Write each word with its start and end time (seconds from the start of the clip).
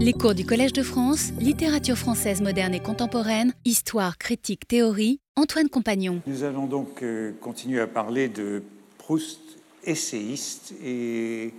Les 0.00 0.12
cours 0.12 0.36
du 0.36 0.46
Collège 0.46 0.72
de 0.72 0.84
France, 0.84 1.32
littérature 1.40 1.98
française 1.98 2.40
moderne 2.40 2.72
et 2.72 2.78
contemporaine, 2.78 3.52
histoire, 3.64 4.16
critique, 4.16 4.68
théorie, 4.68 5.18
Antoine 5.34 5.68
Compagnon. 5.68 6.22
Nous 6.28 6.44
allons 6.44 6.66
donc 6.66 7.02
euh, 7.02 7.32
continuer 7.40 7.80
à 7.80 7.88
parler 7.88 8.28
de 8.28 8.62
Proust, 8.98 9.40
essayiste, 9.82 10.72
et 10.84 11.52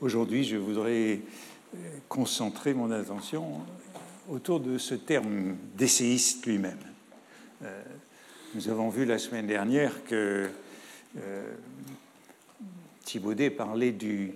aujourd'hui 0.00 0.42
je 0.42 0.56
voudrais 0.56 1.20
euh, 1.76 1.78
concentrer 2.08 2.74
mon 2.74 2.90
attention 2.90 3.60
autour 4.28 4.58
de 4.58 4.78
ce 4.78 4.96
terme 4.96 5.54
d'essayiste 5.76 6.44
lui-même. 6.44 6.80
Euh, 7.62 7.82
nous 8.56 8.68
avons 8.68 8.88
vu 8.88 9.04
la 9.04 9.18
semaine 9.18 9.46
dernière 9.46 9.92
que 10.06 10.50
Thibaudet 13.04 13.50
parlait 13.50 13.92
du 13.92 14.32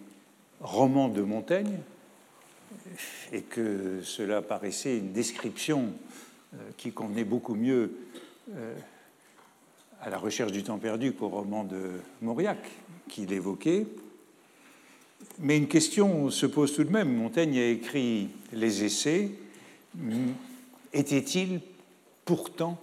roman 0.61 1.09
de 1.09 1.23
Montaigne, 1.23 1.81
et 3.33 3.43
que 3.43 4.01
cela 4.03 4.43
paraissait 4.43 4.99
une 4.99 5.13
description 5.13 5.93
euh, 6.55 6.57
qui 6.77 6.93
convenait 6.93 7.25
beaucoup 7.25 7.55
mieux 7.55 7.93
euh, 8.55 8.75
à 10.01 10.11
la 10.11 10.19
recherche 10.19 10.53
du 10.53 10.63
temps 10.63 10.79
perdu 10.79 11.13
qu'au 11.13 11.29
roman 11.29 11.65
de 11.65 11.91
Mauriac 12.23 12.59
qu'il 13.09 13.33
évoquait. 13.33 13.87
Mais 15.39 15.57
une 15.57 15.69
question 15.69 16.31
se 16.31 16.47
pose 16.47 16.75
tout 16.75 16.85
de 16.85 16.91
même. 16.91 17.15
Montaigne 17.15 17.59
a 17.59 17.69
écrit 17.69 18.29
les 18.53 18.85
essais. 18.85 19.31
Était-il 20.93 21.61
pourtant 22.25 22.81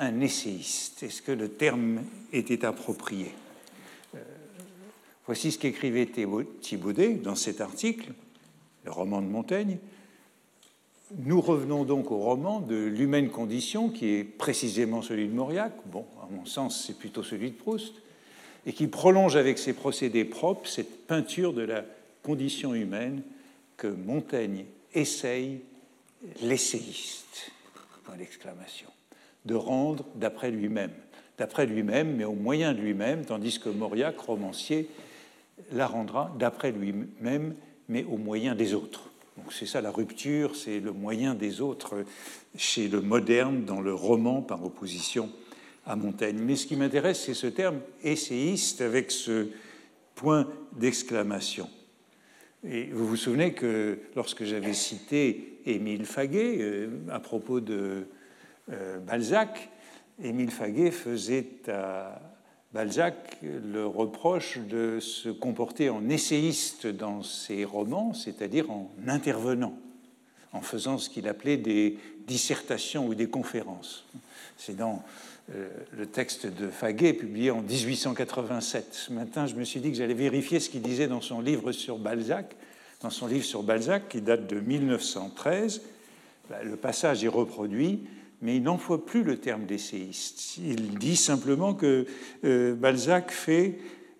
un 0.00 0.20
essayiste? 0.20 1.02
Est-ce 1.02 1.22
que 1.22 1.32
le 1.32 1.48
terme 1.48 2.02
était 2.32 2.64
approprié? 2.64 3.32
Euh, 4.14 4.18
Voici 5.26 5.52
ce 5.52 5.58
qu'écrivait 5.58 6.08
Thibaudet 6.60 7.14
dans 7.14 7.34
cet 7.34 7.60
article 7.60 8.12
le 8.84 8.90
roman 8.90 9.20
de 9.22 9.26
Montaigne. 9.26 9.78
Nous 11.18 11.40
revenons 11.40 11.84
donc 11.84 12.10
au 12.10 12.18
roman 12.18 12.60
de 12.60 12.76
l'humaine 12.76 13.30
condition, 13.30 13.88
qui 13.88 14.14
est 14.14 14.24
précisément 14.24 15.02
celui 15.02 15.28
de 15.28 15.34
Mauriac, 15.34 15.72
bon, 15.86 16.06
à 16.22 16.28
mon 16.32 16.46
sens, 16.46 16.84
c'est 16.86 16.98
plutôt 16.98 17.22
celui 17.22 17.50
de 17.50 17.56
Proust, 17.56 17.94
et 18.66 18.72
qui 18.72 18.86
prolonge 18.86 19.36
avec 19.36 19.58
ses 19.58 19.74
procédés 19.74 20.24
propres 20.24 20.68
cette 20.68 21.06
peinture 21.06 21.52
de 21.52 21.62
la 21.62 21.84
condition 22.22 22.74
humaine 22.74 23.22
que 23.76 23.86
Montaigne 23.86 24.64
essaye, 24.94 25.60
l'essayiste, 26.42 27.52
l'exclamation, 28.18 28.88
de 29.44 29.54
rendre 29.54 30.04
d'après 30.14 30.50
lui-même. 30.50 30.92
D'après 31.36 31.66
lui-même, 31.66 32.16
mais 32.16 32.24
au 32.24 32.34
moyen 32.34 32.72
de 32.72 32.78
lui-même, 32.78 33.24
tandis 33.24 33.58
que 33.58 33.68
Mauriac, 33.68 34.18
romancier, 34.18 34.88
la 35.72 35.86
rendra 35.86 36.34
d'après 36.38 36.72
lui-même 36.72 37.54
mais 37.88 38.04
au 38.04 38.16
moyen 38.16 38.54
des 38.54 38.74
autres. 38.74 39.10
Donc 39.36 39.52
c'est 39.52 39.66
ça 39.66 39.80
la 39.80 39.90
rupture, 39.90 40.54
c'est 40.56 40.80
le 40.80 40.92
moyen 40.92 41.34
des 41.34 41.60
autres 41.60 42.04
chez 42.56 42.88
le 42.88 43.00
moderne 43.00 43.64
dans 43.64 43.80
le 43.80 43.92
roman 43.92 44.42
par 44.42 44.64
opposition 44.64 45.30
à 45.86 45.96
Montaigne. 45.96 46.38
Mais 46.40 46.56
ce 46.56 46.66
qui 46.66 46.76
m'intéresse, 46.76 47.24
c'est 47.24 47.34
ce 47.34 47.48
terme 47.48 47.80
essayiste 48.02 48.80
avec 48.80 49.10
ce 49.10 49.48
point 50.14 50.48
d'exclamation. 50.72 51.68
Et 52.66 52.84
vous 52.84 53.06
vous 53.06 53.16
souvenez 53.16 53.52
que 53.52 53.98
lorsque 54.16 54.44
j'avais 54.44 54.72
cité 54.72 55.58
Émile 55.66 56.06
Faguet 56.06 56.58
euh, 56.60 56.88
à 57.10 57.20
propos 57.20 57.60
de 57.60 58.06
euh, 58.72 58.98
Balzac, 59.00 59.70
Émile 60.22 60.50
Faguet 60.50 60.90
faisait 60.90 61.46
à 61.68 62.20
Balzac 62.74 63.38
le 63.42 63.86
reproche 63.86 64.58
de 64.58 64.98
se 64.98 65.28
comporter 65.28 65.90
en 65.90 66.08
essayiste 66.08 66.88
dans 66.88 67.22
ses 67.22 67.64
romans, 67.64 68.12
c'est-à-dire 68.14 68.68
en 68.68 68.90
intervenant, 69.06 69.78
en 70.52 70.60
faisant 70.60 70.98
ce 70.98 71.08
qu'il 71.08 71.28
appelait 71.28 71.56
des 71.56 71.96
dissertations 72.26 73.06
ou 73.06 73.14
des 73.14 73.28
conférences. 73.28 74.04
C'est 74.56 74.76
dans 74.76 75.04
euh, 75.54 75.68
le 75.96 76.06
texte 76.06 76.46
de 76.46 76.68
Faguet 76.68 77.12
publié 77.12 77.52
en 77.52 77.62
1887. 77.62 78.88
Ce 78.90 79.12
matin, 79.12 79.46
je 79.46 79.54
me 79.54 79.62
suis 79.62 79.78
dit 79.78 79.92
que 79.92 79.96
j'allais 79.96 80.12
vérifier 80.12 80.58
ce 80.58 80.68
qu'il 80.68 80.82
disait 80.82 81.06
dans 81.06 81.20
son 81.20 81.40
livre 81.40 81.70
sur 81.70 81.98
Balzac, 81.98 82.56
dans 83.02 83.10
son 83.10 83.28
livre 83.28 83.44
sur 83.44 83.62
Balzac 83.62 84.08
qui 84.08 84.20
date 84.20 84.48
de 84.48 84.58
1913. 84.58 85.80
Le 86.64 86.76
passage 86.76 87.22
est 87.22 87.28
reproduit 87.28 88.00
mais 88.44 88.56
il 88.56 88.62
n'emploie 88.62 89.04
plus 89.04 89.24
le 89.24 89.38
terme 89.38 89.64
d'essayiste. 89.64 90.58
Il 90.58 90.98
dit 90.98 91.16
simplement 91.16 91.72
que 91.72 92.06
euh, 92.44 92.74
Balzac 92.74 93.32
fait 93.32 93.78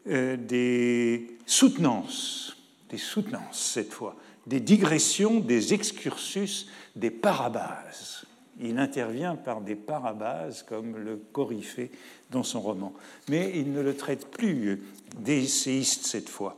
euh, 0.09 0.39
des 0.39 1.37
soutenances, 1.45 2.57
des 2.89 2.97
soutenances 2.97 3.61
cette 3.61 3.93
fois, 3.93 4.17
des 4.47 4.61
digressions, 4.61 5.41
des 5.41 5.75
excursus, 5.75 6.69
des 6.97 7.11
parabases. 7.11 8.25
Il 8.59 8.79
intervient 8.79 9.37
par 9.37 9.61
des 9.61 9.75
parabases 9.75 10.63
comme 10.63 10.97
le 10.97 11.17
Coryphée 11.33 11.91
dans 12.31 12.45
son 12.45 12.63
roman. 12.63 12.95
Mais 13.29 13.53
il 13.55 13.73
ne 13.73 13.83
le 13.83 13.95
traite 13.95 14.29
plus 14.29 14.81
d'essayiste 15.19 16.07
cette 16.07 16.31
fois. 16.31 16.57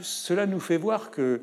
Cela 0.00 0.46
nous 0.46 0.60
fait 0.60 0.78
voir 0.78 1.12
que 1.12 1.42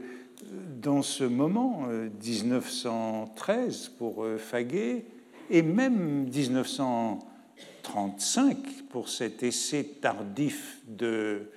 dans 0.82 1.02
ce 1.02 1.24
moment, 1.24 1.88
1913, 2.22 3.92
euh, 3.92 3.98
pour 3.98 4.26
Faguet, 4.38 5.06
et 5.50 5.62
même 5.62 6.30
1935, 6.30 8.58
pour 8.90 9.10
cet 9.10 9.44
essai 9.44 9.84
tardif 10.02 10.80
de 10.88 11.50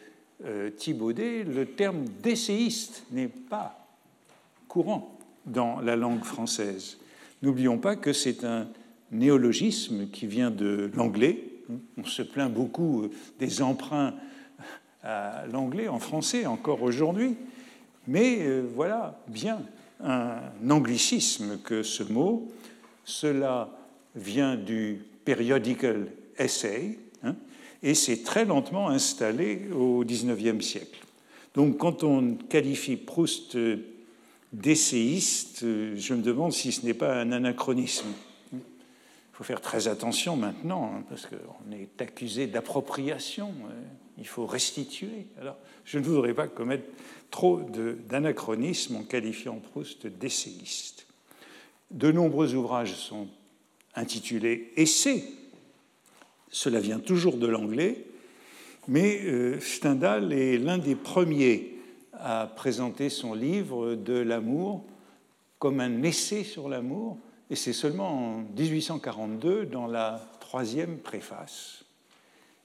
euh, 0.45 0.71
Thibaudet, 0.71 1.45
le 1.45 1.67
terme 1.67 2.05
d'essayiste 2.23 3.05
n'est 3.11 3.29
pas 3.29 3.87
courant 4.69 5.19
dans 5.47 5.81
la 5.81 5.97
langue 5.97 6.25
française. 6.25 6.99
N'oublions 7.43 7.79
pas 7.79 7.97
que 7.97 8.13
c'est 8.13 8.45
un 8.45 8.69
néologisme 9.11 10.09
qui 10.09 10.27
vient 10.27 10.51
de 10.51 10.91
l'anglais. 10.95 11.45
On 11.97 12.05
se 12.05 12.21
plaint 12.23 12.53
beaucoup 12.53 13.09
des 13.39 13.63
emprunts 13.63 14.15
à 15.03 15.47
l'anglais 15.53 15.89
en 15.89 15.99
français 15.99 16.47
encore 16.47 16.83
aujourd'hui, 16.83 17.37
mais 18.07 18.39
euh, 18.41 18.63
voilà 18.75 19.19
bien 19.29 19.61
un 20.03 20.71
anglicisme 20.71 21.59
que 21.59 21.83
ce 21.83 22.03
mot. 22.03 22.49
Cela 23.05 23.71
vient 24.15 24.57
du 24.57 25.05
periodical 25.25 26.09
essay 26.39 26.99
hein, 27.23 27.37
et 27.83 27.95
s'est 27.95 28.23
très 28.23 28.45
lentement 28.45 28.89
installé 28.89 29.69
au 29.73 30.05
XIXe 30.05 30.65
siècle. 30.65 31.01
Donc 31.55 31.79
quand 31.79 32.03
on 32.03 32.35
qualifie 32.35 32.97
Proust 32.97 33.57
d'essayiste, 34.53 35.61
je 35.63 36.15
me 36.15 36.23
demande 36.23 36.53
si 36.53 36.73
ce 36.73 36.85
n'est 36.85 36.95
pas 36.95 37.21
un 37.21 37.33
anachronisme. 37.33 38.09
Il 38.53 39.37
faut 39.37 39.45
faire 39.45 39.61
très 39.61 39.89
attention 39.89 40.37
maintenant, 40.37 40.93
hein, 40.95 41.05
parce 41.09 41.27
qu'on 41.27 41.73
est 41.73 42.01
accusé 42.01 42.47
d'appropriation, 42.47 43.49
hein. 43.67 43.73
il 44.19 44.27
faut 44.27 44.47
restituer. 44.47 45.27
Alors, 45.41 45.57
je 45.85 45.99
ne 45.99 46.05
voudrais 46.05 46.35
pas 46.35 46.49
commettre 46.49 46.85
trop 47.31 47.61
d'anachronisme 48.09 48.97
en 48.97 49.03
qualifiant 49.03 49.57
Proust 49.57 50.07
d'essayiste. 50.07 51.07
De 51.91 52.13
nombreux 52.13 52.55
ouvrages 52.55 52.95
sont 52.95 53.27
intitulé 53.95 54.73
Essai. 54.77 55.25
Cela 56.51 56.81
vient 56.81 56.99
toujours 56.99 57.37
de 57.37 57.47
l'anglais, 57.47 58.05
mais 58.89 59.21
euh, 59.25 59.61
Stendhal 59.61 60.33
est 60.33 60.59
l'un 60.59 60.79
des 60.79 60.95
premiers 60.95 61.79
à 62.13 62.47
présenter 62.47 63.09
son 63.09 63.35
livre 63.35 63.95
de 63.95 64.15
l'amour 64.15 64.85
comme 65.59 65.81
un 65.81 66.03
essai 66.03 66.45
sur 66.45 66.69
l'amour, 66.69 67.19
et 67.49 67.57
c'est 67.57 67.73
seulement 67.73 68.39
en 68.39 68.39
1842 68.59 69.67
dans 69.67 69.87
la 69.87 70.21
troisième 70.41 70.99
préface. 70.99 71.85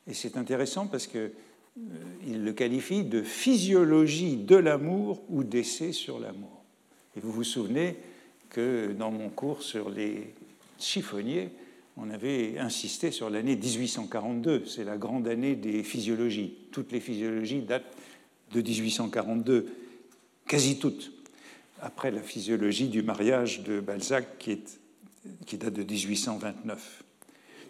Et 0.08 0.14
c'est 0.14 0.38
intéressant 0.38 0.88
parce 0.88 1.06
qu'il 1.08 1.32
euh, 1.78 2.38
le 2.44 2.54
qualifie 2.54 3.04
de 3.04 3.22
physiologie 3.22 4.38
de 4.38 4.56
l'amour 4.56 5.22
ou 5.30 5.44
d'essai 5.44 5.92
sur 5.92 6.20
l'amour. 6.20 6.64
Et 7.16 7.20
vous 7.20 7.32
vous 7.32 7.44
souvenez 7.44 7.98
que 8.50 8.94
dans 8.94 9.12
mon 9.12 9.30
cours 9.30 9.62
sur 9.62 9.90
les 9.90 10.34
chiffonnier, 10.80 11.50
on 11.98 12.10
avait 12.10 12.60
insisté 12.60 13.12
sur 13.12 13.30
l'année 13.30 13.56
1842. 13.56 14.66
C'est 14.66 14.84
la 14.84 14.98
grande 14.98 15.28
année 15.28 15.56
des 15.56 15.84
physiologies. 15.84 16.54
Toutes 16.72 16.92
les 16.92 17.00
physiologies 17.00 17.62
datent 17.62 17.92
de 18.54 18.62
1842, 18.62 19.66
quasi 20.48 20.80
toutes, 20.80 21.12
après 21.82 22.12
la 22.12 22.22
physiologie 22.22 22.88
du 22.88 23.02
mariage 23.02 23.64
de 23.64 23.80
Balzac 23.80 24.38
qui, 24.38 25.58
date 25.58 25.74
de 25.74 25.84
1829. 25.84 27.04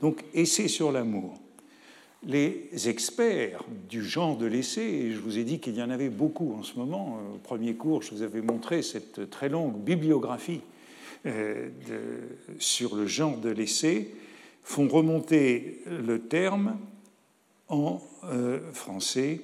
Donc, 0.02 0.24
essai 0.34 0.68
sur 0.68 0.92
l'amour. 0.92 1.40
Les 2.24 2.90
experts 2.90 3.64
du 3.90 4.04
genre 4.04 4.38
de 4.38 4.46
l'essai, 4.46 4.82
et 4.82 5.12
je 5.12 5.20
vous 5.20 5.38
ai 5.38 5.44
dit 5.44 5.60
qu'il 5.60 5.76
y 5.76 5.82
en 5.82 5.90
avait 5.90 6.10
beaucoup 6.10 6.54
en 6.54 6.64
ce 6.64 6.76
moment, 6.76 7.20
au 7.34 7.38
premier 7.38 7.76
cours, 7.76 8.02
je 8.02 8.12
vous 8.12 8.22
avais 8.24 8.42
montré 8.42 8.82
cette 8.82 9.30
très 9.30 9.50
longue 9.50 9.78
bibliographie 9.78 10.62
euh, 11.26 11.70
sur 12.60 12.96
le 12.96 13.08
genre 13.08 13.38
de 13.38 13.50
l'essai 13.50 14.14
font 14.64 14.88
remonter 14.88 15.82
le 15.86 16.20
terme 16.20 16.78
en 17.70 18.02
euh, 18.26 18.60
français 18.74 19.42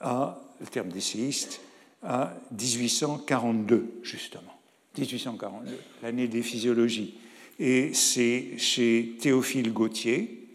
à 0.00 0.40
le 0.60 0.66
terme 0.66 0.88
d'essayiste 0.88 1.60
à 2.02 2.34
1842 2.52 4.00
justement. 4.02 4.58
1842, 4.98 5.78
l'année 6.02 6.28
des 6.28 6.42
physiologies. 6.42 7.14
Et 7.58 7.94
c'est 7.94 8.58
chez 8.58 9.16
Théophile 9.20 9.72
Gautier, 9.72 10.48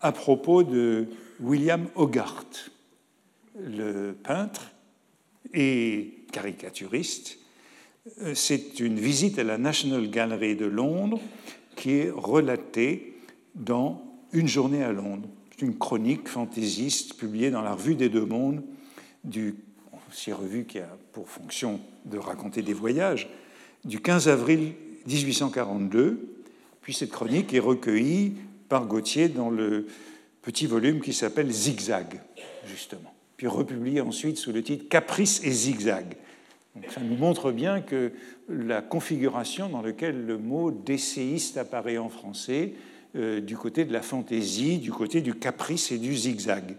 à 0.00 0.12
propos 0.12 0.62
de 0.62 1.06
William 1.40 1.86
Hogarth, 1.94 2.70
le 3.58 4.12
peintre 4.12 4.72
et 5.52 6.24
caricaturiste. 6.32 7.38
C'est 8.34 8.80
une 8.80 9.00
visite 9.00 9.38
à 9.38 9.44
la 9.44 9.56
National 9.56 10.10
Gallery 10.10 10.56
de 10.56 10.66
Londres 10.66 11.20
qui 11.74 11.92
est 11.92 12.10
relatée 12.10 13.14
dans 13.54 14.02
Une 14.34 14.46
journée 14.46 14.82
à 14.82 14.92
Londres. 14.92 15.28
C'est 15.50 15.64
une 15.64 15.78
chronique 15.78 16.28
fantaisiste 16.28 17.14
publiée 17.14 17.50
dans 17.50 17.62
la 17.62 17.72
Revue 17.72 17.94
des 17.94 18.10
Deux 18.10 18.26
Mondes, 18.26 18.62
du, 19.22 19.54
aussi 20.10 20.32
revue 20.32 20.64
qui 20.64 20.80
a 20.80 20.98
pour 21.12 21.30
fonction 21.30 21.80
de 22.04 22.18
raconter 22.18 22.60
des 22.60 22.74
voyages, 22.74 23.30
du 23.86 24.00
15 24.00 24.28
avril 24.28 24.74
1842. 25.06 26.28
Puis 26.82 26.92
cette 26.92 27.10
chronique 27.10 27.54
est 27.54 27.58
recueillie 27.58 28.34
par 28.68 28.84
Gautier 28.84 29.30
dans 29.30 29.48
le 29.48 29.86
petit 30.42 30.66
volume 30.66 31.00
qui 31.00 31.14
s'appelle 31.14 31.50
Zigzag, 31.50 32.20
justement, 32.66 33.14
puis 33.38 33.46
republié 33.46 34.02
ensuite 34.02 34.36
sous 34.36 34.52
le 34.52 34.62
titre 34.62 34.90
Caprice 34.90 35.40
et 35.42 35.50
Zigzag. 35.50 36.16
Ça 36.88 37.00
nous 37.00 37.16
montre 37.16 37.52
bien 37.52 37.80
que 37.80 38.12
la 38.48 38.82
configuration 38.82 39.68
dans 39.68 39.82
laquelle 39.82 40.26
le 40.26 40.38
mot 40.38 40.70
d'essayiste 40.70 41.56
apparaît 41.56 41.98
en 41.98 42.08
français, 42.08 42.74
euh, 43.16 43.40
du 43.40 43.56
côté 43.56 43.84
de 43.84 43.92
la 43.92 44.02
fantaisie, 44.02 44.78
du 44.78 44.90
côté 44.90 45.20
du 45.20 45.34
caprice 45.34 45.92
et 45.92 45.98
du 45.98 46.16
zigzag. 46.16 46.76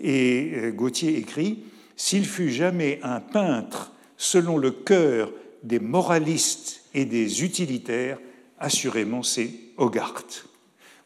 Et 0.00 0.52
euh, 0.54 0.70
Gautier 0.72 1.18
écrit 1.18 1.58
S'il 1.96 2.24
fut 2.24 2.50
jamais 2.50 3.00
un 3.02 3.20
peintre 3.20 3.92
selon 4.16 4.56
le 4.56 4.70
cœur 4.70 5.30
des 5.62 5.78
moralistes 5.78 6.84
et 6.94 7.04
des 7.04 7.44
utilitaires, 7.44 8.18
assurément 8.58 9.22
c'est 9.22 9.50
Hogarth. 9.76 10.46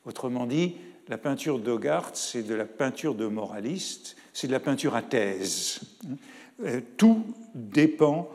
Autrement 0.06 0.46
dit, 0.46 0.76
la 1.08 1.18
peinture 1.18 1.58
d'Hogarth, 1.58 2.16
c'est 2.16 2.46
de 2.46 2.54
la 2.54 2.64
peinture 2.64 3.14
de 3.14 3.26
moraliste, 3.26 4.16
c'est 4.32 4.46
de 4.46 4.52
la 4.52 4.60
peinture 4.60 4.94
à 4.94 5.02
thèse. 5.02 5.80
Euh, 6.64 6.80
tout 6.96 7.24
dépend 7.54 8.28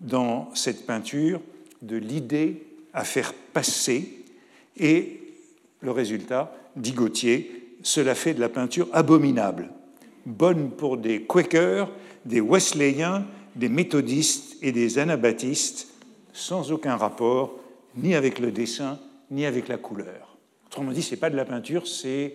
dans 0.00 0.54
cette 0.54 0.86
peinture 0.86 1.40
de 1.82 1.96
l'idée 1.96 2.62
à 2.92 3.04
faire 3.04 3.32
passer 3.52 4.24
et 4.76 5.20
le 5.80 5.90
résultat, 5.90 6.54
dit 6.76 6.92
Gautier, 6.92 7.76
cela 7.82 8.14
fait 8.14 8.34
de 8.34 8.40
la 8.40 8.48
peinture 8.48 8.88
abominable, 8.92 9.70
bonne 10.24 10.70
pour 10.70 10.96
des 10.96 11.22
Quakers, 11.22 11.90
des 12.24 12.40
Wesleyens, 12.40 13.26
des 13.54 13.68
méthodistes 13.68 14.56
et 14.62 14.72
des 14.72 14.98
anabaptistes, 14.98 15.88
sans 16.32 16.72
aucun 16.72 16.96
rapport 16.96 17.60
ni 17.96 18.14
avec 18.14 18.38
le 18.38 18.50
dessin 18.50 18.98
ni 19.30 19.46
avec 19.46 19.68
la 19.68 19.76
couleur. 19.76 20.36
Autrement 20.66 20.92
dit, 20.92 21.02
ce 21.02 21.12
n'est 21.12 21.20
pas 21.20 21.30
de 21.30 21.36
la 21.36 21.44
peinture, 21.44 21.86
c'est 21.86 22.34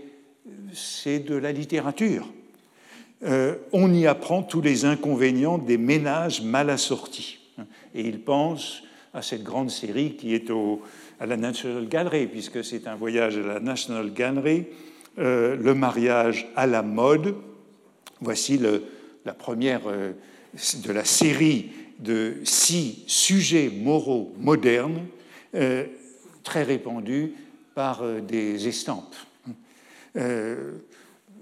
de 1.19 1.35
la 1.35 1.51
littérature. 1.51 2.27
Euh, 3.23 3.55
on 3.73 3.93
y 3.93 4.07
apprend 4.07 4.43
tous 4.43 4.61
les 4.61 4.85
inconvénients 4.85 5.57
des 5.57 5.77
ménages 5.77 6.41
mal 6.41 6.69
assortis. 6.69 7.39
Et 7.93 8.01
il 8.01 8.21
pense 8.21 8.83
à 9.13 9.21
cette 9.21 9.43
grande 9.43 9.69
série 9.69 10.15
qui 10.15 10.33
est 10.33 10.49
à 11.19 11.25
la 11.25 11.35
National 11.35 11.87
Gallery, 11.87 12.27
puisque 12.27 12.63
c'est 12.63 12.87
un 12.87 12.95
voyage 12.95 13.37
à 13.37 13.41
la 13.41 13.59
National 13.59 14.13
Gallery, 14.13 14.67
euh, 15.17 15.57
le 15.57 15.73
mariage 15.73 16.47
à 16.55 16.65
la 16.65 16.81
mode. 16.81 17.35
Voici 18.21 18.59
la 19.25 19.33
première 19.33 19.81
euh, 19.87 20.13
de 20.85 20.91
la 20.91 21.03
série 21.03 21.71
de 21.99 22.37
six 22.45 23.03
sujets 23.07 23.69
moraux 23.69 24.33
modernes, 24.39 25.05
très 26.43 26.63
répandus 26.63 27.33
par 27.75 28.01
des 28.21 28.69
estampes. 28.69 29.15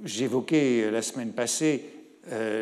J'évoquais 0.03 0.91
la 0.91 1.01
semaine 1.01 1.31
passée 1.31 1.85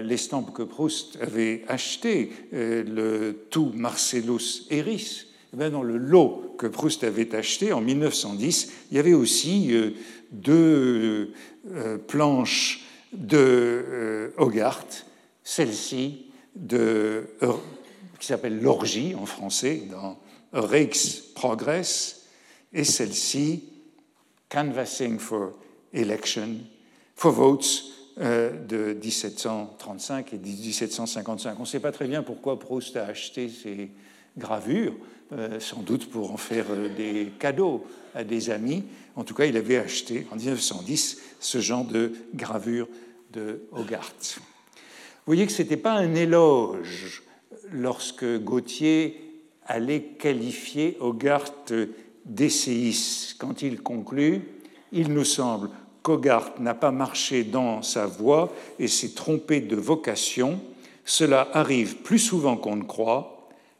l'estampe 0.03 0.53
que 0.53 0.61
Proust 0.61 1.17
avait 1.21 1.63
achetée, 1.67 2.31
le 2.51 3.45
Tout 3.49 3.71
Marcellus 3.73 4.67
Eris, 4.69 5.25
eh 5.57 5.69
dans 5.69 5.83
le 5.83 5.97
lot 5.97 6.55
que 6.57 6.67
Proust 6.67 7.03
avait 7.03 7.33
acheté 7.35 7.71
en 7.71 7.81
1910, 7.81 8.71
il 8.91 8.97
y 8.97 8.99
avait 8.99 9.13
aussi 9.13 9.73
euh, 9.73 9.91
deux 10.31 11.33
euh, 11.71 11.97
planches 11.97 12.85
de 13.13 13.37
euh, 13.37 14.29
Hogarth, 14.37 15.05
celle-ci 15.43 16.25
qui 18.19 18.27
s'appelle 18.27 18.61
L'Orgie 18.61 19.13
en 19.15 19.25
français, 19.25 19.83
dans 19.91 20.17
Rijks 20.53 21.33
Progress, 21.35 22.27
et 22.71 22.85
celle-ci, 22.85 23.65
Canvassing 24.49 25.19
for 25.19 25.51
Election, 25.93 26.59
for 27.15 27.31
Votes, 27.31 27.91
de 28.17 28.93
1735 28.93 30.33
et 30.33 30.37
1755. 30.37 31.57
On 31.57 31.61
ne 31.63 31.67
sait 31.67 31.81
pas 31.81 31.91
très 31.91 32.07
bien 32.07 32.23
pourquoi 32.23 32.57
Proust 32.57 32.95
a 32.95 33.05
acheté 33.07 33.49
ces 33.49 33.91
gravures. 34.37 34.93
Euh, 35.33 35.59
sans 35.59 35.81
doute 35.81 36.07
pour 36.11 36.31
en 36.31 36.37
faire 36.37 36.67
euh, 36.69 36.87
des 36.87 37.31
cadeaux 37.39 37.83
à 38.13 38.23
des 38.23 38.51
amis. 38.51 38.83
En 39.15 39.23
tout 39.23 39.33
cas, 39.33 39.45
il 39.45 39.57
avait 39.57 39.77
acheté 39.77 40.27
en 40.31 40.35
1910 40.35 41.19
ce 41.39 41.59
genre 41.59 41.83
de 41.83 42.13
gravure 42.35 42.87
de 43.33 43.61
Hogarth. 43.71 44.37
Vous 44.37 45.25
voyez 45.25 45.47
que 45.47 45.51
ce 45.51 45.63
n'était 45.63 45.77
pas 45.77 45.93
un 45.93 46.13
éloge 46.13 47.23
lorsque 47.71 48.23
Gautier 48.43 49.41
allait 49.65 50.03
qualifier 50.19 50.95
Hogarth 50.99 51.73
d'essayiste. 52.25 53.37
Quand 53.39 53.63
il 53.63 53.81
conclut, 53.81 54.43
il 54.91 55.11
nous 55.11 55.25
semble 55.25 55.71
qu'Hogarth 56.05 56.59
n'a 56.59 56.75
pas 56.75 56.91
marché 56.91 57.43
dans 57.43 57.81
sa 57.81 58.05
voie 58.05 58.53
et 58.77 58.87
s'est 58.87 59.15
trompé 59.15 59.59
de 59.59 59.75
vocation. 59.75 60.61
Cela 61.03 61.49
arrive 61.53 61.97
plus 61.97 62.19
souvent 62.19 62.57
qu'on 62.57 62.75
ne 62.75 62.83
croit 62.83 63.35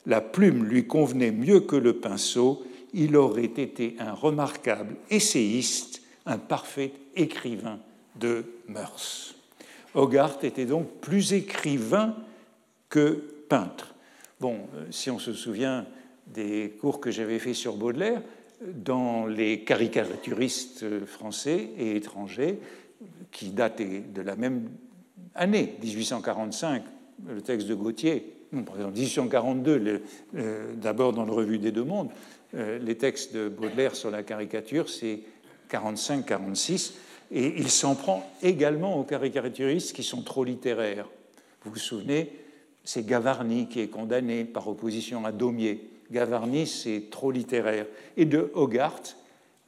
la 0.05 0.21
plume 0.21 0.65
lui 0.65 0.85
convenait 0.85 1.31
mieux 1.31 1.61
que 1.61 1.75
le 1.75 1.93
pinceau, 1.93 2.63
il 2.93 3.17
aurait 3.17 3.45
été 3.45 3.95
un 3.99 4.13
remarquable 4.13 4.95
essayiste, 5.09 6.01
un 6.25 6.37
parfait 6.37 6.93
écrivain 7.15 7.79
de 8.19 8.45
mœurs. 8.67 9.35
Hogarth 9.93 10.43
était 10.43 10.65
donc 10.65 10.87
plus 11.01 11.33
écrivain 11.33 12.15
que 12.89 13.23
peintre. 13.49 13.95
Bon, 14.39 14.59
euh, 14.75 14.85
si 14.91 15.09
on 15.09 15.19
se 15.19 15.33
souvient 15.33 15.85
des 16.27 16.75
cours 16.81 16.99
que 16.99 17.11
j'avais 17.11 17.39
faits 17.39 17.55
sur 17.55 17.75
Baudelaire, 17.75 18.21
dans 18.61 19.25
les 19.25 19.63
caricaturistes 19.63 21.05
français 21.05 21.69
et 21.77 21.95
étrangers, 21.95 22.59
qui 23.31 23.49
datent 23.49 23.81
de 23.81 24.21
la 24.21 24.35
même 24.35 24.69
année, 25.35 25.75
1845, 25.81 26.83
le 27.27 27.41
texte 27.41 27.67
de 27.67 27.75
Gautier, 27.75 28.33
par 28.65 28.75
exemple, 28.75 28.97
1842, 28.97 30.01
d'abord 30.75 31.13
dans 31.13 31.25
le 31.25 31.31
Revue 31.31 31.59
des 31.59 31.71
Deux 31.71 31.83
Mondes, 31.83 32.09
euh, 32.55 32.79
les 32.79 32.95
textes 32.95 33.35
de 33.35 33.49
Baudelaire 33.49 33.95
sur 33.95 34.11
la 34.11 34.23
caricature, 34.23 34.89
c'est 34.89 35.19
45-46, 35.69 36.93
et 37.31 37.53
il 37.57 37.69
s'en 37.69 37.95
prend 37.95 38.29
également 38.41 38.97
aux 38.97 39.03
caricaturistes 39.03 39.93
qui 39.93 40.03
sont 40.03 40.21
trop 40.21 40.43
littéraires. 40.43 41.09
Vous 41.63 41.71
vous 41.71 41.79
souvenez, 41.79 42.31
c'est 42.83 43.05
Gavarni 43.05 43.67
qui 43.67 43.81
est 43.81 43.87
condamné 43.87 44.45
par 44.45 44.67
opposition 44.67 45.25
à 45.25 45.31
Daumier. 45.31 45.89
Gavarni, 46.11 46.67
c'est 46.67 47.09
trop 47.09 47.31
littéraire. 47.31 47.85
Et 48.17 48.25
de 48.25 48.51
Hogarth, 48.53 49.17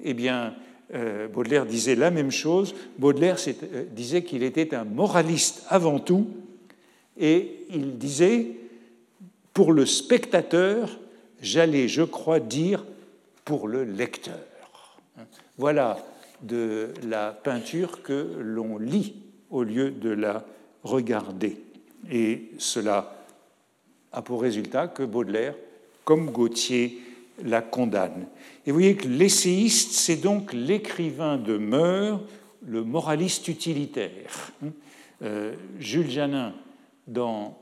eh 0.04 0.14
bien, 0.14 0.54
euh, 0.94 1.28
Baudelaire 1.28 1.66
disait 1.66 1.96
la 1.96 2.12
même 2.12 2.32
chose. 2.32 2.76
Baudelaire 2.98 3.38
euh, 3.48 3.86
disait 3.92 4.24
qu'il 4.24 4.44
était 4.44 4.74
un 4.74 4.84
moraliste 4.84 5.64
avant 5.70 6.00
tout, 6.00 6.28
et 7.20 7.66
il 7.70 7.98
disait 7.98 8.52
pour 9.54 9.74
le 9.74 9.86
spectateur, 9.86 11.00
j'allais, 11.42 11.88
je 11.88 12.04
crois, 12.04 12.40
dire 12.40 12.86
pour 13.44 13.68
le 13.68 13.84
lecteur. 13.84 14.38
Voilà 15.58 15.98
de 16.44 16.94
la 17.08 17.32
peinture 17.32 18.04
que 18.04 18.36
l'on 18.40 18.78
lit 18.78 19.16
au 19.50 19.64
lieu 19.64 19.90
de 19.90 20.10
la 20.10 20.46
regarder. 20.84 21.58
Et 22.12 22.52
cela 22.60 23.26
a 24.12 24.22
pour 24.22 24.42
résultat 24.42 24.88
que 24.88 25.04
Baudelaire, 25.04 25.56
comme 26.08 26.32
Gautier, 26.32 27.02
la 27.44 27.62
condamne. 27.62 28.28
Et 28.66 28.72
vous 28.72 28.78
voyez 28.78 28.96
que 28.96 29.10
l'essayiste, 29.10 29.92
c'est 29.92 30.16
donc 30.16 30.54
l'écrivain 30.54 31.36
de 31.36 31.58
mœurs, 31.58 32.22
le 32.66 32.82
moraliste 32.86 33.50
utilitaire. 33.50 34.54
Euh, 35.22 35.54
Jules 35.82 36.10
Janin, 36.10 36.54
dans 37.08 37.58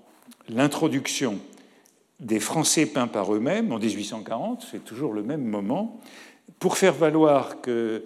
l'introduction 0.48 1.40
des 2.20 2.40
Français 2.40 2.86
peints 2.86 3.08
par 3.08 3.34
eux-mêmes 3.34 3.72
en 3.72 3.80
1840, 3.80 4.68
c'est 4.70 4.86
toujours 4.86 5.14
le 5.14 5.24
même 5.24 5.44
moment, 5.44 6.00
pour 6.60 6.78
faire 6.78 6.94
valoir 6.94 7.62
que 7.62 8.04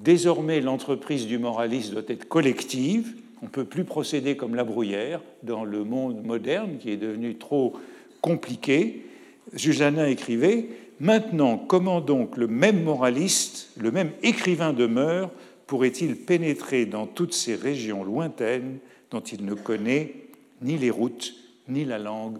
désormais 0.00 0.60
l'entreprise 0.60 1.28
du 1.28 1.38
moraliste 1.38 1.92
doit 1.92 2.02
être 2.08 2.26
collective, 2.26 3.14
on 3.40 3.44
ne 3.44 3.50
peut 3.50 3.64
plus 3.64 3.84
procéder 3.84 4.36
comme 4.36 4.56
la 4.56 4.64
brouillère 4.64 5.20
dans 5.44 5.64
le 5.64 5.84
monde 5.84 6.24
moderne 6.24 6.78
qui 6.80 6.90
est 6.90 6.96
devenu 6.96 7.36
trop 7.36 7.74
compliqué. 8.20 9.04
Jujanin 9.52 10.06
écrivait 10.06 10.68
Maintenant, 10.98 11.58
comment 11.58 12.00
donc 12.00 12.36
le 12.38 12.46
même 12.46 12.82
moraliste, 12.82 13.68
le 13.76 13.90
même 13.90 14.12
écrivain 14.22 14.72
de 14.72 14.86
mœurs, 14.86 15.30
pourrait-il 15.66 16.16
pénétrer 16.16 16.86
dans 16.86 17.06
toutes 17.06 17.34
ces 17.34 17.54
régions 17.54 18.02
lointaines 18.02 18.78
dont 19.10 19.20
il 19.20 19.44
ne 19.44 19.54
connaît 19.54 20.14
ni 20.62 20.78
les 20.78 20.90
routes, 20.90 21.34
ni 21.68 21.84
la 21.84 21.98
langue, 21.98 22.38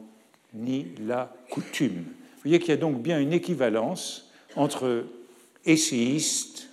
ni 0.54 0.86
la 1.06 1.34
coutume? 1.50 2.04
Vous 2.04 2.42
voyez 2.44 2.58
qu'il 2.58 2.70
y 2.70 2.72
a 2.72 2.78
donc 2.78 3.02
bien 3.02 3.20
une 3.20 3.34
équivalence 3.34 4.30
entre 4.54 5.04
essayiste, 5.66 6.70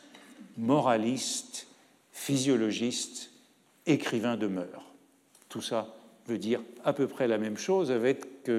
moraliste, 0.57 1.67
physiologiste, 2.13 3.31
écrivain 3.85 4.37
de 4.37 4.47
mœurs. 4.47 4.85
Tout 5.49 5.61
ça 5.61 5.93
veut 6.27 6.37
dire 6.37 6.61
à 6.85 6.93
peu 6.93 7.07
près 7.07 7.27
la 7.27 7.37
même 7.37 7.57
chose 7.57 7.91
avec 7.91 8.49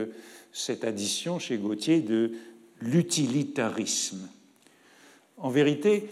cette 0.54 0.84
addition 0.84 1.38
chez 1.40 1.58
Gauthier 1.58 2.00
de 2.00 2.32
l'utilitarisme. 2.80 4.28
En 5.36 5.50
vérité, 5.50 6.08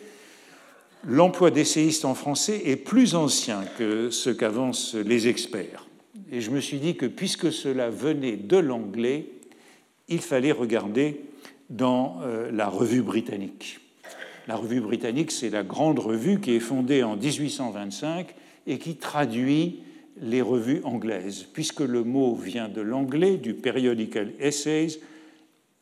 l'emploi 1.06 1.52
d'essayiste 1.52 2.04
en 2.04 2.14
français 2.14 2.60
est 2.66 2.76
plus 2.76 3.14
ancien 3.14 3.64
que 3.78 4.10
ce 4.10 4.30
qu'avancent 4.30 4.96
les 4.96 5.28
experts. 5.28 5.86
Et 6.30 6.40
je 6.40 6.50
me 6.50 6.60
suis 6.60 6.78
dit 6.78 6.96
que 6.96 7.06
puisque 7.06 7.52
cela 7.52 7.88
venait 7.88 8.36
de 8.36 8.56
l'anglais, 8.56 9.26
il 10.08 10.20
fallait 10.20 10.52
regarder 10.52 11.20
dans 11.70 12.20
euh, 12.22 12.50
la 12.50 12.68
revue 12.68 13.02
britannique. 13.02 13.78
La 14.48 14.56
revue 14.56 14.80
britannique, 14.80 15.30
c'est 15.30 15.50
la 15.50 15.62
grande 15.62 16.00
revue 16.00 16.40
qui 16.40 16.52
est 16.52 16.60
fondée 16.60 17.04
en 17.04 17.16
1825 17.16 18.34
et 18.66 18.78
qui 18.78 18.96
traduit 18.96 19.82
les 20.20 20.42
revues 20.42 20.80
anglaises. 20.84 21.46
Puisque 21.52 21.80
le 21.80 22.04
mot 22.04 22.34
vient 22.34 22.68
de 22.68 22.80
l'anglais, 22.80 23.36
du 23.36 23.54
periodical 23.54 24.32
essays, 24.38 25.00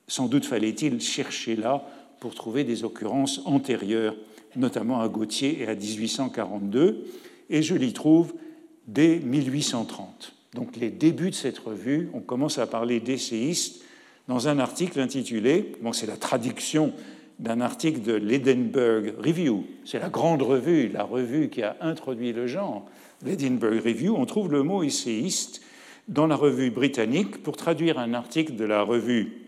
sans 0.06 0.26
doute 0.26 0.44
fallait-il 0.44 1.00
chercher 1.00 1.56
là 1.56 1.87
pour 2.20 2.34
trouver 2.34 2.64
des 2.64 2.84
occurrences 2.84 3.40
antérieures, 3.44 4.16
notamment 4.56 5.00
à 5.00 5.08
Gautier 5.08 5.60
et 5.60 5.66
à 5.66 5.75
1842, 5.75 7.04
et 7.49 7.62
je 7.62 7.75
l'y 7.75 7.92
trouve 7.92 8.34
dès 8.87 9.18
1830. 9.18 10.34
Donc 10.54 10.76
les 10.76 10.90
débuts 10.90 11.30
de 11.30 11.34
cette 11.34 11.58
revue, 11.58 12.10
on 12.12 12.20
commence 12.20 12.58
à 12.58 12.66
parler 12.66 13.00
d'essayistes 13.00 13.82
dans 14.28 14.49
un 14.49 14.58
article 14.58 15.00
intitulé, 15.00 15.72
bon 15.80 15.92
c'est 15.92 16.06
la 16.06 16.16
traduction 16.16 16.92
d'un 17.38 17.60
article 17.60 18.02
de 18.02 18.12
l'Edinburgh 18.12 19.14
Review, 19.18 19.64
c'est 19.84 19.99
la 19.99 20.10
grande 20.10 20.42
revue, 20.42 20.88
la 20.88 21.04
revue 21.04 21.49
qui 21.49 21.62
a 21.62 21.76
introduit 21.80 22.32
le 22.32 22.46
genre, 22.46 22.87
l'Edinburgh 23.24 23.82
Review, 23.84 24.14
on 24.16 24.26
trouve 24.26 24.50
le 24.50 24.62
mot 24.62 24.82
essayiste 24.82 25.62
dans 26.08 26.26
la 26.26 26.36
revue 26.36 26.70
britannique 26.70 27.42
pour 27.42 27.56
traduire 27.56 27.98
un 27.98 28.14
article 28.14 28.56
de 28.56 28.64
la 28.64 28.82
revue 28.82 29.46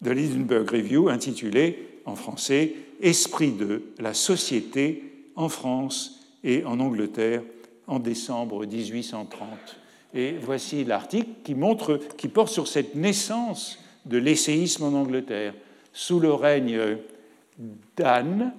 de 0.00 0.10
l'Edinburgh 0.10 0.68
Review 0.68 1.08
intitulé 1.08 1.88
en 2.04 2.14
français 2.14 2.74
Esprit 3.00 3.52
de 3.52 3.82
la 3.98 4.12
société 4.12 5.04
en 5.36 5.48
France 5.48 6.20
et 6.42 6.64
en 6.64 6.80
Angleterre 6.80 7.42
en 7.86 8.00
décembre 8.00 8.66
1830. 8.66 9.48
Et 10.14 10.34
voici 10.40 10.84
l'article 10.84 11.28
qui 11.44 11.54
montre, 11.54 12.00
qui 12.16 12.28
porte 12.28 12.52
sur 12.52 12.66
cette 12.66 12.94
naissance 12.94 13.78
de 14.04 14.18
l'essayisme 14.18 14.84
en 14.84 14.92
Angleterre. 14.94 15.54
Sous 15.92 16.18
le 16.18 16.32
règne 16.32 16.98
d'Anne, 17.96 18.52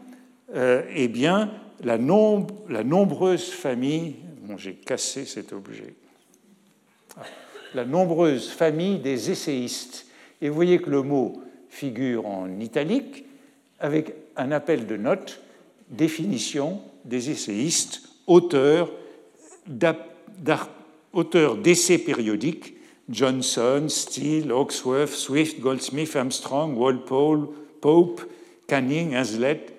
euh, 0.55 0.83
eh 0.95 1.07
bien, 1.07 1.51
la, 1.83 1.97
la, 2.69 2.83
nombreuse 2.83 3.49
famille, 3.49 4.15
j'ai 4.57 4.73
cassé 4.73 5.25
cet 5.25 5.53
objet, 5.53 5.93
ah, 7.17 7.23
la 7.73 7.85
nombreuse 7.85 8.49
famille 8.49 8.99
des 8.99 9.31
essayistes. 9.31 10.05
Et 10.41 10.49
vous 10.49 10.55
voyez 10.55 10.79
que 10.79 10.89
le 10.89 11.03
mot 11.03 11.41
figure 11.69 12.25
en 12.25 12.59
italique 12.59 13.25
avec 13.79 14.13
un 14.35 14.51
appel 14.51 14.87
de 14.87 14.97
note, 14.97 15.41
définition 15.89 16.81
des 17.05 17.29
essayistes, 17.29 18.01
auteurs 18.27 18.91
d'essais 21.63 21.97
périodiques, 21.97 22.75
Johnson, 23.09 23.85
Steele, 23.87 24.51
Hawksworth, 24.51 25.09
Swift, 25.09 25.59
Goldsmith, 25.59 26.15
Armstrong, 26.15 26.77
Walpole, 26.77 27.49
Pope, 27.81 28.21
Canning, 28.67 29.15
Hazlitt, 29.15 29.73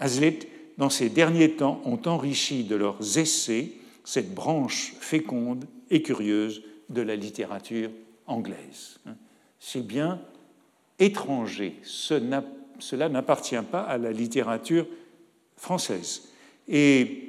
Hazlitt, 0.00 0.48
dans 0.78 0.90
ces 0.90 1.08
derniers 1.08 1.52
temps, 1.52 1.80
ont 1.84 2.00
enrichi 2.06 2.64
de 2.64 2.74
leurs 2.74 3.18
essais 3.18 3.68
cette 4.12 4.34
branche 4.34 4.94
féconde 5.00 5.64
et 5.90 6.02
curieuse 6.02 6.62
de 6.88 7.02
la 7.02 7.16
littérature 7.16 7.90
anglaise 8.26 8.98
c'est 9.64 9.86
bien 9.86 10.20
étranger. 10.98 11.76
cela 11.84 13.08
n'appartient 13.08 13.62
pas 13.70 13.82
à 13.82 13.96
la 13.96 14.10
littérature 14.10 14.86
française. 15.56 16.32
Et 16.68 17.28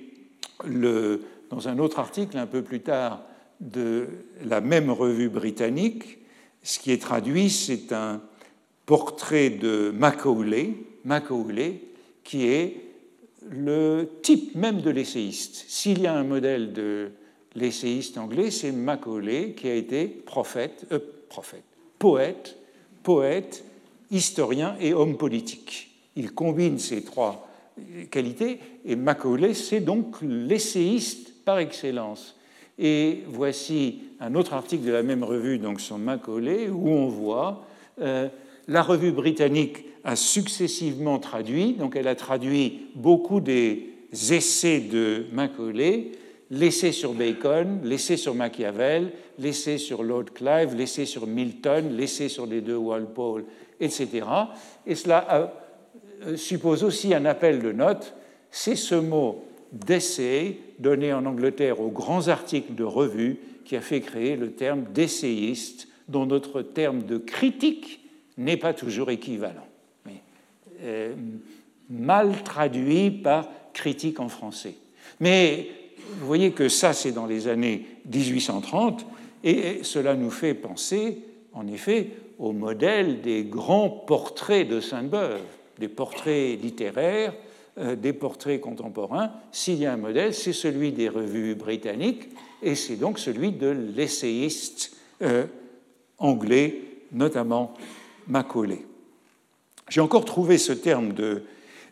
dans 0.65 1.67
un 1.67 1.77
autre 1.77 1.99
article, 1.99 2.37
un 2.39 2.47
peu 2.47 2.63
plus 2.63 2.81
tard, 2.81 3.23
de 3.59 4.07
la 4.43 4.61
même 4.61 4.89
revue 4.89 5.29
britannique, 5.29 6.17
ce 6.63 6.79
qui 6.79 6.91
est 6.91 7.01
traduit, 7.01 7.51
c'est 7.51 7.93
un 7.93 8.19
portrait 8.87 9.51
de 9.51 9.93
Macaulay, 9.95 10.73
Macaulay, 11.05 11.81
qui 12.23 12.47
est 12.47 12.92
le 13.49 14.09
type 14.21 14.55
même 14.55 14.81
de 14.81 14.89
l'essayiste. 14.89 15.65
S'il 15.67 16.01
y 16.01 16.07
a 16.07 16.13
un 16.13 16.23
modèle 16.23 16.73
de 16.73 17.11
l'essayiste 17.55 18.17
anglais, 18.17 18.51
c'est 18.51 18.71
Macaulay 18.71 19.53
qui 19.53 19.67
a 19.67 19.75
été 19.75 20.07
prophète, 20.07 20.85
euh, 20.91 20.99
prophète, 21.29 21.63
poète, 21.99 22.57
poète, 23.03 23.63
historien 24.11 24.75
et 24.79 24.93
homme 24.93 25.17
politique. 25.17 25.89
Il 26.15 26.33
combine 26.33 26.79
ces 26.79 27.03
trois 27.03 27.47
qualités 28.11 28.59
et 28.85 28.95
Macaulay, 28.95 29.53
c'est 29.53 29.79
donc 29.79 30.17
l'essayiste 30.21 31.43
par 31.43 31.59
excellence. 31.59 32.35
Et 32.79 33.23
voici 33.27 33.99
un 34.19 34.35
autre 34.35 34.53
article 34.53 34.85
de 34.85 34.91
la 34.91 35.03
même 35.03 35.23
revue, 35.23 35.59
donc 35.59 35.81
sur 35.81 35.97
Macaulay, 35.97 36.69
où 36.69 36.89
on 36.89 37.07
voit 37.07 37.65
euh, 38.01 38.27
la 38.67 38.81
revue 38.81 39.11
britannique 39.11 39.85
a 40.03 40.15
successivement 40.15 41.19
traduit, 41.19 41.73
donc 41.73 41.95
elle 41.95 42.07
a 42.07 42.15
traduit 42.15 42.87
beaucoup 42.95 43.39
des 43.39 43.89
essais 44.11 44.79
de 44.79 45.25
Macaulay, 45.31 46.11
l'essai 46.51 46.91
sur 46.91 47.13
Bacon, 47.13 47.79
l'essai 47.83 48.17
sur 48.17 48.35
Machiavel, 48.35 49.11
l'essai 49.39 49.77
sur 49.77 50.03
Lord 50.03 50.25
Clive, 50.33 50.75
l'essai 50.75 51.05
sur 51.05 51.25
Milton, 51.25 51.95
l'essai 51.95 52.29
sur 52.29 52.45
les 52.45 52.61
deux 52.61 52.75
Walpole, 52.75 53.45
etc. 53.79 54.25
Et 54.85 54.95
cela 54.95 55.51
euh, 56.25 56.37
suppose 56.37 56.83
aussi 56.83 57.13
un 57.13 57.25
appel 57.25 57.61
de 57.61 57.71
note. 57.71 58.13
C'est 58.51 58.75
ce 58.75 58.95
mot 58.95 59.43
d'essai 59.71 60.59
donné 60.79 61.11
en 61.13 61.25
Angleterre 61.25 61.79
aux 61.81 61.89
grands 61.89 62.27
articles 62.27 62.75
de 62.75 62.83
revue 62.83 63.39
qui 63.65 63.75
a 63.75 63.81
fait 63.81 64.01
créer 64.01 64.35
le 64.35 64.51
terme 64.51 64.83
d'essayiste, 64.93 65.87
dont 66.07 66.25
notre 66.25 66.61
terme 66.61 67.03
de 67.03 67.17
critique 67.17 68.01
n'est 68.37 68.57
pas 68.57 68.73
toujours 68.73 69.09
équivalent, 69.09 69.67
euh, 70.83 71.15
mal 71.89 72.43
traduit 72.43 73.11
par 73.11 73.47
critique 73.73 74.19
en 74.19 74.29
français. 74.29 74.75
Mais 75.19 75.67
vous 76.19 76.27
voyez 76.27 76.51
que 76.51 76.69
ça, 76.69 76.93
c'est 76.93 77.11
dans 77.11 77.25
les 77.25 77.47
années 77.47 77.85
1830, 78.11 79.05
et 79.43 79.83
cela 79.83 80.15
nous 80.15 80.29
fait 80.29 80.53
penser, 80.53 81.19
en 81.53 81.67
effet, 81.67 82.11
au 82.39 82.51
modèle 82.51 83.21
des 83.21 83.43
grands 83.43 83.89
portraits 83.89 84.67
de 84.67 84.79
Sainte-Beuve, 84.79 85.41
des 85.79 85.87
portraits 85.87 86.59
littéraires, 86.61 87.33
euh, 87.77 87.95
des 87.95 88.13
portraits 88.13 88.61
contemporains. 88.61 89.31
S'il 89.51 89.79
y 89.79 89.85
a 89.85 89.93
un 89.93 89.97
modèle, 89.97 90.33
c'est 90.33 90.53
celui 90.53 90.91
des 90.91 91.09
revues 91.09 91.55
britanniques, 91.55 92.29
et 92.61 92.75
c'est 92.75 92.95
donc 92.95 93.19
celui 93.19 93.51
de 93.51 93.69
l'essayiste 93.69 94.95
euh, 95.21 95.45
anglais, 96.17 96.81
notamment 97.11 97.73
Macaulay. 98.27 98.85
J'ai 99.89 100.01
encore 100.01 100.25
trouvé 100.25 100.57
ce 100.57 100.73
terme 100.73 101.13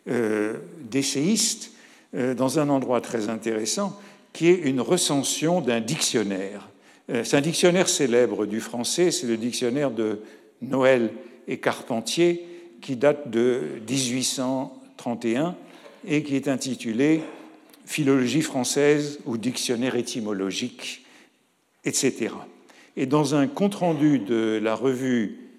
euh, 0.08 0.58
d'essayiste 0.80 1.72
dans 2.14 2.58
un 2.58 2.68
endroit 2.68 3.00
très 3.00 3.30
intéressant 3.30 3.98
qui 4.32 4.48
est 4.48 4.54
une 4.54 4.80
recension 4.80 5.60
d'un 5.60 5.80
dictionnaire. 5.80 6.68
Euh, 7.10 7.24
c'est 7.24 7.36
un 7.36 7.42
dictionnaire 7.42 7.88
célèbre 7.88 8.46
du 8.46 8.60
français, 8.60 9.10
c'est 9.10 9.26
le 9.26 9.36
dictionnaire 9.36 9.90
de 9.90 10.20
Noël 10.60 11.10
et 11.48 11.58
Carpentier 11.58 12.46
qui 12.80 12.96
date 12.96 13.30
de 13.30 13.62
1831 13.88 15.54
et 16.06 16.22
qui 16.22 16.36
est 16.36 16.48
intitulé 16.48 17.22
Philologie 17.84 18.42
française 18.42 19.18
ou 19.26 19.36
dictionnaire 19.36 19.96
étymologique, 19.96 21.04
etc. 21.84 22.30
Et 22.96 23.06
dans 23.06 23.34
un 23.34 23.48
compte-rendu 23.48 24.20
de 24.20 24.60
la 24.62 24.74
revue 24.74 25.50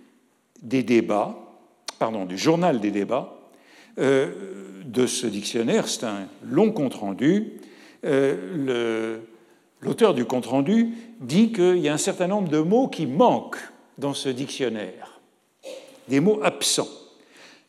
des 0.62 0.84
débats, 0.84 1.43
du 2.12 2.38
journal 2.38 2.80
des 2.80 2.92
débats, 2.92 3.38
euh, 4.00 4.32
de 4.86 5.08
ce 5.08 5.28
dictionnaire, 5.28 5.88
c'est 5.88 6.04
un 6.04 6.28
long 6.44 6.72
compte-rendu, 6.72 7.54
euh, 8.06 9.20
l'auteur 9.82 10.14
du 10.14 10.26
compte-rendu 10.26 10.90
dit 11.22 11.52
qu'il 11.52 11.78
y 11.78 11.88
a 11.88 11.94
un 11.94 11.98
certain 11.98 12.28
nombre 12.28 12.50
de 12.50 12.60
mots 12.60 12.88
qui 12.88 13.06
manquent 13.06 13.72
dans 13.98 14.14
ce 14.14 14.30
dictionnaire. 14.30 15.22
des 16.10 16.20
mots 16.20 16.42
absents. 16.44 16.90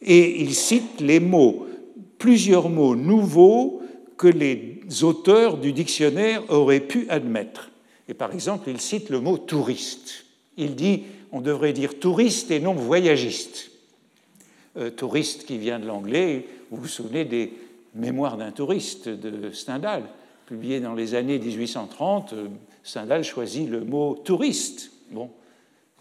Et 0.02 0.42
il 0.42 0.56
cite 0.56 1.00
les 1.00 1.20
mots, 1.20 1.68
plusieurs 2.18 2.68
mots 2.68 2.96
nouveaux 2.96 3.80
que 4.16 4.26
les 4.26 4.80
auteurs 5.02 5.56
du 5.56 5.72
dictionnaire 5.72 6.42
auraient 6.48 6.80
pu 6.80 7.06
admettre. 7.10 7.70
Et 8.08 8.14
par 8.14 8.34
exemple, 8.34 8.68
il 8.68 8.80
cite 8.80 9.08
le 9.08 9.20
mot 9.20 9.38
touriste. 9.38 10.24
Il 10.56 10.74
dit 10.74 11.04
on 11.30 11.40
devrait 11.40 11.72
dire 11.72 11.98
touriste 11.98 12.50
et 12.50 12.58
non 12.58 12.74
voyagiste. 12.74 13.70
Euh, 14.76 14.90
touriste 14.90 15.46
qui 15.46 15.56
vient 15.56 15.78
de 15.78 15.86
l'anglais, 15.86 16.48
vous 16.72 16.78
vous 16.78 16.88
souvenez 16.88 17.24
des 17.24 17.52
Mémoires 17.94 18.36
d'un 18.36 18.50
touriste 18.50 19.08
de 19.08 19.52
Stendhal, 19.52 20.02
publié 20.46 20.80
dans 20.80 20.94
les 20.94 21.14
années 21.14 21.38
1830. 21.38 22.32
Euh, 22.32 22.48
Stendhal 22.82 23.22
choisit 23.22 23.70
le 23.70 23.84
mot 23.84 24.16
touriste. 24.16 24.90
Bon, 25.12 25.30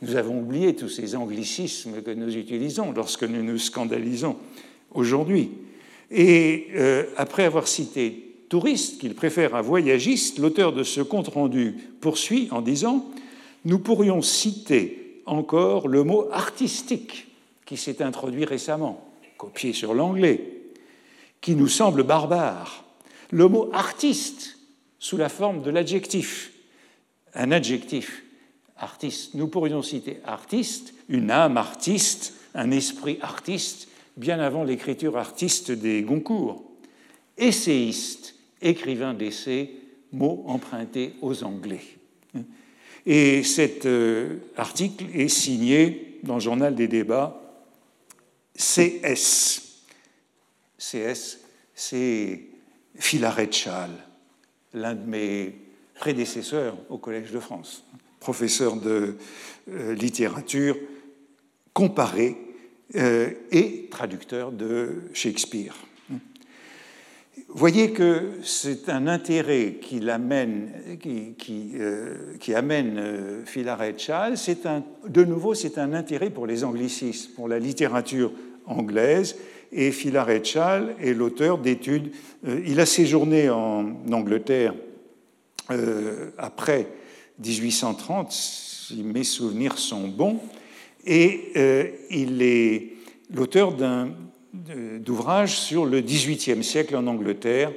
nous 0.01 0.15
avons 0.15 0.39
oublié 0.39 0.75
tous 0.75 0.89
ces 0.89 1.15
anglicismes 1.15 2.01
que 2.01 2.09
nous 2.09 2.35
utilisons 2.35 2.91
lorsque 2.93 3.25
nous 3.25 3.43
nous 3.43 3.59
scandalisons 3.59 4.37
aujourd'hui. 4.91 5.51
Et 6.09 6.69
euh, 6.73 7.03
après 7.15 7.43
avoir 7.43 7.67
cité 7.67 8.37
touriste, 8.49 8.99
qu'il 8.99 9.13
préfère 9.13 9.53
à 9.53 9.61
voyagiste, 9.61 10.39
l'auteur 10.39 10.73
de 10.73 10.81
ce 10.81 11.01
compte-rendu 11.01 11.75
poursuit 12.01 12.47
en 12.49 12.61
disant 12.61 13.05
Nous 13.65 13.77
pourrions 13.77 14.23
citer 14.23 15.21
encore 15.27 15.87
le 15.87 16.03
mot 16.03 16.27
artistique 16.31 17.27
qui 17.65 17.77
s'est 17.77 18.01
introduit 18.01 18.45
récemment, 18.45 19.13
copié 19.37 19.73
sur 19.73 19.93
l'anglais, 19.93 20.61
qui 21.41 21.55
nous 21.55 21.67
semble 21.67 22.03
barbare. 22.03 22.85
Le 23.31 23.47
mot 23.47 23.69
artiste 23.73 24.57
sous 24.99 25.17
la 25.17 25.29
forme 25.29 25.61
de 25.61 25.69
l'adjectif, 25.69 26.53
un 27.33 27.51
adjectif 27.51 28.23
artiste. 28.77 29.33
Nous 29.33 29.47
pourrions 29.47 29.81
citer 29.81 30.19
artiste, 30.25 30.93
une 31.09 31.31
âme 31.31 31.57
artiste, 31.57 32.33
un 32.53 32.71
esprit 32.71 33.17
artiste, 33.21 33.87
bien 34.17 34.39
avant 34.39 34.63
l'écriture 34.63 35.17
artiste 35.17 35.71
des 35.71 36.03
Goncourt. 36.03 36.63
Essayiste, 37.37 38.35
écrivain 38.61 39.13
d'essais, 39.13 39.71
mot 40.11 40.43
emprunté 40.47 41.13
aux 41.21 41.43
Anglais. 41.43 41.81
Et 43.05 43.43
cet 43.43 43.85
euh, 43.85 44.37
article 44.55 45.05
est 45.13 45.27
signé 45.27 46.19
dans 46.23 46.35
le 46.35 46.39
journal 46.39 46.73
des 46.75 46.87
débats 46.87 47.42
CS. 48.55 49.61
CS, 50.77 51.39
c'est 51.73 52.41
Filaret 52.95 53.51
Chal, 53.51 53.91
l'un 54.73 54.95
de 54.95 55.05
mes 55.05 55.55
prédécesseurs 55.95 56.77
au 56.89 56.97
Collège 56.97 57.31
de 57.31 57.39
France 57.39 57.83
professeur 58.23 58.77
de 58.77 59.17
euh, 59.69 59.93
littérature 59.93 60.77
comparée 61.73 62.37
euh, 62.95 63.31
et 63.51 63.89
traducteur 63.91 64.51
de 64.53 65.03
Shakespeare. 65.13 65.75
Voyez 67.49 67.91
que 67.91 68.39
c'est 68.43 68.89
un 68.89 69.07
intérêt 69.07 69.75
qui, 69.81 70.09
amène, 70.09 70.71
qui, 70.99 71.71
euh, 71.75 72.35
qui 72.39 72.53
amène 72.53 73.43
Philaret 73.45 73.95
Chal. 73.97 74.37
C'est 74.37 74.65
un, 74.65 74.83
de 75.07 75.23
nouveau, 75.23 75.53
c'est 75.53 75.77
un 75.77 75.93
intérêt 75.93 76.29
pour 76.29 76.47
les 76.47 76.63
anglicismes, 76.63 77.33
pour 77.35 77.47
la 77.47 77.59
littérature 77.59 78.31
anglaise. 78.65 79.35
Et 79.71 79.91
Philaret 79.91 80.43
Chal 80.43 80.95
est 81.01 81.13
l'auteur 81.13 81.57
d'études. 81.57 82.11
il 82.45 82.79
a 82.79 82.85
séjourné 82.85 83.49
en 83.49 83.95
Angleterre 84.11 84.73
après 86.37 86.87
1830, 87.39 88.31
si 88.31 89.03
mes 89.03 89.23
souvenirs 89.23 89.77
sont 89.77 90.07
bons, 90.07 90.39
et 91.05 91.51
euh, 91.57 91.87
il 92.09 92.41
est 92.41 92.93
l'auteur 93.33 93.73
d'un 93.73 94.09
d'ouvrages 94.53 95.57
sur 95.57 95.85
le 95.85 96.01
XVIIIe 96.01 96.63
siècle 96.63 96.95
en 96.95 97.07
Angleterre, 97.07 97.73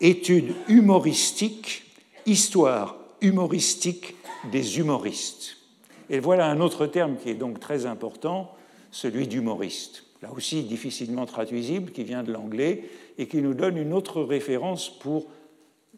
études 0.00 0.52
humoristiques, 0.68 1.84
histoire 2.26 2.96
humoristique 3.20 4.14
des 4.50 4.78
humoristes. 4.78 5.56
Et 6.10 6.18
voilà 6.18 6.50
un 6.50 6.60
autre 6.60 6.86
terme 6.86 7.16
qui 7.16 7.30
est 7.30 7.34
donc 7.34 7.60
très 7.60 7.86
important, 7.86 8.54
celui 8.90 9.26
d'humoriste. 9.26 10.04
Là 10.20 10.30
aussi 10.32 10.62
difficilement 10.62 11.26
traduisible, 11.26 11.92
qui 11.92 12.04
vient 12.04 12.22
de 12.22 12.32
l'anglais 12.32 12.84
et 13.18 13.26
qui 13.26 13.38
nous 13.38 13.54
donne 13.54 13.76
une 13.76 13.92
autre 13.92 14.22
référence 14.22 14.90
pour 14.90 15.26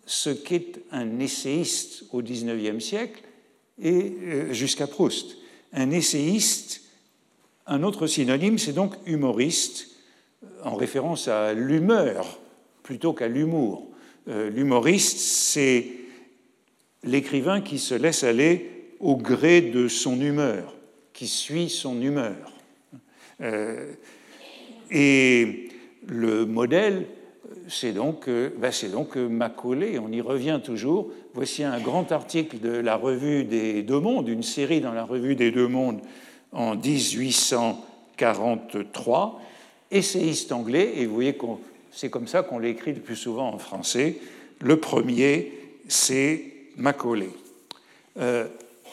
ce 0.07 0.31
qu'est 0.31 0.81
un 0.93 1.19
essayiste 1.19 2.05
au 2.13 2.23
XIXe 2.23 2.83
siècle 2.83 3.23
et 3.83 4.13
euh, 4.23 4.53
jusqu'à 4.53 4.87
Proust. 4.87 5.37
Un 5.73 5.91
essayiste, 5.91 6.83
un 7.67 7.83
autre 7.83 8.07
synonyme, 8.07 8.59
c'est 8.59 8.73
donc 8.73 8.95
humoriste, 9.07 9.94
en 10.63 10.75
référence 10.75 11.29
à 11.29 11.55
l'humeur 11.55 12.39
plutôt 12.83 13.13
qu'à 13.13 13.29
l'humour. 13.29 13.89
Euh, 14.29 14.51
l'humoriste, 14.51 15.19
c'est 15.19 15.87
l'écrivain 17.03 17.61
qui 17.61 17.79
se 17.79 17.95
laisse 17.95 18.25
aller 18.25 18.71
au 19.01 19.17
gré 19.17 19.61
de 19.61 19.89
son 19.89 20.21
humeur, 20.21 20.75
qui 21.13 21.27
suit 21.27 21.69
son 21.69 22.01
humeur. 22.01 22.53
Euh, 23.41 23.93
et 24.91 25.69
le 26.07 26.47
modèle, 26.47 27.07
c'est 27.69 27.93
donc, 27.93 28.29
euh, 28.29 28.51
ben, 28.57 28.73
donc 28.93 29.17
Macaulay, 29.17 29.99
on 29.99 30.13
y 30.13 30.21
revient 30.21 30.61
toujours. 30.63 31.11
Voici 31.35 31.65
un 31.65 31.81
grand 31.81 32.13
article 32.13 32.61
de 32.61 32.71
la 32.71 32.97
Revue 32.97 33.45
des 33.45 33.83
Deux 33.83 34.01
Mondes, 34.01 34.29
une 34.29 34.43
série 34.43 34.81
dans 34.81 34.93
la 34.93 35.05
Revue 35.05 35.37
des 35.37 35.51
Deux 35.51 35.69
Mondes 35.69 36.01
en 36.53 36.77
1843, 36.77 39.41
essayiste 39.95 40.53
anglais, 40.53 40.93
et 40.97 41.07
vous 41.07 41.15
voyez 41.15 41.35
que 41.35 41.47
c'est 41.91 42.11
comme 42.11 42.27
ça 42.27 42.43
qu'on 42.43 42.59
l'écrit 42.59 42.93
le 42.93 43.01
plus 43.01 43.17
souvent 43.17 43.49
en 43.49 43.59
français. 43.59 44.19
Le 44.61 44.79
premier, 44.79 45.53
c'est 45.89 46.53
Macaulay. 46.77 47.31
Euh, 48.19 48.47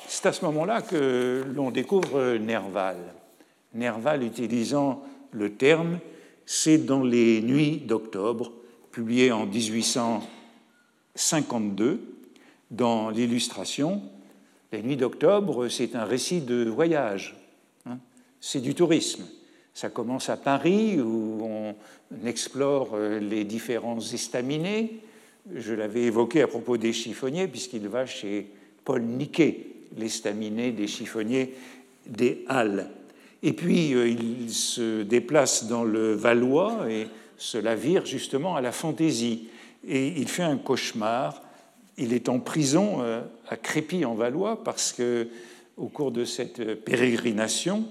c'est 0.07 0.27
à 0.27 0.33
ce 0.33 0.45
moment-là 0.45 0.81
que 0.81 1.43
l'on 1.55 1.71
découvre 1.71 2.37
Nerval. 2.37 2.97
Nerval 3.73 4.23
utilisant 4.23 5.03
le 5.31 5.53
terme 5.53 5.99
c'est 6.53 6.79
dans 6.79 7.03
les 7.03 7.41
Nuits 7.41 7.77
d'octobre, 7.77 8.51
publié 8.91 9.31
en 9.31 9.45
1852 9.45 12.01
dans 12.71 13.09
l'illustration. 13.09 14.01
Les 14.73 14.83
Nuits 14.83 14.97
d'octobre, 14.97 15.69
c'est 15.69 15.95
un 15.95 16.03
récit 16.03 16.41
de 16.41 16.65
voyage, 16.65 17.37
hein. 17.85 17.99
c'est 18.41 18.59
du 18.59 18.75
tourisme. 18.75 19.23
Ça 19.73 19.89
commence 19.89 20.29
à 20.29 20.37
Paris 20.37 20.99
où 20.99 21.39
on 21.43 21.75
explore 22.25 22.91
euh, 22.93 23.19
les 23.19 23.45
différents 23.45 23.99
estaminets. 23.99 24.91
Je 25.55 25.73
l'avais 25.73 26.03
évoqué 26.03 26.41
à 26.41 26.47
propos 26.47 26.77
des 26.77 26.93
chiffonniers, 26.93 27.47
puisqu'il 27.47 27.87
va 27.87 28.05
chez 28.05 28.47
Paul 28.83 29.01
Niquet, 29.01 29.65
l'estaminet 29.97 30.71
des 30.71 30.87
chiffonniers 30.87 31.55
des 32.05 32.43
Halles. 32.47 32.89
Et 33.43 33.53
puis 33.53 33.93
euh, 33.93 34.07
il 34.07 34.51
se 34.51 35.03
déplace 35.03 35.67
dans 35.67 35.83
le 35.83 36.13
Valois 36.13 36.85
et 36.89 37.07
cela 37.37 37.75
vire 37.75 38.05
justement 38.05 38.55
à 38.55 38.61
la 38.61 38.71
fantaisie. 38.71 39.47
Et 39.87 40.07
il 40.07 40.27
fait 40.27 40.43
un 40.43 40.57
cauchemar. 40.57 41.41
Il 41.97 42.13
est 42.13 42.29
en 42.29 42.39
prison 42.39 42.97
euh, 42.99 43.21
à 43.47 43.55
Crépy 43.55 44.05
en 44.05 44.13
Valois 44.13 44.63
parce 44.63 44.91
que 44.91 45.27
au 45.77 45.87
cours 45.87 46.11
de 46.11 46.25
cette 46.25 46.75
pérégrination, 46.83 47.85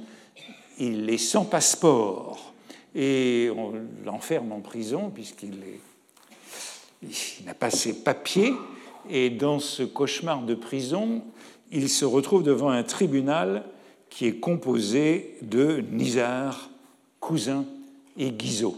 il 0.80 1.08
est 1.10 1.18
sans 1.18 1.44
passeport 1.44 2.52
et 2.94 3.50
on 3.56 3.72
l'enferme 4.04 4.52
en 4.52 4.60
prison 4.60 5.10
puisqu'il 5.10 5.58
n'a 7.44 7.54
pas 7.54 7.70
ses 7.70 8.02
papiers. 8.02 8.52
Et 9.08 9.30
dans 9.30 9.58
ce 9.60 9.82
cauchemar 9.82 10.42
de 10.42 10.54
prison, 10.54 11.22
il 11.70 11.88
se 11.88 12.04
retrouve 12.04 12.42
devant 12.42 12.70
un 12.70 12.82
tribunal 12.82 13.64
qui 14.08 14.26
est 14.26 14.40
composé 14.40 15.36
de 15.42 15.82
Nizar, 15.92 16.70
Cousin 17.20 17.64
et 18.18 18.30
Guizot, 18.30 18.76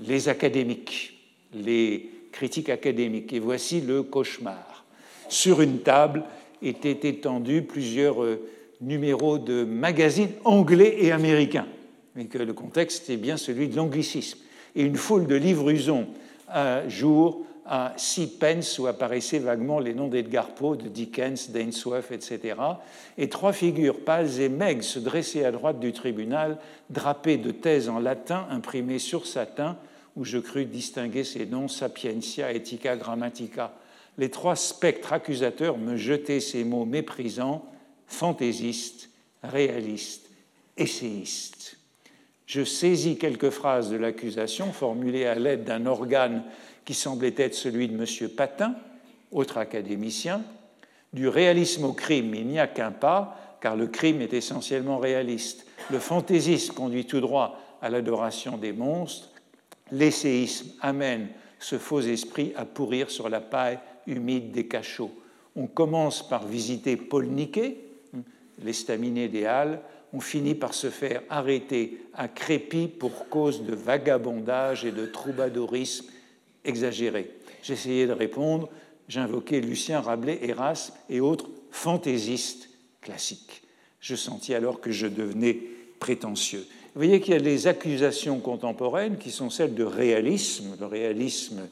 les 0.00 0.28
académiques, 0.28 1.18
les 1.52 2.10
critiques 2.32 2.70
académiques. 2.70 3.32
Et 3.32 3.38
voici 3.38 3.80
le 3.80 4.02
cauchemar. 4.02 4.84
Sur 5.28 5.60
une 5.60 5.80
table 5.80 6.24
étaient 6.62 7.08
étendus 7.08 7.62
plusieurs 7.62 8.22
euh, 8.22 8.40
numéros 8.84 9.38
de 9.38 9.64
magazines 9.64 10.32
anglais 10.44 10.96
et 11.00 11.12
américains, 11.12 11.66
mais 12.14 12.26
que 12.26 12.38
le 12.38 12.52
contexte 12.52 13.10
est 13.10 13.16
bien 13.16 13.36
celui 13.36 13.68
de 13.68 13.76
l'anglicisme, 13.76 14.38
et 14.76 14.82
une 14.82 14.96
foule 14.96 15.26
de 15.26 15.34
livres 15.34 15.70
usons 15.70 16.06
à 16.48 16.88
jour 16.88 17.44
à 17.66 17.94
six 17.96 18.26
pence 18.26 18.78
où 18.78 18.86
apparaissaient 18.86 19.38
vaguement 19.38 19.78
les 19.78 19.94
noms 19.94 20.08
d'Edgar 20.08 20.48
Poe, 20.48 20.76
de 20.76 20.88
Dickens, 20.88 21.50
d'Ainsworth, 21.50 22.12
etc. 22.12 22.56
Et 23.16 23.28
trois 23.28 23.52
figures 23.52 24.00
pâles 24.00 24.40
et 24.40 24.50
maigres 24.50 24.84
se 24.84 24.98
dressaient 24.98 25.46
à 25.46 25.50
droite 25.50 25.80
du 25.80 25.92
tribunal, 25.92 26.58
drapées 26.90 27.38
de 27.38 27.50
thèses 27.50 27.88
en 27.88 28.00
latin 28.00 28.46
imprimées 28.50 28.98
sur 28.98 29.26
satin, 29.26 29.78
où 30.14 30.24
je 30.24 30.38
crus 30.38 30.66
distinguer 30.66 31.24
ces 31.24 31.46
noms 31.46 31.68
Sapientia, 31.68 32.52
Ethica, 32.52 32.96
Grammatica. 32.96 33.72
Les 34.18 34.28
trois 34.28 34.56
spectres 34.56 35.12
accusateurs 35.12 35.78
me 35.78 35.96
jetaient 35.96 36.40
ces 36.40 36.64
mots 36.64 36.84
méprisants 36.84 37.64
fantaisiste, 38.06 39.10
réaliste 39.42 40.24
essayiste. 40.76 41.76
Je 42.46 42.64
saisis 42.64 43.16
quelques 43.16 43.50
phrases 43.50 43.90
de 43.90 43.96
l'accusation 43.96 44.72
formulées 44.72 45.26
à 45.26 45.34
l'aide 45.34 45.64
d'un 45.64 45.86
organe 45.86 46.44
qui 46.84 46.94
semblait 46.94 47.34
être 47.36 47.54
celui 47.54 47.88
de 47.88 47.94
M. 47.94 48.28
Patin, 48.30 48.74
autre 49.32 49.58
académicien. 49.58 50.42
Du 51.12 51.28
réalisme 51.28 51.84
au 51.84 51.92
crime, 51.92 52.34
il 52.34 52.46
n'y 52.46 52.58
a 52.58 52.66
qu'un 52.66 52.90
pas, 52.90 53.56
car 53.60 53.76
le 53.76 53.86
crime 53.86 54.20
est 54.20 54.34
essentiellement 54.34 54.98
réaliste. 54.98 55.66
Le 55.90 55.98
fantaisisme 55.98 56.74
conduit 56.74 57.06
tout 57.06 57.20
droit 57.20 57.58
à 57.80 57.88
l'adoration 57.88 58.58
des 58.58 58.72
monstres. 58.72 59.30
L'essayisme 59.90 60.70
amène 60.80 61.28
ce 61.58 61.78
faux 61.78 62.00
esprit 62.00 62.52
à 62.56 62.64
pourrir 62.64 63.10
sur 63.10 63.28
la 63.28 63.40
paille 63.40 63.78
humide 64.06 64.50
des 64.50 64.66
cachots. 64.66 65.12
On 65.56 65.66
commence 65.66 66.28
par 66.28 66.46
visiter 66.46 66.96
Paul 66.96 67.26
Niquet, 67.26 67.78
l'estaminet 68.62 69.28
des 69.28 69.46
Halles, 69.46 69.80
on 70.12 70.20
finit 70.20 70.54
par 70.54 70.74
se 70.74 70.90
faire 70.90 71.22
arrêter 71.28 71.98
à 72.14 72.28
Crépy 72.28 72.86
pour 72.86 73.28
cause 73.28 73.64
de 73.64 73.74
vagabondage 73.74 74.84
et 74.84 74.92
de 74.92 75.06
troubadourisme 75.06 76.06
exagéré. 76.64 77.30
J'essayais 77.62 78.06
de 78.06 78.12
répondre, 78.12 78.68
j'invoquais 79.08 79.60
Lucien 79.60 80.00
Rabelais, 80.00 80.38
Erasme 80.42 80.94
et 81.10 81.20
autres 81.20 81.48
fantaisistes 81.70 82.70
classiques. 83.00 83.62
Je 84.00 84.14
sentis 84.14 84.54
alors 84.54 84.80
que 84.80 84.92
je 84.92 85.06
devenais 85.06 85.58
prétentieux. 85.98 86.64
Vous 86.94 87.00
voyez 87.00 87.20
qu'il 87.20 87.34
y 87.34 87.36
a 87.36 87.40
les 87.40 87.66
accusations 87.66 88.38
contemporaines 88.38 89.18
qui 89.18 89.32
sont 89.32 89.50
celles 89.50 89.74
de 89.74 89.82
réalisme, 89.82 90.76
le 90.78 90.86
réalisme 90.86 91.62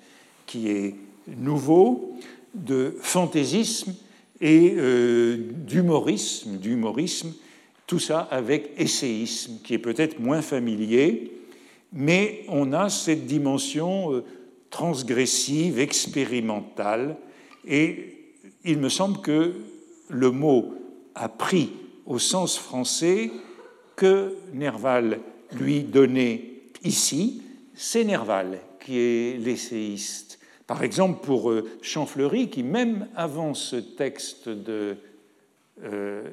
qui 0.46 0.68
est 0.68 0.94
nouveau, 1.28 2.16
de 2.54 2.96
fantaisisme 3.00 3.94
et 4.42 4.74
euh, 4.76 5.36
d'humorisme, 5.38 6.56
d'humorisme, 6.58 7.32
tout 7.86 8.00
ça 8.00 8.20
avec 8.30 8.72
essayisme, 8.76 9.60
qui 9.62 9.74
est 9.74 9.78
peut-être 9.78 10.18
moins 10.18 10.42
familier, 10.42 11.30
mais 11.92 12.44
on 12.48 12.72
a 12.72 12.90
cette 12.90 13.24
dimension 13.24 14.12
euh, 14.12 14.24
transgressive, 14.68 15.78
expérimentale, 15.78 17.16
et 17.66 18.18
il 18.64 18.78
me 18.78 18.88
semble 18.88 19.20
que 19.20 19.54
le 20.08 20.30
mot 20.32 20.74
a 21.14 21.28
pris 21.28 21.70
au 22.04 22.18
sens 22.18 22.58
français 22.58 23.30
que 23.94 24.34
Nerval 24.54 25.20
lui 25.52 25.82
donnait 25.82 26.62
ici, 26.82 27.42
c'est 27.74 28.02
Nerval 28.02 28.58
qui 28.80 28.98
est 28.98 29.38
l'essayiste. 29.38 30.31
Par 30.72 30.84
exemple, 30.84 31.20
pour 31.20 31.50
euh, 31.50 31.68
Champfleury, 31.82 32.48
qui 32.48 32.62
même 32.62 33.06
avant 33.14 33.52
ce 33.52 33.76
texte 33.76 34.48
euh, 34.48 34.94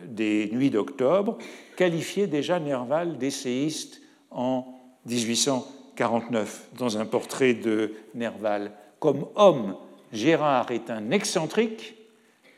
des 0.08 0.50
Nuits 0.54 0.70
d'octobre, 0.70 1.38
qualifiait 1.76 2.28
déjà 2.28 2.58
Nerval 2.58 3.18
d'essayiste 3.18 4.02
en 4.32 4.66
1849, 5.08 6.70
dans 6.78 6.98
un 6.98 7.06
portrait 7.06 7.54
de 7.54 7.92
Nerval. 8.16 8.72
Comme 9.00 9.26
homme, 9.36 9.76
Gérard 10.14 10.72
est 10.72 10.90
un 10.90 11.12
excentrique, 11.12 11.96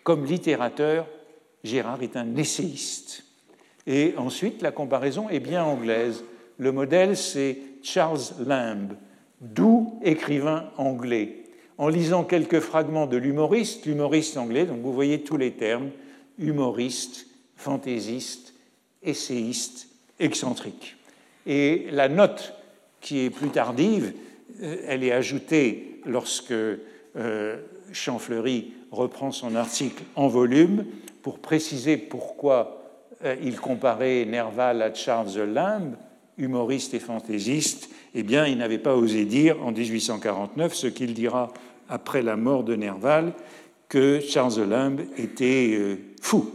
comme 0.04 0.24
littérateur, 0.26 1.08
Gérard 1.64 2.04
est 2.04 2.16
un 2.16 2.36
essayiste. 2.36 3.24
Et 3.88 4.14
ensuite, 4.18 4.62
la 4.62 4.72
comparaison 4.72 5.30
est 5.30 5.40
bien 5.40 5.64
anglaise. 5.64 6.24
Le 6.60 6.72
modèle, 6.72 7.18
c'est 7.18 7.58
Charles 7.82 8.22
Lamb, 8.46 8.96
doux 9.40 10.00
écrivain 10.04 10.70
anglais. 10.78 11.41
En 11.82 11.88
lisant 11.88 12.24
quelques 12.24 12.60
fragments 12.60 13.08
de 13.08 13.18
l'humoriste, 13.18 13.88
l'humoriste 13.88 14.38
anglais, 14.38 14.68
donc 14.68 14.82
vous 14.84 14.94
voyez 14.94 15.22
tous 15.22 15.36
les 15.36 15.50
termes, 15.50 15.90
humoriste, 16.38 17.26
fantaisiste, 17.56 18.54
essayiste, 19.02 19.88
excentrique. 20.20 20.96
Et 21.48 21.88
la 21.90 22.08
note 22.08 22.54
qui 23.00 23.22
est 23.22 23.32
plus 23.32 23.50
tardive, 23.50 24.14
euh, 24.62 24.78
elle 24.88 25.04
est 25.04 25.12
ajoutée 25.12 26.00
lorsque 26.06 26.52
euh, 26.52 27.58
Champfleury 27.92 28.74
reprend 28.92 29.32
son 29.32 29.56
article 29.56 30.04
en 30.16 30.28
volume 30.28 30.86
pour 31.24 31.40
préciser 31.40 31.98
pourquoi 31.98 32.84
euh, 33.26 33.36
il 33.42 33.60
comparait 33.60 34.26
Nerval 34.26 34.84
à 34.84 34.94
Charles 34.94 35.36
Lamb, 35.52 35.96
humoriste 36.38 36.94
et 36.94 37.00
fantaisiste, 37.00 37.90
eh 38.14 38.22
bien, 38.24 38.46
il 38.46 38.58
n'avait 38.58 38.78
pas 38.78 38.96
osé 38.96 39.26
dire 39.26 39.58
en 39.66 39.72
1849 39.72 40.76
ce 40.76 40.88
qu'il 40.88 41.14
dira 41.16 41.52
après 41.92 42.24
la 42.24 42.38
mort 42.38 42.64
de 42.64 42.76
Nerval, 42.76 43.34
que 43.90 44.22
Charles 44.22 44.64
Lamb 44.64 45.02
était 45.18 45.76
euh, 45.78 45.98
fou, 46.22 46.50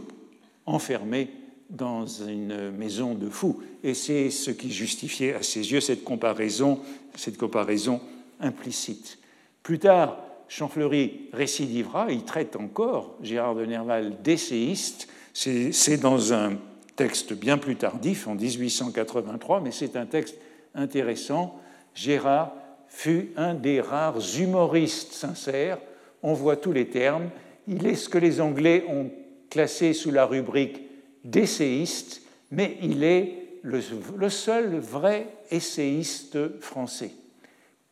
enfermé 0.65 1.29
dans 1.69 2.05
une 2.05 2.71
maison 2.71 3.13
de 3.13 3.29
fous. 3.29 3.61
Et 3.83 3.93
c'est 3.93 4.31
ce 4.31 4.51
qui 4.51 4.71
justifiait 4.71 5.35
à 5.35 5.43
ses 5.43 5.71
yeux 5.71 5.79
cette 5.79 6.03
comparaison, 6.03 6.79
cette 7.15 7.37
comparaison 7.37 8.01
implicite. 8.39 9.19
Plus 9.61 9.79
tard, 9.79 10.17
Champfleury 10.49 11.29
récidivera, 11.33 12.07
il 12.09 12.23
traite 12.23 12.55
encore 12.55 13.15
Gérard 13.21 13.55
de 13.55 13.65
Nerval 13.65 14.21
d'essayiste, 14.23 15.07
c'est 15.33 16.01
dans 16.01 16.33
un 16.33 16.53
texte 16.95 17.33
bien 17.33 17.59
plus 17.59 17.75
tardif, 17.75 18.27
en 18.27 18.33
1883, 18.33 19.61
mais 19.61 19.71
c'est 19.71 19.95
un 19.95 20.07
texte 20.07 20.37
intéressant. 20.73 21.59
Gérard 21.93 22.53
fut 22.89 23.29
un 23.37 23.53
des 23.53 23.81
rares 23.81 24.19
humoristes 24.37 25.13
sincères. 25.13 25.79
On 26.23 26.33
voit 26.33 26.57
tous 26.57 26.71
les 26.71 26.87
termes. 26.87 27.29
Il 27.67 27.85
est 27.85 27.95
ce 27.95 28.09
que 28.09 28.17
les 28.17 28.41
Anglais 28.41 28.85
ont 28.89 29.11
classé 29.49 29.93
sous 29.93 30.11
la 30.11 30.25
rubrique 30.25 30.81
d'essayiste, 31.23 32.21
mais 32.51 32.77
il 32.81 33.03
est 33.03 33.47
le, 33.63 34.29
seul 34.29 34.77
vrai 34.77 35.27
essayiste 35.51 36.59
français. 36.59 37.11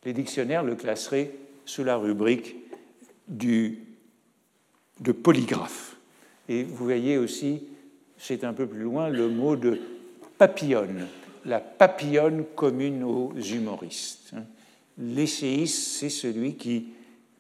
Les 0.06 0.14
dictionnaires 0.14 0.64
le 0.64 0.76
classeraient 0.76 1.32
sous 1.66 1.84
la 1.84 1.98
rubrique 1.98 2.56
du, 3.28 3.80
de 5.02 5.12
polygraphe. 5.12 5.98
Et 6.48 6.64
vous 6.64 6.86
voyez 6.86 7.18
aussi, 7.18 7.64
c'est 8.18 8.44
un 8.44 8.54
peu 8.54 8.68
plus 8.68 8.84
loin, 8.84 9.10
le 9.10 9.28
mot 9.28 9.56
de 9.56 9.80
papillonne, 10.38 11.08
la 11.44 11.60
papillonne 11.60 12.46
commune 12.56 13.04
aux 13.04 13.34
humoristes. 13.34 14.34
L'essayiste, 14.98 15.98
c'est 16.00 16.10
celui 16.10 16.56
qui 16.56 16.88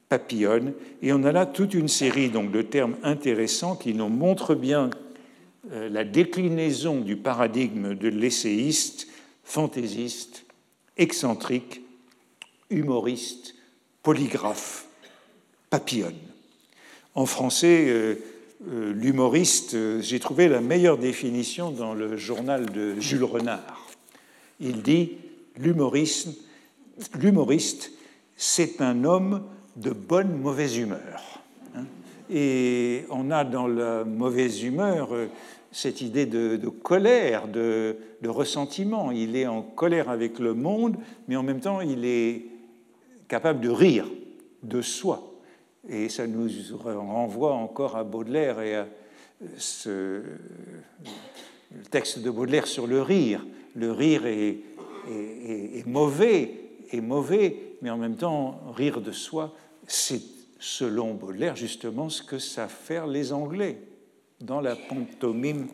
papillonne. 0.09 0.73
Et 1.01 1.13
on 1.13 1.23
a 1.23 1.31
là 1.31 1.45
toute 1.45 1.73
une 1.73 1.87
série 1.87 2.29
donc, 2.29 2.51
de 2.51 2.61
termes 2.61 2.95
intéressants 3.03 3.75
qui 3.75 3.93
nous 3.93 4.09
montrent 4.09 4.55
bien 4.55 4.89
euh, 5.71 5.89
la 5.89 6.03
déclinaison 6.03 6.99
du 6.99 7.15
paradigme 7.15 7.95
de 7.95 8.07
l'essayiste, 8.07 9.07
fantaisiste, 9.43 10.45
excentrique, 10.97 11.81
humoriste, 12.69 13.55
polygraphe, 14.03 14.87
papillonne. 15.69 16.13
En 17.15 17.25
français, 17.25 17.85
euh, 17.87 18.15
euh, 18.69 18.93
l'humoriste, 18.93 20.01
j'ai 20.01 20.19
trouvé 20.19 20.47
la 20.47 20.61
meilleure 20.61 20.97
définition 20.97 21.71
dans 21.71 21.93
le 21.93 22.17
journal 22.17 22.65
de 22.71 22.99
Jules 22.99 23.23
Renard. 23.23 23.87
Il 24.59 24.81
dit 24.81 25.11
l'humoriste, 27.19 27.91
c'est 28.35 28.81
un 28.81 29.03
homme 29.03 29.43
de 29.75 29.91
bonne 29.91 30.39
mauvaise 30.39 30.77
humeur. 30.77 31.41
Hein. 31.75 31.85
Et 32.29 33.05
on 33.09 33.31
a 33.31 33.43
dans 33.43 33.67
la 33.67 34.03
mauvaise 34.03 34.63
humeur 34.63 35.13
euh, 35.13 35.27
cette 35.71 36.01
idée 36.01 36.25
de, 36.25 36.57
colère, 36.69 37.47
de, 37.47 37.97
ressentiment. 38.25 39.11
Il 39.11 39.35
est 39.35 39.45
en 39.45 39.61
colère 39.61 40.09
avec 40.09 40.39
le 40.39 40.53
monde, 40.53 40.95
mais 41.27 41.35
en 41.35 41.43
même 41.43 41.59
temps, 41.59 41.81
il 41.81 42.05
est 42.05 42.45
capable 43.27 43.59
de 43.59 43.69
rire 43.69 44.07
de 44.63 44.81
soi. 44.81 45.33
Et 45.87 46.09
ça 46.09 46.25
nous 46.25 46.49
renvoie 46.77 47.53
encore 47.53 47.95
à 47.97 48.03
Baudelaire 48.03 48.61
et 48.61 48.75
à 48.75 48.87
ce 49.57 50.23
le 51.75 51.83
texte 51.83 52.19
de 52.19 52.29
Baudelaire 52.29 52.67
sur 52.67 52.87
le 52.87 53.01
rire. 53.01 53.45
Le 53.75 53.91
rire 53.91 54.25
est, 54.25 54.57
mauvais, 55.85 56.64
est 56.91 57.01
mauvais, 57.01 57.77
mais 57.81 57.89
en 57.89 57.97
même 57.97 58.15
temps, 58.15 58.61
rire 58.75 59.01
de 59.01 59.11
soi, 59.11 59.55
c'est 59.87 60.21
selon 60.59 61.13
Baudelaire 61.13 61.55
justement 61.55 62.09
ce 62.09 62.23
que 62.23 62.39
savent 62.39 62.69
faire 62.69 63.07
les 63.07 63.33
Anglais 63.33 63.77
dans 64.41 64.61
la 64.61 64.75
pantomime 64.75 65.67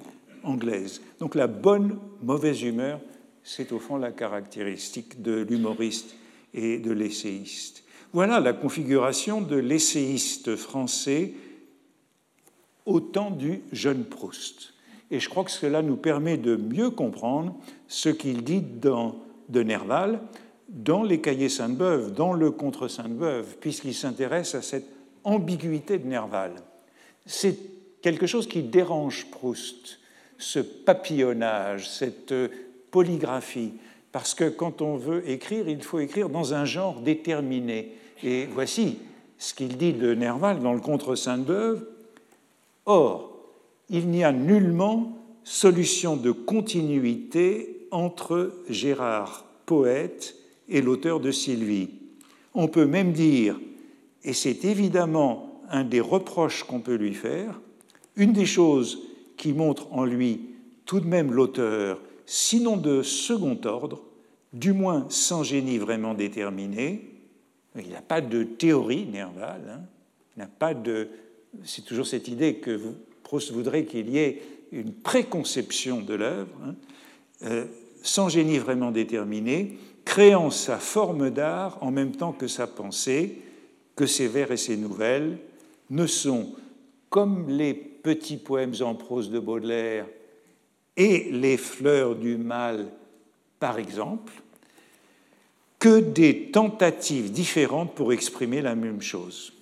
anglaise. 0.43 1.01
Donc 1.19 1.35
la 1.35 1.47
bonne 1.47 1.99
mauvaise 2.21 2.61
humeur, 2.61 2.99
c'est 3.43 3.71
au 3.71 3.79
fond 3.79 3.97
la 3.97 4.11
caractéristique 4.11 5.21
de 5.21 5.45
l'humoriste 5.47 6.15
et 6.53 6.79
de 6.79 6.91
l'essayiste. 6.91 7.83
Voilà 8.13 8.39
la 8.39 8.53
configuration 8.53 9.41
de 9.41 9.55
l'essayiste 9.55 10.55
français 10.55 11.33
au 12.85 12.99
temps 12.99 13.31
du 13.31 13.61
jeune 13.71 14.03
Proust. 14.03 14.73
Et 15.11 15.19
je 15.19 15.29
crois 15.29 15.43
que 15.43 15.51
cela 15.51 15.81
nous 15.81 15.97
permet 15.97 16.37
de 16.37 16.55
mieux 16.55 16.89
comprendre 16.89 17.55
ce 17.87 18.09
qu'il 18.09 18.43
dit 18.43 18.61
dans, 18.61 19.15
de 19.49 19.63
Nerval 19.63 20.21
dans 20.71 21.03
les 21.03 21.19
cahiers 21.19 21.49
Sainte-Beuve, 21.49 22.13
dans 22.13 22.33
le 22.33 22.49
contre 22.49 22.87
Sainte-Beuve, 22.87 23.57
puisqu'il 23.59 23.93
s'intéresse 23.93 24.55
à 24.55 24.61
cette 24.61 24.87
ambiguïté 25.23 25.99
de 25.99 26.07
Nerval. 26.07 26.53
C'est 27.25 27.57
quelque 28.01 28.25
chose 28.25 28.47
qui 28.47 28.63
dérange 28.63 29.27
Proust. 29.29 29.99
ce 30.37 30.59
papillonnage, 30.59 31.87
cette 31.87 32.33
polygraphie, 32.89 33.73
parce 34.11 34.33
que 34.33 34.49
quand 34.49 34.81
on 34.81 34.97
veut 34.97 35.29
écrire, 35.29 35.69
il 35.69 35.83
faut 35.83 35.99
écrire 35.99 36.29
dans 36.29 36.53
un 36.53 36.65
genre 36.65 36.99
déterminé. 37.01 37.93
Et 38.23 38.45
voici 38.45 38.97
ce 39.37 39.53
qu'il 39.53 39.77
dit 39.77 39.93
de 39.93 40.13
Nerval 40.13 40.59
dans 40.59 40.73
le 40.73 40.79
Contre 40.79 41.15
Sainte-Beuve. 41.15 41.85
Or, 42.85 43.37
il 43.89 44.07
n'y 44.07 44.23
a 44.23 44.31
nullement 44.31 45.17
solution 45.43 46.17
de 46.17 46.31
continuité 46.31 47.87
entre 47.91 48.53
Gérard, 48.69 49.45
poète, 49.65 50.35
et 50.71 50.81
l'auteur 50.81 51.19
de 51.19 51.31
Sylvie. 51.31 51.89
On 52.55 52.67
peut 52.67 52.85
même 52.85 53.11
dire, 53.11 53.59
et 54.23 54.33
c'est 54.33 54.65
évidemment 54.65 55.61
un 55.69 55.83
des 55.83 55.99
reproches 55.99 56.63
qu'on 56.63 56.79
peut 56.79 56.95
lui 56.95 57.13
faire, 57.13 57.61
une 58.15 58.33
des 58.33 58.45
choses 58.45 59.03
qui 59.37 59.53
montre 59.53 59.91
en 59.93 60.05
lui 60.05 60.41
tout 60.85 60.99
de 60.99 61.07
même 61.07 61.31
l'auteur, 61.31 62.01
sinon 62.25 62.77
de 62.77 63.03
second 63.03 63.59
ordre, 63.65 64.01
du 64.53 64.73
moins 64.73 65.05
sans 65.09 65.43
génie 65.43 65.77
vraiment 65.77 66.13
déterminé. 66.13 67.09
Il 67.77 67.91
n'a 67.91 68.01
pas 68.01 68.21
de 68.21 68.43
théorie, 68.43 69.05
Nerval. 69.05 69.61
Hein. 69.69 69.81
Il 70.35 70.39
n'a 70.39 70.47
pas 70.47 70.73
de. 70.73 71.09
C'est 71.63 71.85
toujours 71.85 72.07
cette 72.07 72.27
idée 72.27 72.55
que 72.55 72.79
Proust 73.23 73.51
voudrait 73.51 73.85
qu'il 73.85 74.09
y 74.09 74.17
ait 74.17 74.41
une 74.71 74.93
préconception 74.93 76.01
de 76.01 76.13
l'œuvre, 76.13 76.55
hein. 76.65 76.75
euh, 77.43 77.65
sans 78.03 78.29
génie 78.29 78.57
vraiment 78.57 78.91
déterminé, 78.91 79.77
créant 80.05 80.49
sa 80.49 80.77
forme 80.77 81.29
d'art 81.29 81.77
en 81.81 81.91
même 81.91 82.15
temps 82.15 82.33
que 82.33 82.47
sa 82.47 82.67
pensée, 82.67 83.41
que 83.95 84.05
ses 84.05 84.27
vers 84.27 84.51
et 84.51 84.57
ses 84.57 84.77
nouvelles 84.77 85.37
ne 85.89 86.07
sont, 86.07 86.53
comme 87.09 87.49
les 87.49 87.73
petits 87.73 88.37
poèmes 88.37 88.75
en 88.81 88.95
prose 88.95 89.29
de 89.29 89.39
Baudelaire 89.39 90.07
et 90.97 91.29
les 91.31 91.57
fleurs 91.57 92.15
du 92.15 92.37
mal, 92.37 92.87
par 93.59 93.77
exemple, 93.79 94.33
que 95.79 95.99
des 95.99 96.51
tentatives 96.51 97.31
différentes 97.31 97.95
pour 97.95 98.13
exprimer 98.13 98.61
la 98.61 98.75
même 98.75 99.01
chose. 99.01 99.53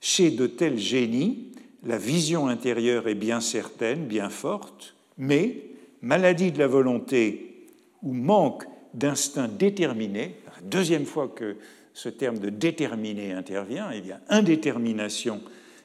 Chez 0.00 0.30
de 0.30 0.46
tels 0.46 0.78
génies, 0.78 1.52
la 1.84 1.98
vision 1.98 2.48
intérieure 2.48 3.08
est 3.08 3.14
bien 3.14 3.40
certaine, 3.40 4.06
bien 4.06 4.30
forte, 4.30 4.94
mais 5.16 5.62
maladie 6.00 6.52
de 6.52 6.58
la 6.58 6.66
volonté 6.66 7.66
ou 8.02 8.12
manque 8.12 8.64
d'instinct 8.94 9.48
déterminé, 9.48 10.36
deuxième 10.62 11.06
fois 11.06 11.28
que 11.28 11.56
ce 11.94 12.08
terme 12.08 12.38
de 12.38 12.48
déterminé 12.48 13.32
intervient, 13.32 13.92
il 13.92 14.06
y 14.06 14.12
a 14.12 14.20
indétermination 14.28 15.40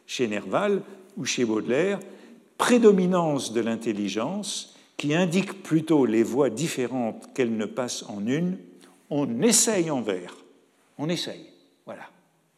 chez 0.05 0.27
Nerval 0.27 0.81
ou 1.17 1.25
chez 1.25 1.45
Baudelaire, 1.45 1.99
prédominance 2.57 3.53
de 3.53 3.61
l'intelligence 3.61 4.75
qui 4.97 5.13
indique 5.13 5.63
plutôt 5.63 6.05
les 6.05 6.23
voies 6.23 6.49
différentes 6.49 7.33
qu'elle 7.33 7.55
ne 7.55 7.65
passe 7.65 8.03
en 8.07 8.25
une, 8.25 8.57
on 9.09 9.41
essaye 9.41 9.89
en 9.89 10.01
vers. 10.01 10.35
On 10.97 11.09
essaye. 11.09 11.49
Voilà 11.85 12.03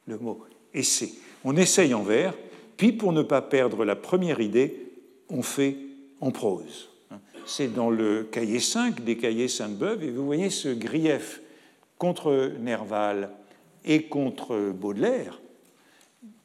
le 0.07 0.17
mot 0.17 0.45
essayer. 0.73 1.13
On 1.43 1.55
essaye 1.55 1.93
en 1.93 2.03
vers, 2.03 2.33
puis 2.77 2.91
pour 2.91 3.13
ne 3.13 3.21
pas 3.21 3.41
perdre 3.41 3.85
la 3.85 3.95
première 3.95 4.39
idée, 4.39 4.91
on 5.29 5.41
fait 5.41 5.77
en 6.21 6.31
prose. 6.31 6.89
C'est 7.45 7.73
dans 7.73 7.89
le 7.89 8.23
cahier 8.23 8.59
5 8.59 9.03
des 9.03 9.17
cahiers 9.17 9.47
Sainte-Beuve, 9.47 10.03
et 10.03 10.09
vous 10.09 10.25
voyez 10.25 10.49
ce 10.49 10.69
grief 10.69 11.41
contre 11.97 12.51
Nerval 12.59 13.29
et 13.85 14.03
contre 14.03 14.71
Baudelaire, 14.71 15.39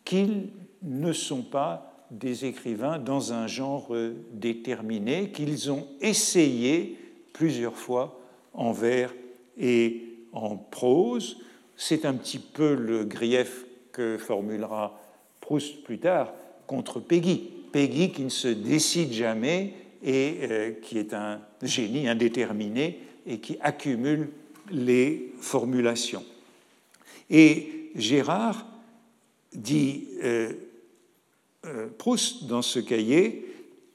qu'ils 0.05 0.51
ne 0.83 1.13
sont 1.13 1.43
pas 1.43 2.07
des 2.11 2.45
écrivains 2.45 2.99
dans 2.99 3.33
un 3.33 3.47
genre 3.47 3.95
déterminé, 4.33 5.31
qu'ils 5.31 5.71
ont 5.71 5.87
essayé 6.01 6.99
plusieurs 7.33 7.77
fois 7.77 8.21
en 8.53 8.73
vers 8.73 9.15
et 9.57 10.03
en 10.33 10.57
prose. 10.57 11.39
C'est 11.77 12.05
un 12.05 12.15
petit 12.15 12.39
peu 12.39 12.75
le 12.75 13.05
grief 13.05 13.65
que 13.93 14.19
formulera 14.19 15.01
Proust 15.41 15.83
plus 15.83 15.99
tard 15.99 16.33
contre 16.67 17.01
Peggy. 17.01 17.51
Peggy 17.73 18.11
qui 18.11 18.23
ne 18.23 18.29
se 18.29 18.49
décide 18.49 19.13
jamais 19.13 19.75
et 20.03 20.39
euh, 20.43 20.73
qui 20.83 20.99
est 20.99 21.15
un 21.15 21.41
génie 21.63 22.09
indéterminé 22.09 23.01
et 23.27 23.39
qui 23.39 23.57
accumule 23.61 24.31
les 24.71 25.33
formulations. 25.41 26.25
Et 27.29 27.91
Gérard 27.95 28.67
dit 29.53 30.09
euh, 30.23 30.53
euh, 31.67 31.89
Proust 31.99 32.47
dans 32.47 32.63
ce 32.63 32.79
cahier, 32.79 33.47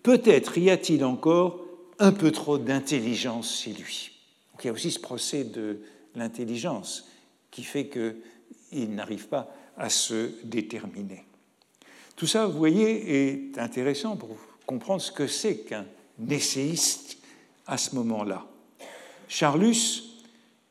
peut-être 0.03 0.57
y 0.57 0.69
a-t-il 0.69 1.03
encore 1.03 1.61
un 1.99 2.11
peu 2.11 2.31
trop 2.31 2.57
d'intelligence 2.57 3.61
chez 3.61 3.71
lui 3.71 4.15
il 4.65 4.67
y 4.67 4.69
a 4.69 4.73
aussi 4.73 4.89
ce 4.89 4.99
procès 4.99 5.43
de 5.43 5.79
l'intelligence 6.15 7.07
qui 7.51 7.63
fait 7.63 7.87
qu'il 7.87 8.95
n'arrive 8.95 9.27
pas 9.27 9.53
à 9.77 9.89
se 9.89 10.31
déterminer. 10.43 11.23
Tout 12.15 12.25
ça, 12.25 12.47
vous 12.47 12.57
voyez, 12.57 13.27
est 13.29 13.59
intéressant 13.59 14.15
pour 14.15 14.35
comprendre 14.65 15.01
ce 15.01 15.11
que 15.11 15.27
c'est 15.27 15.57
qu'un 15.57 15.85
essayiste 16.29 17.17
à 17.67 17.77
ce 17.77 17.95
moment-là. 17.95 18.45
Charlus, 19.27 20.03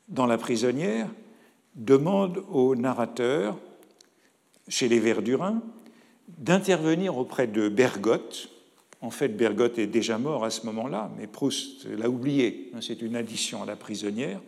dans 0.09 0.27
La 0.27 0.39
prisonnière, 0.39 1.09
demande 1.75 2.45
au 2.51 2.77
narrateur, 2.77 3.59
chez 4.69 4.89
les 4.89 5.01
Verdurins, 5.01 5.63
d'intervenir 6.29 7.19
auprès 7.19 7.47
de 7.47 7.69
Bergotte, 7.69 8.51
en 9.05 9.11
fait, 9.11 9.29
Bergotte 9.29 9.79
est 9.79 9.87
déjà 9.87 10.17
mort 10.17 10.45
à 10.45 10.51
ce 10.51 10.65
moment-là, 10.65 11.11
mais 11.19 11.27
Proust 11.27 11.87
l'a 11.99 12.09
oublié. 12.09 12.71
Hein, 12.75 12.79
c'est 12.81 13.03
une 13.03 13.17
addition 13.17 13.63
à 13.63 13.67
la 13.67 13.77
prisonnière. 13.77 14.41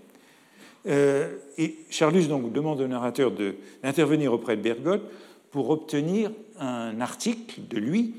Euh, 0.86 1.36
et 1.58 1.76
Charlus 1.90 2.26
donc 2.26 2.52
demande 2.52 2.80
au 2.80 2.88
narrateur 2.88 3.32
d'intervenir 3.32 4.32
auprès 4.32 4.56
de 4.56 4.62
Bergotte 4.62 5.02
pour 5.50 5.68
obtenir 5.68 6.30
un 6.58 7.02
article 7.02 7.60
de 7.68 7.76
lui, 7.76 8.14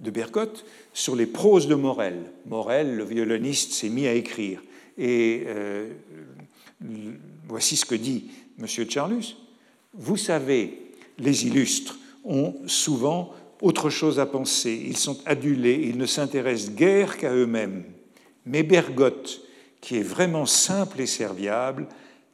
de 0.00 0.10
Bergotte, 0.10 0.64
sur 0.92 1.14
les 1.14 1.26
proses 1.26 1.68
de 1.68 1.74
Morel. 1.74 2.16
Morel, 2.46 2.96
le 2.96 3.04
violoniste, 3.04 3.72
s'est 3.72 3.88
mis 3.88 4.06
à 4.06 4.14
écrire. 4.14 4.62
Et 4.98 5.44
euh, 5.46 5.88
voici 7.48 7.76
ce 7.76 7.84
que 7.84 7.94
dit 7.94 8.24
M. 8.58 8.66
Charlus. 8.66 9.36
Vous 9.94 10.16
savez, 10.16 10.92
les 11.18 11.46
illustres 11.46 11.98
ont 12.24 12.54
souvent 12.66 13.34
autre 13.60 13.90
chose 13.90 14.18
à 14.18 14.26
penser. 14.26 14.82
Ils 14.86 14.96
sont 14.96 15.18
adulés, 15.26 15.80
ils 15.84 15.98
ne 15.98 16.06
s'intéressent 16.06 16.74
guère 16.74 17.16
qu'à 17.16 17.32
eux-mêmes. 17.32 17.84
Mais 18.46 18.62
Bergotte, 18.62 19.42
qui 19.80 19.96
est 19.96 20.02
vraiment 20.02 20.46
simple 20.46 21.00
et 21.00 21.06
serviable, 21.06 21.86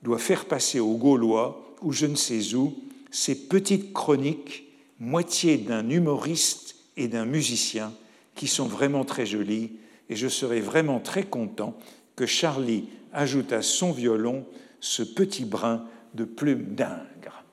doit 0.02 0.18
faire 0.18 0.44
passer 0.44 0.80
aux 0.80 0.96
Gaulois, 0.96 1.74
ou 1.82 1.92
je 1.92 2.06
ne 2.06 2.14
sais 2.14 2.54
où, 2.54 2.74
ces 3.10 3.34
petites 3.34 3.92
chroniques, 3.92 4.64
moitié 4.98 5.56
d'un 5.56 5.88
humoriste 5.90 6.65
et 6.96 7.08
d'un 7.08 7.24
musicien, 7.24 7.92
qui 8.34 8.46
sont 8.46 8.66
vraiment 8.66 9.04
très 9.04 9.26
jolies, 9.26 9.72
et 10.08 10.16
je 10.16 10.28
serais 10.28 10.60
vraiment 10.60 11.00
très 11.00 11.24
content 11.24 11.76
que 12.14 12.26
Charlie 12.26 12.88
ajoute 13.12 13.52
à 13.52 13.62
son 13.62 13.92
violon 13.92 14.46
ce 14.80 15.02
petit 15.02 15.44
brin 15.44 15.86
de 16.14 16.24
plume 16.24 16.74
d'ingre. 16.74 17.44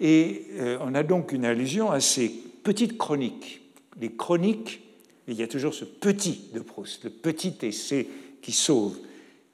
Et 0.00 0.46
euh, 0.58 0.78
on 0.80 0.94
a 0.94 1.02
donc 1.02 1.32
une 1.32 1.44
allusion 1.44 1.90
à 1.90 2.00
ces 2.00 2.28
petites 2.62 2.96
chroniques. 2.96 3.60
Les 4.00 4.10
chroniques, 4.10 4.80
il 5.28 5.34
y 5.34 5.42
a 5.42 5.48
toujours 5.48 5.74
ce 5.74 5.84
petit 5.84 6.50
de 6.54 6.60
Proust, 6.60 7.04
le 7.04 7.10
petit 7.10 7.54
essai 7.62 8.08
qui 8.40 8.52
sauve, 8.52 8.96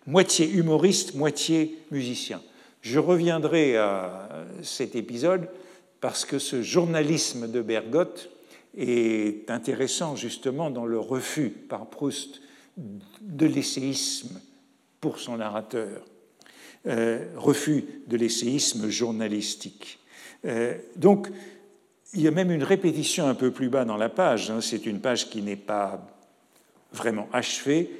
moitié 0.07 0.49
humoriste, 0.49 1.15
moitié 1.15 1.77
musicien. 1.91 2.41
Je 2.81 3.01
reviendrai 3.01 3.77
à 3.77 4.47
cet 4.63 4.95
épisode 4.95 5.49
parce 6.01 6.25
que 6.25 6.39
ce 6.39 6.63
journalisme 6.63 7.51
de 7.51 7.61
Bergotte 7.61 8.31
est 8.77 9.51
intéressant 9.51 10.17
justement 10.17 10.71
dans 10.71 10.87
le 10.87 10.99
refus 10.99 11.51
par 11.51 11.87
Proust 11.87 12.41
de 12.77 13.47
l'essayisme 13.47 14.41
pour 15.01 15.19
son 15.19 15.39
narrateur, 15.39 16.05
euh, 16.87 17.27
refus 17.37 17.85
de 18.07 18.17
l'essayisme 18.17 18.89
journalistique. 18.89 19.99
Euh, 20.45 20.77
donc, 20.97 21.29
il 22.15 22.21
y 22.21 22.29
a 22.29 22.31
même 22.31 22.51
une 22.51 22.63
répétition 22.63 23.27
un 23.27 23.35
peu 23.35 23.51
plus 23.51 23.69
bas 23.69 23.85
dans 23.85 23.97
la 23.97 24.09
page, 24.09 24.51
hein. 24.51 24.61
c'est 24.61 24.87
une 24.87 25.01
page 25.01 25.29
qui 25.29 25.43
n'est 25.43 25.57
pas 25.57 26.07
vraiment 26.93 27.29
achevée, 27.33 27.91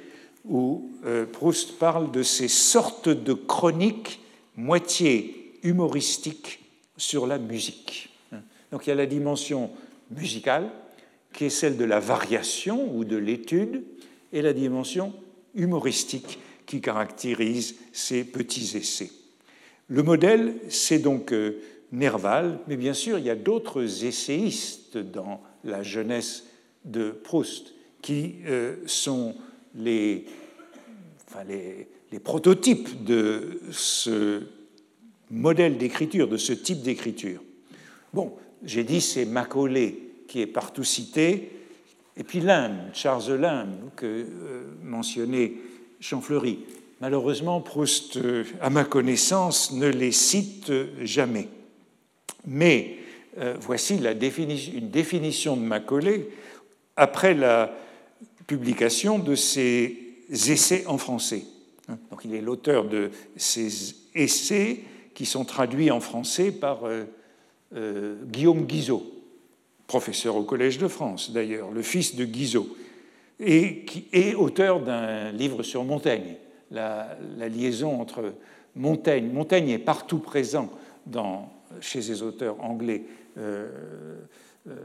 où 0.45 0.89
euh, 1.05 1.25
Proust 1.25 1.77
parle 1.77 2.11
de 2.11 2.23
ces 2.23 2.47
sortes 2.47 3.09
de 3.09 3.33
chroniques 3.33 4.21
moitié 4.55 5.53
humoristiques 5.63 6.59
sur 6.97 7.27
la 7.27 7.37
musique. 7.37 8.09
Donc 8.71 8.85
il 8.85 8.89
y 8.89 8.93
a 8.93 8.95
la 8.95 9.05
dimension 9.05 9.71
musicale, 10.11 10.69
qui 11.33 11.45
est 11.45 11.49
celle 11.49 11.77
de 11.77 11.85
la 11.85 11.99
variation 11.99 12.95
ou 12.95 13.05
de 13.05 13.17
l'étude, 13.17 13.83
et 14.33 14.41
la 14.41 14.53
dimension 14.53 15.13
humoristique 15.55 16.39
qui 16.65 16.81
caractérise 16.81 17.75
ces 17.93 18.23
petits 18.23 18.77
essais. 18.77 19.11
Le 19.87 20.03
modèle, 20.03 20.55
c'est 20.69 20.99
donc 20.99 21.31
euh, 21.31 21.61
Nerval, 21.91 22.59
mais 22.67 22.75
bien 22.75 22.93
sûr, 22.93 23.17
il 23.17 23.25
y 23.25 23.29
a 23.29 23.35
d'autres 23.35 24.03
essayistes 24.03 24.97
dans 24.97 25.41
la 25.63 25.83
jeunesse 25.83 26.43
de 26.83 27.11
Proust. 27.11 27.73
qui 28.01 28.35
euh, 28.45 28.75
sont 28.85 29.35
les, 29.75 30.25
enfin 31.27 31.43
les, 31.45 31.87
les, 32.11 32.19
prototypes 32.19 33.03
de 33.05 33.61
ce 33.71 34.43
modèle 35.31 35.77
d'écriture, 35.77 36.27
de 36.27 36.37
ce 36.37 36.53
type 36.53 36.81
d'écriture. 36.81 37.41
Bon, 38.13 38.33
j'ai 38.63 38.83
dit 38.83 39.01
c'est 39.01 39.25
Macaulay 39.25 39.97
qui 40.27 40.41
est 40.41 40.47
partout 40.47 40.83
cité, 40.83 41.51
et 42.17 42.23
puis 42.23 42.39
Limbe, 42.39 42.77
Charles 42.93 43.33
Limbe, 43.33 43.91
que 43.95 44.05
euh, 44.05 44.63
mentionnait 44.83 45.53
Champfleury. 45.99 46.59
Malheureusement, 46.99 47.61
Proust, 47.61 48.17
euh, 48.17 48.43
à 48.59 48.71
ma 48.71 48.83
connaissance, 48.83 49.71
ne 49.71 49.87
les 49.87 50.11
cite 50.11 50.71
jamais. 51.03 51.47
Mais 52.45 52.97
euh, 53.37 53.55
voici 53.59 53.99
la 53.99 54.13
une 54.13 54.89
définition 54.89 55.55
de 55.55 55.61
Macaulay 55.61 56.27
après 56.95 57.35
la 57.35 57.71
publication 58.47 59.19
de 59.19 59.35
ses 59.35 60.15
essais 60.31 60.85
en 60.87 60.97
français. 60.97 61.43
Donc, 61.87 62.25
il 62.25 62.33
est 62.33 62.41
l'auteur 62.41 62.85
de 62.85 63.11
ces 63.35 63.95
essais 64.15 64.79
qui 65.13 65.25
sont 65.25 65.45
traduits 65.45 65.91
en 65.91 65.99
français 65.99 66.51
par 66.51 66.79
euh, 67.75 68.15
Guillaume 68.25 68.65
Guizot, 68.65 69.03
professeur 69.87 70.37
au 70.37 70.43
Collège 70.43 70.77
de 70.77 70.87
France 70.87 71.31
d'ailleurs, 71.31 71.71
le 71.71 71.81
fils 71.81 72.15
de 72.15 72.23
Guizot, 72.23 72.67
et 73.39 73.83
qui 73.85 74.05
est 74.13 74.35
auteur 74.35 74.81
d'un 74.81 75.31
livre 75.31 75.63
sur 75.63 75.83
Montaigne, 75.83 76.35
la, 76.71 77.17
liaison 77.49 77.99
entre 77.99 78.33
Montaigne. 78.75 79.29
Montaigne 79.31 79.69
est 79.69 79.79
partout 79.79 80.19
présent 80.19 80.69
chez 81.81 81.99
les 81.99 82.23
auteurs 82.23 82.63
anglais. 82.63 83.03
Euh, 83.37 83.69
euh, 84.69 84.75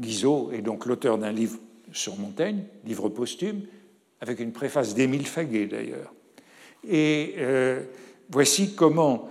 Guizot 0.00 0.52
est 0.52 0.62
donc 0.62 0.86
l'auteur 0.86 1.18
d'un 1.18 1.32
livre 1.32 1.58
sur 1.92 2.16
Montaigne, 2.16 2.62
livre 2.86 3.08
posthume, 3.08 3.62
avec 4.20 4.38
une 4.38 4.52
préface 4.52 4.94
d'Émile 4.94 5.26
Faguet 5.26 5.66
d'ailleurs. 5.66 6.14
Et 6.88 7.34
voici 8.30 8.74
comment 8.74 9.28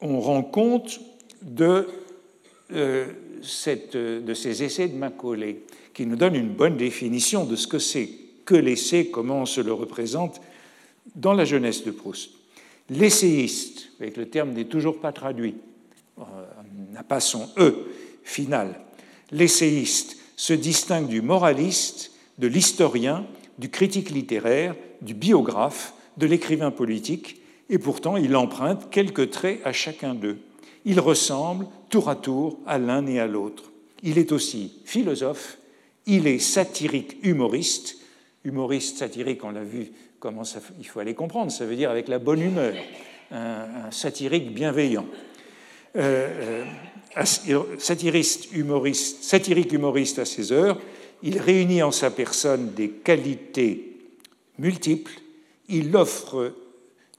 on 0.00 0.20
rend 0.20 0.42
compte 0.42 1.00
de, 1.44 1.86
euh, 2.72 3.06
de 3.40 4.34
ces 4.34 4.62
essais 4.62 4.88
de 4.88 4.96
Macaulay, 4.96 5.60
qui 5.92 6.06
nous 6.06 6.16
donne 6.16 6.34
une 6.34 6.48
bonne 6.48 6.76
définition 6.76 7.44
de 7.44 7.54
ce 7.54 7.66
que 7.66 7.78
c'est 7.78 8.08
que 8.44 8.54
l'essai, 8.54 9.06
comment 9.06 9.42
on 9.42 9.46
se 9.46 9.60
le 9.60 9.72
représente 9.72 10.40
dans 11.14 11.32
la 11.32 11.44
jeunesse 11.44 11.84
de 11.84 11.90
Proust. 11.90 12.30
L'essayiste, 12.90 13.90
avec 14.00 14.16
le 14.16 14.28
terme 14.28 14.50
n'est 14.50 14.64
toujours 14.64 15.00
pas 15.00 15.12
traduit, 15.12 15.54
euh, 16.18 16.22
n'a 16.92 17.02
pas 17.02 17.20
son 17.20 17.48
E 17.58 17.86
final. 18.22 18.80
L'essayiste 19.30 20.16
se 20.36 20.52
distingue 20.52 21.08
du 21.08 21.22
moraliste, 21.22 22.12
de 22.38 22.46
l'historien, 22.46 23.26
du 23.58 23.70
critique 23.70 24.10
littéraire, 24.10 24.74
du 25.00 25.14
biographe, 25.14 25.94
de 26.16 26.26
l'écrivain 26.26 26.70
politique, 26.70 27.40
et 27.70 27.78
pourtant 27.78 28.16
il 28.16 28.36
emprunte 28.36 28.90
quelques 28.90 29.30
traits 29.30 29.60
à 29.64 29.72
chacun 29.72 30.14
d'eux 30.14 30.38
il 30.84 31.00
ressemble 31.00 31.66
tour 31.88 32.08
à 32.08 32.16
tour 32.16 32.58
à 32.66 32.78
l'un 32.78 33.06
et 33.06 33.18
à 33.18 33.26
l'autre. 33.26 33.70
Il 34.02 34.18
est 34.18 34.32
aussi 34.32 34.80
philosophe, 34.84 35.58
il 36.06 36.26
est 36.26 36.38
satirique 36.38 37.16
humoriste. 37.22 37.98
Humoriste 38.44 38.98
satirique, 38.98 39.42
on 39.44 39.50
l'a 39.50 39.64
vu, 39.64 39.90
comment 40.20 40.42
il 40.78 40.86
faut 40.86 41.00
aller 41.00 41.14
comprendre, 41.14 41.50
ça 41.50 41.64
veut 41.64 41.76
dire 41.76 41.90
avec 41.90 42.08
la 42.08 42.18
bonne 42.18 42.42
humeur, 42.42 42.74
un, 43.30 43.90
satirique 43.90 44.52
bienveillant. 44.52 45.06
Euh, 45.96 46.64
euh, 47.16 47.76
satiriste 47.78 48.52
humoriste, 48.52 49.22
satirique 49.22 49.72
humoriste 49.72 50.18
à 50.18 50.24
ses 50.24 50.52
heures, 50.52 50.78
il 51.22 51.38
réunit 51.38 51.82
en 51.82 51.92
sa 51.92 52.10
personne 52.10 52.72
des 52.74 52.90
qualités 52.90 53.96
multiples, 54.58 55.12
il 55.68 55.96
offre 55.96 56.52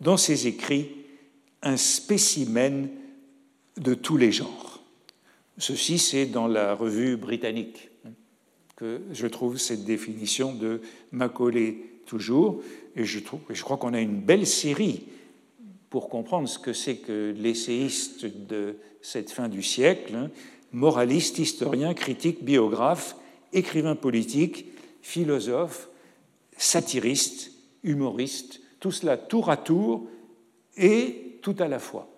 dans 0.01 0.17
ses 0.17 0.47
écrits 0.47 0.91
un 1.63 1.77
spécimen 1.77 2.89
de 3.77 3.93
tous 3.93 4.17
les 4.17 4.31
genres. 4.31 4.81
Ceci, 5.57 5.97
c'est 5.99 6.25
dans 6.25 6.47
la 6.47 6.73
revue 6.73 7.17
britannique 7.17 7.89
que 8.75 9.01
je 9.13 9.27
trouve 9.27 9.57
cette 9.57 9.85
définition 9.85 10.53
de 10.53 10.81
Macaulay 11.11 11.77
toujours, 12.05 12.61
et 12.95 13.05
je, 13.05 13.19
trouve, 13.19 13.39
je 13.49 13.63
crois 13.63 13.77
qu'on 13.77 13.93
a 13.93 14.01
une 14.01 14.19
belle 14.19 14.45
série 14.45 15.03
pour 15.89 16.09
comprendre 16.09 16.47
ce 16.47 16.59
que 16.59 16.73
c'est 16.73 16.97
que 16.97 17.33
l'essayiste 17.37 18.25
de 18.25 18.75
cette 19.01 19.31
fin 19.31 19.47
du 19.47 19.63
siècle, 19.63 20.15
hein. 20.15 20.29
moraliste, 20.73 21.39
historien, 21.39 21.93
critique, 21.93 22.43
biographe, 22.43 23.15
écrivain 23.53 23.95
politique, 23.95 24.65
philosophe, 25.01 25.89
satiriste, 26.57 27.51
humoriste, 27.83 28.61
tout 28.79 28.91
cela 28.91 29.17
tour 29.17 29.49
à 29.49 29.57
tour 29.57 30.07
et 30.75 31.37
tout 31.41 31.55
à 31.59 31.67
la 31.67 31.79
fois. 31.79 32.14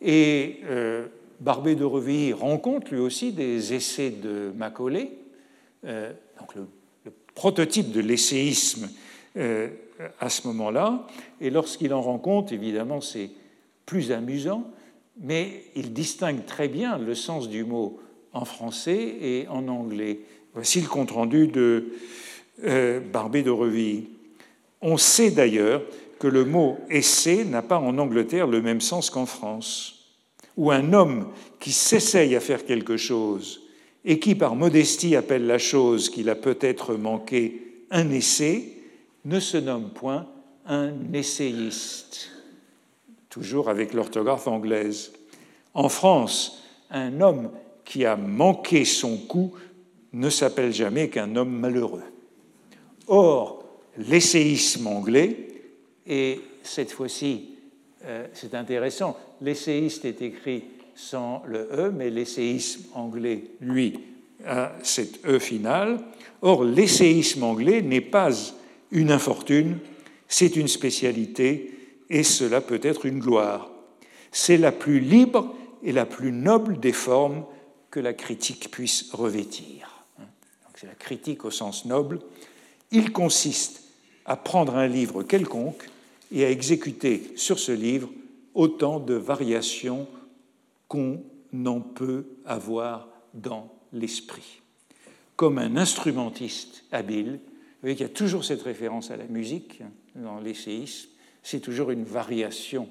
Et 0.00 0.60
euh, 0.64 1.06
Barbé 1.40 1.74
de 1.74 1.84
Revilly 1.84 2.32
rencontre 2.32 2.92
lui 2.92 3.00
aussi 3.00 3.32
des 3.32 3.74
essais 3.74 4.10
de 4.10 4.52
Macaulay, 4.56 5.12
euh, 5.84 6.12
donc 6.38 6.54
le, 6.54 6.66
prototype 7.34 7.92
de 7.92 8.00
l'essayisme 8.00 8.90
euh, 9.36 9.68
à 10.18 10.28
ce 10.28 10.46
moment-là. 10.48 11.06
Et 11.40 11.50
lorsqu'il 11.50 11.94
en 11.94 12.02
rencontre, 12.02 12.52
évidemment, 12.52 13.00
c'est 13.00 13.30
plus 13.86 14.12
amusant, 14.12 14.70
mais 15.20 15.64
il 15.74 15.92
distingue 15.92 16.44
très 16.44 16.68
bien 16.68 16.98
le 16.98 17.14
sens 17.14 17.48
du 17.48 17.64
mot 17.64 18.00
en 18.32 18.44
français 18.44 19.16
et 19.20 19.46
en 19.48 19.68
anglais. 19.68 20.20
Voici 20.54 20.80
le 20.80 20.88
compte-rendu 20.88 21.46
de 21.46 21.92
Barbé 23.12 23.42
de 23.42 23.50
Revilly. 23.50 24.08
On 24.82 24.96
sait 24.96 25.30
d'ailleurs 25.30 25.82
que 26.20 26.28
le 26.28 26.44
mot 26.44 26.78
essai 26.90 27.44
n'a 27.44 27.62
pas 27.62 27.78
en 27.78 27.98
Angleterre 27.98 28.46
le 28.46 28.60
même 28.60 28.82
sens 28.82 29.08
qu'en 29.08 29.24
France, 29.24 30.04
où 30.56 30.70
un 30.70 30.92
homme 30.92 31.28
qui 31.58 31.72
s'essaye 31.72 32.36
à 32.36 32.40
faire 32.40 32.66
quelque 32.66 32.98
chose 32.98 33.62
et 34.04 34.20
qui 34.20 34.34
par 34.34 34.54
modestie 34.54 35.16
appelle 35.16 35.46
la 35.46 35.58
chose 35.58 36.10
qu'il 36.10 36.28
a 36.28 36.34
peut-être 36.34 36.94
manqué 36.94 37.84
un 37.90 38.10
essai, 38.10 38.76
ne 39.24 39.40
se 39.40 39.56
nomme 39.56 39.90
point 39.90 40.26
un 40.66 40.92
essayiste, 41.14 42.30
toujours 43.30 43.70
avec 43.70 43.94
l'orthographe 43.94 44.46
anglaise. 44.46 45.12
En 45.72 45.88
France, 45.88 46.62
un 46.90 47.22
homme 47.22 47.50
qui 47.84 48.04
a 48.04 48.16
manqué 48.16 48.84
son 48.84 49.16
coup 49.16 49.52
ne 50.12 50.28
s'appelle 50.28 50.74
jamais 50.74 51.08
qu'un 51.08 51.34
homme 51.36 51.58
malheureux. 51.58 52.02
Or, 53.06 53.64
l'essayisme 53.96 54.86
anglais 54.86 55.49
et 56.06 56.40
cette 56.62 56.92
fois-ci, 56.92 57.50
euh, 58.04 58.26
c'est 58.32 58.54
intéressant, 58.54 59.16
l'essayiste 59.40 60.04
est 60.04 60.22
écrit 60.22 60.64
sans 60.94 61.42
le 61.46 61.68
E, 61.72 61.90
mais 61.90 62.10
l'essayisme 62.10 62.84
anglais, 62.94 63.44
lui, 63.60 63.98
a 64.46 64.72
cet 64.82 65.24
E 65.26 65.38
final. 65.38 66.00
Or, 66.42 66.64
l'essayisme 66.64 67.42
anglais 67.42 67.82
n'est 67.82 68.00
pas 68.00 68.30
une 68.90 69.10
infortune, 69.10 69.78
c'est 70.28 70.56
une 70.56 70.68
spécialité, 70.68 71.74
et 72.08 72.22
cela 72.22 72.60
peut 72.60 72.80
être 72.82 73.06
une 73.06 73.20
gloire. 73.20 73.70
C'est 74.32 74.56
la 74.56 74.72
plus 74.72 75.00
libre 75.00 75.54
et 75.82 75.92
la 75.92 76.06
plus 76.06 76.32
noble 76.32 76.80
des 76.80 76.92
formes 76.92 77.44
que 77.90 78.00
la 78.00 78.14
critique 78.14 78.70
puisse 78.70 79.10
revêtir. 79.12 80.04
C'est 80.74 80.86
la 80.86 80.94
critique 80.94 81.44
au 81.44 81.50
sens 81.50 81.84
noble. 81.84 82.20
Il 82.90 83.12
consiste 83.12 83.82
à 84.24 84.36
prendre 84.36 84.76
un 84.76 84.86
livre 84.86 85.22
quelconque 85.22 85.88
et 86.32 86.44
à 86.44 86.50
exécuter 86.50 87.32
sur 87.36 87.58
ce 87.58 87.72
livre 87.72 88.10
autant 88.54 89.00
de 89.00 89.14
variations 89.14 90.06
qu'on 90.88 91.22
n'en 91.52 91.80
peut 91.80 92.26
avoir 92.44 93.08
dans 93.34 93.72
l'esprit. 93.92 94.60
Comme 95.36 95.58
un 95.58 95.76
instrumentiste 95.76 96.84
habile, 96.92 97.32
vous 97.32 97.82
voyez 97.82 97.96
qu'il 97.96 98.06
y 98.06 98.10
a 98.10 98.12
toujours 98.12 98.44
cette 98.44 98.62
référence 98.62 99.10
à 99.10 99.16
la 99.16 99.24
musique 99.24 99.80
hein, 99.82 99.90
dans 100.16 100.40
l'essayisme, 100.40 101.08
c'est 101.42 101.60
toujours 101.60 101.90
une 101.90 102.04
variation 102.04 102.88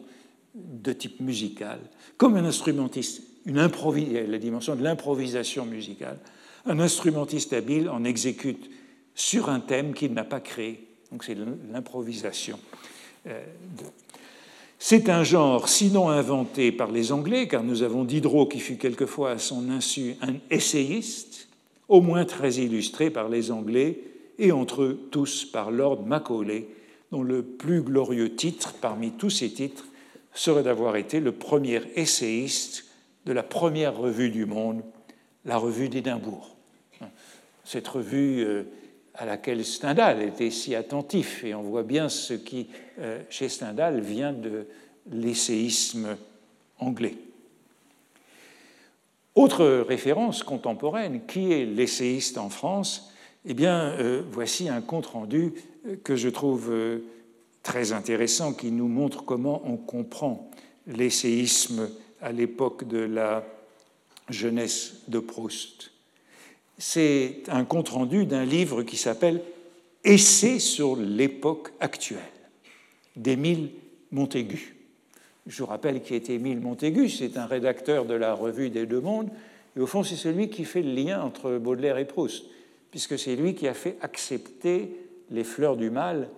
de 0.55 0.93
type 0.93 1.19
musical. 1.19 1.79
Comme 2.17 2.35
un 2.35 2.45
instrumentiste, 2.45 3.21
une 3.45 3.57
la 3.57 4.37
dimension 4.39 4.75
de 4.75 4.83
l'improvisation 4.83 5.65
musicale, 5.65 6.17
un 6.65 6.79
instrumentiste 6.79 7.53
habile 7.53 7.89
en 7.89 8.03
exécute 8.03 8.69
sur 9.13 9.49
un 9.49 9.59
thème 9.59 9.93
qu'il 9.93 10.13
n'a 10.13 10.23
pas 10.23 10.39
créé. 10.39 10.88
Donc 11.11 11.23
c'est 11.23 11.37
l'improvisation. 11.71 12.59
Euh, 13.27 13.43
c'est 14.77 15.09
un 15.09 15.23
genre, 15.23 15.67
sinon 15.67 16.09
inventé 16.09 16.71
par 16.71 16.91
les 16.91 17.11
Anglais, 17.11 17.47
car 17.47 17.63
nous 17.63 17.83
avons 17.83 18.05
Diderot 18.05 18.47
qui 18.47 18.59
fut 18.59 18.77
quelquefois 18.77 19.31
à 19.31 19.37
son 19.37 19.69
insu 19.69 20.15
un 20.21 20.35
essayiste, 20.49 21.49
au 21.89 21.99
moins 21.99 22.23
très 22.23 22.53
illustré 22.53 23.09
par 23.09 23.27
les 23.27 23.51
Anglais, 23.51 23.99
et 24.37 24.53
entre 24.53 24.83
eux 24.83 25.07
tous 25.11 25.43
par 25.43 25.69
Lord 25.69 26.05
Macaulay, 26.05 26.69
dont 27.11 27.23
le 27.23 27.43
plus 27.43 27.81
glorieux 27.81 28.35
titre 28.35 28.73
parmi 28.79 29.11
tous 29.11 29.29
ces 29.29 29.51
titres 29.51 29.85
serait 30.33 30.63
d'avoir 30.63 30.95
été 30.95 31.19
le 31.19 31.33
premier 31.33 31.81
essayiste 31.95 32.85
de 33.25 33.33
la 33.33 33.43
première 33.43 33.97
revue 33.97 34.29
du 34.29 34.45
monde, 34.45 34.81
la 35.43 35.57
revue 35.57 35.89
d'Édimbourg. 35.89 36.55
Cette 37.65 37.87
revue 37.87 38.45
euh, 38.45 38.63
à 39.19 39.25
laquelle 39.25 39.65
Stendhal 39.65 40.21
était 40.21 40.49
si 40.49 40.73
attentif. 40.75 41.43
Et 41.43 41.53
on 41.53 41.61
voit 41.61 41.83
bien 41.83 42.07
ce 42.07 42.33
qui, 42.33 42.69
euh, 42.99 43.21
chez 43.29 43.49
Stendhal, 43.49 43.99
vient 43.99 44.31
de 44.31 44.65
l'essayisme 45.11 46.17
anglais. 46.79 47.15
Autre 49.35 49.65
référence 49.65 50.41
contemporaine, 50.41 51.25
qui 51.27 51.51
est 51.51 51.65
l'essayiste 51.65 52.37
en 52.37 52.49
France? 52.49 53.13
Eh 53.45 53.53
bien, 53.53 53.91
euh, 53.99 54.23
voici 54.31 54.69
un 54.69 54.81
compte-rendu 54.81 55.53
que 56.03 56.15
je 56.15 56.29
trouve 56.29 56.71
euh, 56.71 56.99
très 57.61 57.91
intéressant, 57.91 58.53
qui 58.53 58.71
nous 58.71 58.87
montre 58.87 59.25
comment 59.25 59.61
on 59.65 59.75
comprend 59.75 60.49
l'essayisme 60.87 61.89
à 62.21 62.31
l'époque 62.31 62.87
de 62.87 62.99
la 62.99 63.45
jeunesse 64.29 65.01
de 65.09 65.19
Proust. 65.19 65.88
C'est 66.79 67.43
un 67.49 67.65
compte-rendu 67.65 68.25
d'un 68.25 68.45
livre 68.45 68.83
qui 68.83 68.95
s'appelle 68.95 69.41
Essai 70.05 70.59
sur 70.59 70.95
l'époque 70.95 71.73
actuelle 71.81 72.19
d'Émile 73.17 73.71
Montaigu. 74.11 74.77
Je 75.45 75.61
vous 75.61 75.67
rappelle 75.67 76.01
qui 76.01 76.15
est 76.15 76.29
Émile 76.29 76.61
Montaigu, 76.61 77.09
c'est 77.09 77.37
un 77.37 77.45
rédacteur 77.45 78.05
de 78.05 78.13
la 78.13 78.33
revue 78.33 78.69
des 78.69 78.85
Deux 78.85 79.01
Mondes, 79.01 79.29
et 79.75 79.81
au 79.81 79.87
fond 79.87 80.03
c'est 80.03 80.15
celui 80.15 80.49
qui 80.49 80.63
fait 80.63 80.81
le 80.81 80.93
lien 80.93 81.21
entre 81.21 81.57
Baudelaire 81.57 81.97
et 81.97 82.05
Proust, 82.05 82.45
puisque 82.91 83.19
c'est 83.19 83.35
lui 83.35 83.55
qui 83.55 83.67
a 83.67 83.73
fait 83.73 83.97
accepter 83.99 84.95
les 85.31 85.43
fleurs 85.43 85.75
du 85.75 85.89
mal 85.89 86.29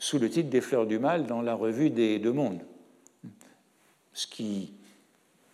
sous 0.00 0.18
le 0.18 0.28
titre 0.28 0.50
des 0.50 0.60
fleurs 0.60 0.86
du 0.86 0.98
mal 0.98 1.26
dans 1.26 1.42
la 1.42 1.54
revue 1.54 1.90
des 1.90 2.18
Deux 2.18 2.32
Mondes. 2.32 2.62
Ce 4.12 4.26
qui 4.26 4.72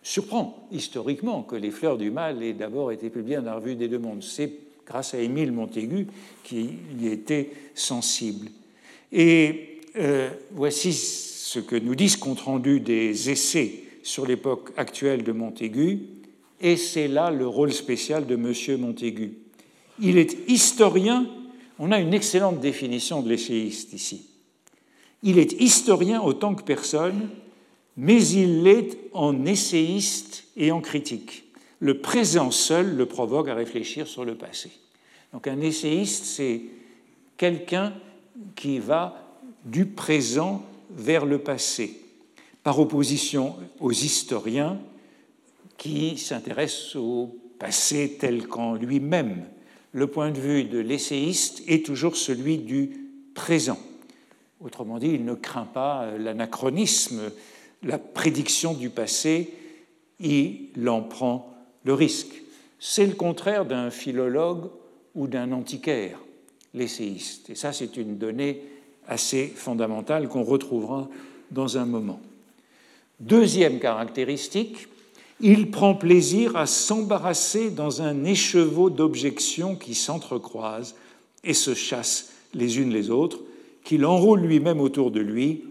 surprend 0.05 0.67
historiquement 0.71 1.41
que 1.41 1.55
les 1.55 1.71
fleurs 1.71 1.97
du 1.97 2.11
mal 2.11 2.43
aient 2.43 2.53
d'abord 2.53 2.91
été 2.91 3.09
publiées 3.09 3.37
dans 3.37 3.45
la 3.45 3.55
revue 3.55 3.75
des 3.75 3.87
Deux 3.87 3.97
Mondes. 3.97 4.21
C'est 4.21 4.51
grâce 4.85 5.15
à 5.15 5.19
Émile 5.19 5.51
Montaigu 5.51 6.05
qui 6.43 6.75
y 7.01 7.07
était 7.07 7.49
sensible. 7.73 8.49
Et 9.11 9.79
euh, 9.95 10.29
voici 10.51 10.93
ce 10.93 11.57
que 11.57 11.75
nous 11.75 11.95
dit 11.95 12.09
ce 12.09 12.19
compte-rendu 12.19 12.79
des 12.81 13.31
essais 13.31 13.81
sur 14.03 14.27
l'époque 14.27 14.71
actuelle 14.77 15.23
de 15.23 15.31
Montaigu, 15.31 16.01
et 16.61 16.77
c'est 16.77 17.07
là 17.07 17.31
le 17.31 17.47
rôle 17.47 17.73
spécial 17.73 18.27
de 18.27 18.35
M. 18.35 18.79
Montaigu. 18.79 19.33
Il 19.99 20.19
est 20.19 20.37
historien, 20.47 21.27
on 21.79 21.91
a 21.91 21.99
une 21.99 22.13
excellente 22.13 22.59
définition 22.59 23.23
de 23.23 23.29
l'essayiste 23.29 23.93
ici. 23.93 24.27
Il 25.23 25.39
est 25.39 25.59
historien 25.59 26.21
autant 26.21 26.53
que 26.53 26.61
personne, 26.61 27.29
mais 27.97 28.25
il 28.27 28.63
l'est 28.63 28.97
en 29.13 29.45
essayiste 29.45 30.45
et 30.57 30.71
en 30.71 30.81
critique. 30.81 31.43
Le 31.79 31.99
présent 31.99 32.51
seul 32.51 32.95
le 32.95 33.05
provoque 33.05 33.47
à 33.47 33.53
réfléchir 33.53 34.07
sur 34.07 34.25
le 34.25 34.35
passé. 34.35 34.71
Donc 35.33 35.47
un 35.47 35.59
essayiste, 35.61 36.25
c'est 36.25 36.61
quelqu'un 37.37 37.93
qui 38.55 38.79
va 38.79 39.25
du 39.65 39.85
présent 39.85 40.63
vers 40.89 41.25
le 41.25 41.39
passé, 41.39 41.99
par 42.63 42.79
opposition 42.79 43.55
aux 43.79 43.91
historiens 43.91 44.79
qui 45.77 46.17
s'intéressent 46.17 46.95
au 46.95 47.35
passé 47.59 48.17
tel 48.19 48.47
qu'en 48.47 48.75
lui-même. 48.75 49.45
Le 49.91 50.07
point 50.07 50.31
de 50.31 50.39
vue 50.39 50.63
de 50.65 50.79
l'essayiste 50.79 51.63
est 51.67 51.85
toujours 51.85 52.15
celui 52.15 52.57
du 52.57 52.91
présent. 53.33 53.79
Autrement 54.61 54.99
dit, 54.99 55.09
il 55.09 55.25
ne 55.25 55.33
craint 55.33 55.65
pas 55.65 56.17
l'anachronisme, 56.17 57.31
la 57.83 57.97
prédiction 57.97 58.73
du 58.73 58.89
passé, 58.89 59.53
il 60.19 60.69
en 60.87 61.01
prend 61.01 61.53
le 61.83 61.93
risque. 61.93 62.41
C'est 62.79 63.05
le 63.05 63.13
contraire 63.13 63.65
d'un 63.65 63.89
philologue 63.89 64.69
ou 65.13 65.27
d'un 65.27 65.51
antiquaire, 65.51 66.19
l'essayiste. 66.73 67.49
Et 67.49 67.55
ça, 67.55 67.73
c'est 67.73 67.97
une 67.97 68.17
donnée 68.17 68.61
assez 69.07 69.47
fondamentale 69.47 70.27
qu'on 70.27 70.43
retrouvera 70.43 71.09
dans 71.51 71.77
un 71.77 71.85
moment. 71.85 72.19
Deuxième 73.19 73.79
caractéristique, 73.79 74.87
il 75.41 75.69
prend 75.69 75.95
plaisir 75.95 76.55
à 76.55 76.65
s'embarrasser 76.65 77.69
dans 77.69 78.01
un 78.01 78.23
écheveau 78.23 78.89
d'objections 78.89 79.75
qui 79.75 79.95
s'entrecroisent 79.95 80.95
et 81.43 81.53
se 81.53 81.73
chassent 81.73 82.31
les 82.53 82.79
unes 82.79 82.91
les 82.91 83.09
autres, 83.09 83.39
qu'il 83.83 84.05
enroule 84.05 84.41
lui-même 84.41 84.79
autour 84.79 85.11
de 85.11 85.19
lui, 85.19 85.65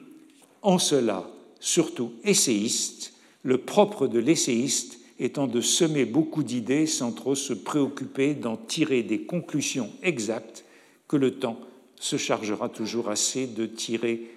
en 0.62 0.78
cela 0.78 1.26
surtout 1.64 2.12
essayiste, 2.24 3.14
le 3.42 3.56
propre 3.56 4.06
de 4.06 4.18
l'essayiste 4.18 5.00
étant 5.18 5.46
de 5.46 5.62
semer 5.62 6.04
beaucoup 6.04 6.42
d'idées 6.42 6.86
sans 6.86 7.10
trop 7.10 7.34
se 7.34 7.54
préoccuper 7.54 8.34
d'en 8.34 8.58
tirer 8.58 9.02
des 9.02 9.22
conclusions 9.22 9.90
exactes 10.02 10.66
que 11.08 11.16
le 11.16 11.36
temps 11.36 11.58
se 11.96 12.18
chargera 12.18 12.68
toujours 12.68 13.08
assez 13.08 13.46
de 13.46 13.64
tirer 13.64 14.30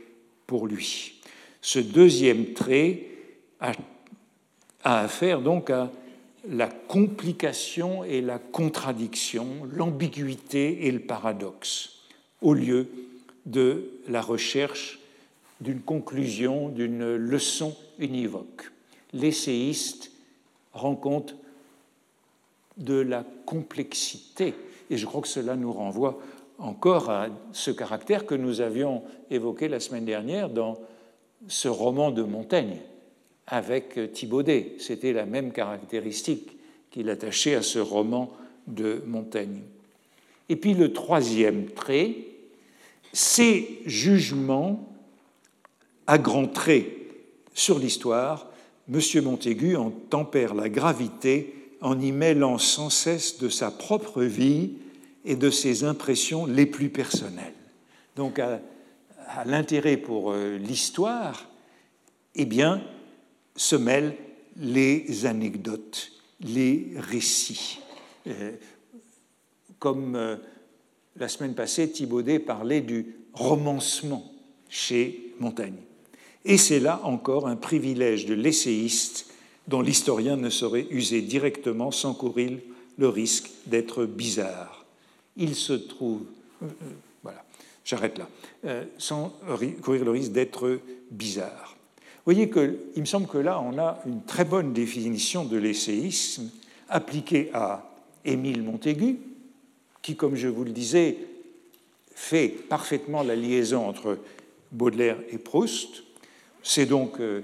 pour 0.45 0.67
lui. 0.67 1.19
Ce 1.61 1.79
deuxième 1.79 2.53
trait 2.53 3.07
a, 3.59 3.73
affaire 4.83 5.41
donc 5.41 5.69
à 5.69 5.91
la 6.47 6.67
complication 6.67 8.05
et 8.05 8.21
la 8.21 8.39
contradiction, 8.39 9.67
l'ambiguïté 9.73 10.87
et 10.87 10.91
le 10.91 11.01
paradoxe, 11.01 12.03
au 12.41 12.53
lieu 12.53 12.87
de 13.45 13.89
la 14.07 14.21
recherche 14.21 14.99
d'une 15.61 15.81
conclusion, 15.81 16.69
d'une 16.69 17.15
leçon 17.15 17.75
univoque. 17.99 18.71
L'essayiste 19.13 20.11
rend 20.73 20.95
compte 20.95 21.35
de 22.77 22.95
la 22.95 23.25
complexité, 23.45 24.53
et 24.89 24.97
je 24.97 25.05
crois 25.05 25.21
que 25.21 25.27
cela 25.27 25.55
nous 25.55 25.73
renvoie 25.73 26.19
encore 26.59 27.09
à 27.09 27.27
ce 27.53 27.71
caractère 27.71 28.25
que 28.25 28.35
nous 28.35 28.61
avions 28.61 29.03
évoqué 29.29 29.67
la 29.67 29.79
semaine 29.79 30.05
dernière 30.05 30.49
dans 30.49 30.79
ce 31.47 31.67
roman 31.67 32.11
de 32.11 32.23
Montaigne 32.23 32.77
avec 33.47 34.11
Thibaudet. 34.11 34.75
C'était 34.79 35.13
la 35.13 35.25
même 35.25 35.51
caractéristique 35.51 36.57
qu'il 36.91 37.09
attachait 37.09 37.55
à 37.55 37.61
ce 37.61 37.79
roman 37.79 38.31
de 38.67 39.03
Montaigne. 39.05 39.61
Et 40.49 40.55
puis 40.55 40.73
le 40.73 40.93
troisième 40.93 41.67
trait, 41.67 42.15
ces 43.13 43.81
jugements 43.85 44.86
à 46.07 46.17
grands 46.17 46.47
traits 46.47 46.87
sur 47.53 47.79
l'histoire, 47.79 48.47
M. 48.91 49.01
Montaigu 49.23 49.75
en 49.75 49.91
tempère 49.91 50.55
la 50.55 50.69
gravité 50.69 51.53
en 51.81 51.99
y 51.99 52.11
mêlant 52.11 52.57
sans 52.57 52.89
cesse 52.89 53.37
de 53.37 53.49
sa 53.49 53.69
propre 53.69 54.23
vie 54.23 54.73
et 55.25 55.35
de 55.35 55.49
ses 55.49 55.83
impressions 55.83 56.45
les 56.45 56.65
plus 56.65 56.89
personnelles. 56.89 57.53
Donc 58.15 58.39
à, 58.39 58.61
l'intérêt 59.45 59.97
pour 59.97 60.31
euh, 60.31 60.57
l'histoire, 60.57 61.49
eh 62.35 62.45
bien, 62.45 62.81
se 63.55 63.75
mêlent 63.75 64.15
les 64.55 65.25
anecdotes, 65.25 66.11
les 66.39 66.93
récits. 66.95 67.79
Euh, 68.27 68.53
comme 69.79 70.15
euh, 70.15 70.37
la 71.17 71.27
semaine 71.27 71.55
passée, 71.55 71.91
Thibaudet 71.91 72.39
parlait 72.39 72.81
du 72.81 73.15
romancement 73.33 74.31
chez 74.69 75.33
Montaigne. 75.39 75.86
Et 76.47 76.57
c'est 76.57 76.79
là 76.79 77.01
encore 77.03 77.45
un 77.45 77.57
privilège 77.57 78.25
de 78.25 78.33
l'essayiste 78.33 79.25
dont 79.67 79.81
l'historien 79.81 80.37
ne 80.37 80.49
saurait 80.49 80.87
user 80.89 81.21
directement 81.21 81.91
sans 81.91 82.13
courir 82.13 82.57
le 82.97 83.09
risque 83.09 83.49
d'être 83.65 84.05
bizarre. 84.05 84.85
Il 85.35 85.55
se 85.55 85.73
trouve, 85.73 86.21
euh, 86.63 86.67
euh, 86.67 86.85
voilà, 87.21 87.43
j'arrête 87.83 88.17
là, 88.17 88.29
euh, 88.63 88.85
sans 88.97 89.37
courir 89.81 90.05
le 90.05 90.11
risque 90.11 90.31
d'être 90.31 90.79
bizarre. 91.11 91.75
Vous 91.97 92.33
voyez 92.33 92.49
qu'il 92.49 93.01
me 93.01 93.05
semble 93.05 93.27
que 93.27 93.37
là, 93.37 93.59
on 93.61 93.77
a 93.77 93.99
une 94.05 94.23
très 94.23 94.45
bonne 94.45 94.71
définition 94.71 95.43
de 95.43 95.57
l'essayisme 95.57 96.49
appliquée 96.87 97.49
à 97.53 97.91
Émile 98.23 98.63
Montaigu, 98.63 99.19
qui, 100.01 100.15
comme 100.15 100.35
je 100.35 100.47
vous 100.47 100.63
le 100.63 100.71
disais, 100.71 101.17
fait 102.15 102.47
parfaitement 102.47 103.21
la 103.21 103.35
liaison 103.35 103.85
entre 103.85 104.17
Baudelaire 104.71 105.17
et 105.29 105.37
Proust. 105.37 106.03
C'est 106.63 106.85
donc 106.85 107.19
euh, 107.19 107.41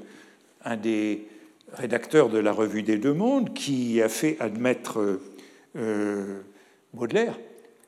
un 0.63 0.77
des 0.77 1.27
rédacteurs 1.73 2.29
de 2.29 2.37
la 2.37 2.51
Revue 2.51 2.83
des 2.83 2.97
Deux 2.97 3.13
Mondes 3.13 3.53
qui 3.53 4.01
a 4.01 4.09
fait 4.09 4.37
admettre 4.39 5.19
euh, 5.75 6.41
Baudelaire 6.93 7.39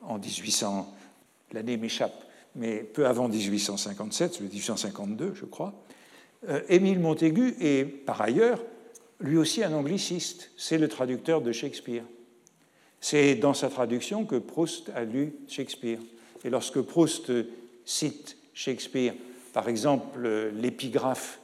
en 0.02 0.18
1800, 0.18 0.92
l'année 1.52 1.76
m'échappe, 1.76 2.24
mais 2.54 2.78
peu 2.78 3.06
avant 3.06 3.28
1857, 3.28 4.40
1852, 4.40 5.34
je 5.34 5.44
crois. 5.44 5.74
Euh, 6.48 6.60
Émile 6.68 7.00
Montaigu 7.00 7.54
est 7.60 7.84
par 7.84 8.20
ailleurs 8.20 8.60
lui 9.20 9.36
aussi 9.38 9.62
un 9.64 9.72
angliciste, 9.72 10.50
c'est 10.56 10.78
le 10.78 10.88
traducteur 10.88 11.40
de 11.40 11.52
Shakespeare. 11.52 12.04
C'est 13.00 13.34
dans 13.34 13.54
sa 13.54 13.68
traduction 13.68 14.24
que 14.24 14.36
Proust 14.36 14.90
a 14.94 15.04
lu 15.04 15.34
Shakespeare. 15.48 15.98
Et 16.44 16.50
lorsque 16.50 16.80
Proust 16.80 17.32
cite 17.84 18.36
Shakespeare, 18.52 19.14
par 19.56 19.70
exemple 19.70 20.50
l'épigraphe 20.52 21.40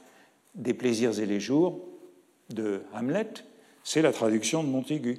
des 0.53 0.75
plaisirs 0.75 1.19
et 1.19 1.25
les 1.25 1.39
jours 1.39 1.83
de 2.51 2.83
Hamlet, 2.93 3.25
c'est 3.83 4.03
la 4.03 4.13
traduction 4.13 4.63
de 4.63 4.67
Montaigu. 4.69 5.17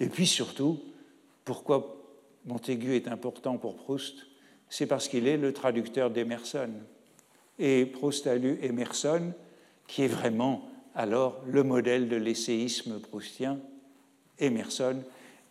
Et 0.00 0.08
puis 0.08 0.26
surtout, 0.26 0.78
pourquoi 1.46 1.96
Montaigu 2.44 2.94
est 2.94 3.08
important 3.08 3.56
pour 3.56 3.74
Proust, 3.76 4.26
c'est 4.68 4.84
parce 4.84 5.08
qu'il 5.08 5.26
est 5.26 5.38
le 5.38 5.54
traducteur 5.54 6.10
d'Emerson. 6.10 6.68
Et 7.58 7.86
Proust 7.86 8.26
a 8.26 8.34
lu 8.34 8.58
Emerson, 8.60 9.32
qui 9.86 10.02
est 10.02 10.06
vraiment 10.06 10.68
alors 10.94 11.40
le 11.46 11.62
modèle 11.62 12.06
de 12.06 12.16
l'essayisme 12.16 13.00
proustien. 13.00 13.58
Emerson 14.38 14.96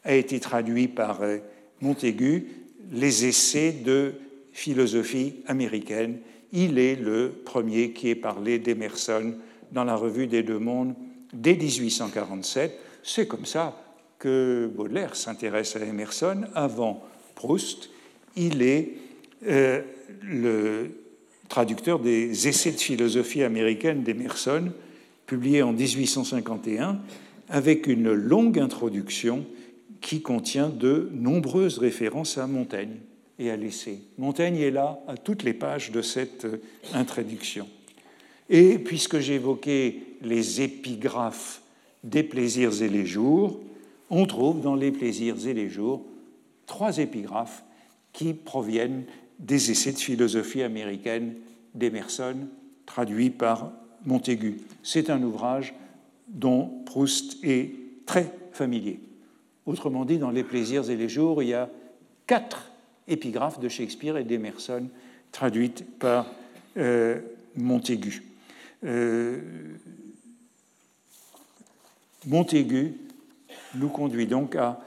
a 0.03 0.13
été 0.13 0.39
traduit 0.39 0.87
par 0.87 1.23
euh, 1.23 1.39
Montaigu, 1.81 2.45
les 2.91 3.25
essais 3.25 3.71
de 3.71 4.13
philosophie 4.53 5.37
américaine. 5.47 6.19
Il 6.57 6.79
est 6.79 6.95
le 6.95 7.33
premier 7.43 7.91
qui 7.91 8.07
ait 8.09 8.15
parlé 8.15 8.59
d'Emerson 8.59 9.33
dans 9.73 9.83
la 9.83 9.97
revue 9.97 10.25
des 10.25 10.41
Deux 10.41 10.57
Mondes 10.57 10.95
dès 11.33 11.55
1847. 11.55 12.79
C'est 13.03 13.27
comme 13.27 13.45
ça 13.45 13.77
que 14.19 14.71
Baudelaire 14.73 15.17
s'intéresse 15.17 15.75
à 15.75 15.81
Emerson. 15.81 16.45
Avant 16.55 17.03
Proust, 17.35 17.89
il 18.37 18.61
est 18.61 18.93
euh, 19.45 19.81
le 20.21 20.91
traducteur 21.49 21.99
des 21.99 22.47
Essais 22.47 22.71
de 22.71 22.79
philosophie 22.79 23.43
américaine 23.43 24.03
d'Emerson, 24.03 24.71
publié 25.25 25.61
en 25.61 25.73
1851, 25.73 27.01
avec 27.49 27.85
une 27.85 28.13
longue 28.13 28.59
introduction 28.59 29.45
qui 29.99 30.21
contient 30.21 30.69
de 30.69 31.09
nombreuses 31.11 31.79
références 31.79 32.37
à 32.37 32.47
Montaigne 32.47 32.95
et 33.39 33.49
à 33.49 33.55
l'essai. 33.55 33.99
Montaigne 34.17 34.57
est 34.57 34.71
là 34.71 34.99
à 35.07 35.17
toutes 35.17 35.43
les 35.43 35.53
pages 35.53 35.91
de 35.91 36.01
cette 36.01 36.45
euh, 36.45 36.61
introduction. 36.93 37.67
Et 38.49 38.77
puisque 38.77 39.19
j'évoquais 39.19 40.01
les 40.21 40.61
épigraphes 40.61 41.61
des 42.03 42.23
plaisirs 42.23 42.81
et 42.81 42.89
les 42.89 43.05
jours, 43.05 43.59
on 44.09 44.25
trouve 44.25 44.61
dans 44.61 44.75
les 44.75 44.91
plaisirs 44.91 45.47
et 45.47 45.53
les 45.53 45.69
jours 45.69 46.05
trois 46.67 46.97
épigraphes 46.97 47.63
qui 48.13 48.33
proviennent 48.33 49.03
des 49.39 49.71
essais 49.71 49.91
de 49.91 49.97
philosophie 49.97 50.61
américaine 50.61 51.33
d'Emerson, 51.73 52.35
traduits 52.85 53.31
par 53.31 53.71
Montaigu. 54.05 54.57
C'est 54.83 55.09
un 55.09 55.21
ouvrage 55.23 55.73
dont 56.27 56.71
Proust 56.85 57.37
est 57.43 57.71
très 58.05 58.31
familier. 58.51 58.99
Autrement 59.65 60.05
dit, 60.05 60.19
dans 60.19 60.31
Les 60.31 60.43
plaisirs 60.43 60.89
et 60.89 60.95
les 60.95 61.09
jours, 61.09 61.41
il 61.41 61.49
y 61.49 61.53
a 61.53 61.69
quatre 62.27 62.71
épigraphes 63.07 63.59
de 63.59 63.69
Shakespeare 63.69 64.17
et 64.17 64.23
d'Emerson 64.23 64.87
traduites 65.31 65.85
par 65.99 66.27
euh, 66.77 67.19
Montaigu. 67.55 68.23
Euh, 68.83 69.39
Montaigu 72.25 72.93
nous 73.75 73.89
conduit 73.89 74.27
donc 74.27 74.55
à, 74.55 74.79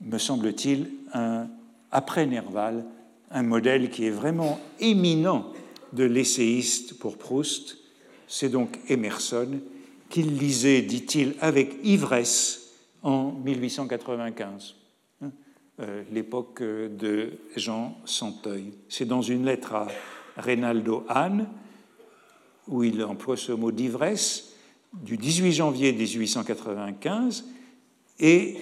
me 0.00 0.18
semble-t-il, 0.18 0.90
un 1.12 1.48
après 1.90 2.26
Nerval, 2.26 2.84
un 3.30 3.42
modèle 3.42 3.90
qui 3.90 4.06
est 4.06 4.10
vraiment 4.10 4.58
éminent 4.80 5.52
de 5.92 6.04
l'essayiste 6.04 6.98
pour 6.98 7.18
Proust. 7.18 7.78
C'est 8.26 8.48
donc 8.48 8.78
Emerson, 8.88 9.60
qu'il 10.08 10.36
lisait, 10.38 10.82
dit-il, 10.82 11.34
avec 11.40 11.76
ivresse 11.84 12.72
en 13.02 13.32
1895, 13.32 14.42
hein, 14.42 14.56
euh, 14.56 14.81
l'époque 16.10 16.62
de 16.62 17.30
Jean 17.56 17.96
Santeuil. 18.04 18.72
C'est 18.88 19.06
dans 19.06 19.22
une 19.22 19.44
lettre 19.44 19.74
à 19.74 19.88
Reynaldo 20.36 21.04
Hahn, 21.08 21.48
où 22.68 22.84
il 22.84 23.02
emploie 23.02 23.36
ce 23.36 23.52
mot 23.52 23.72
d'ivresse, 23.72 24.54
du 24.92 25.16
18 25.16 25.52
janvier 25.52 25.92
1895, 25.92 27.46
et 28.20 28.56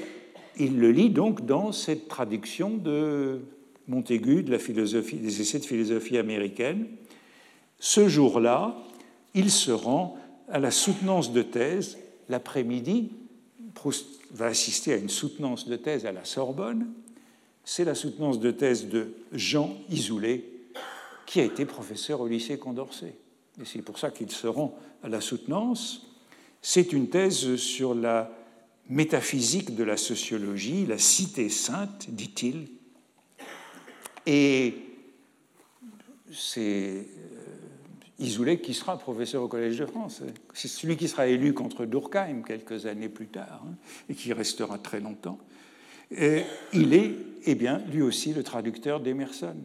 il 0.58 0.78
le 0.78 0.92
lit 0.92 1.10
donc 1.10 1.44
dans 1.44 1.72
cette 1.72 2.08
traduction 2.08 2.70
de 2.76 3.40
Montaigu, 3.88 4.42
de 4.42 4.50
la 4.50 4.58
philosophie, 4.58 5.16
des 5.16 5.40
essais 5.40 5.58
de 5.58 5.64
philosophie 5.64 6.18
américaine. 6.18 6.86
Ce 7.78 8.08
jour-là, 8.08 8.76
il 9.34 9.50
se 9.50 9.72
rend 9.72 10.16
à 10.48 10.58
la 10.58 10.70
soutenance 10.70 11.32
de 11.32 11.42
thèse 11.42 11.98
l'après-midi. 12.28 13.10
Proust 13.74 14.06
va 14.32 14.46
assister 14.46 14.92
à 14.92 14.96
une 14.96 15.08
soutenance 15.08 15.66
de 15.66 15.76
thèse 15.76 16.06
à 16.06 16.12
la 16.12 16.24
Sorbonne. 16.24 16.88
C'est 17.64 17.84
la 17.84 17.94
soutenance 17.94 18.40
de 18.40 18.50
thèse 18.50 18.88
de 18.88 19.12
Jean 19.32 19.76
Isoulé, 19.90 20.44
qui 21.26 21.40
a 21.40 21.44
été 21.44 21.64
professeur 21.64 22.20
au 22.20 22.28
lycée 22.28 22.58
Condorcet. 22.58 23.14
Et 23.60 23.64
c'est 23.64 23.82
pour 23.82 23.98
ça 23.98 24.10
qu'il 24.10 24.30
se 24.30 24.46
rend 24.46 24.78
à 25.02 25.08
la 25.08 25.20
soutenance. 25.20 26.06
C'est 26.62 26.92
une 26.92 27.08
thèse 27.08 27.56
sur 27.56 27.94
la 27.94 28.30
métaphysique 28.88 29.74
de 29.74 29.84
la 29.84 29.96
sociologie, 29.96 30.86
la 30.86 30.98
cité 30.98 31.48
sainte, 31.48 32.10
dit-il. 32.10 32.68
Et 34.26 34.74
c'est 36.32 37.06
Isoulé 38.20 38.60
qui 38.60 38.74
sera 38.74 38.98
professeur 38.98 39.42
au 39.42 39.48
Collège 39.48 39.78
de 39.78 39.86
France. 39.86 40.22
C'est 40.52 40.68
celui 40.68 40.96
qui 40.96 41.08
sera 41.08 41.26
élu 41.26 41.54
contre 41.54 41.86
Durkheim 41.86 42.42
quelques 42.46 42.86
années 42.86 43.08
plus 43.08 43.28
tard 43.28 43.62
hein, 43.66 43.74
et 44.08 44.14
qui 44.14 44.32
restera 44.32 44.78
très 44.78 45.00
longtemps. 45.00 45.38
Il 46.12 46.92
est, 46.92 47.14
eh 47.46 47.54
bien, 47.54 47.78
lui 47.90 48.02
aussi 48.02 48.34
le 48.34 48.42
traducteur 48.42 49.00
d'Emerson. 49.00 49.56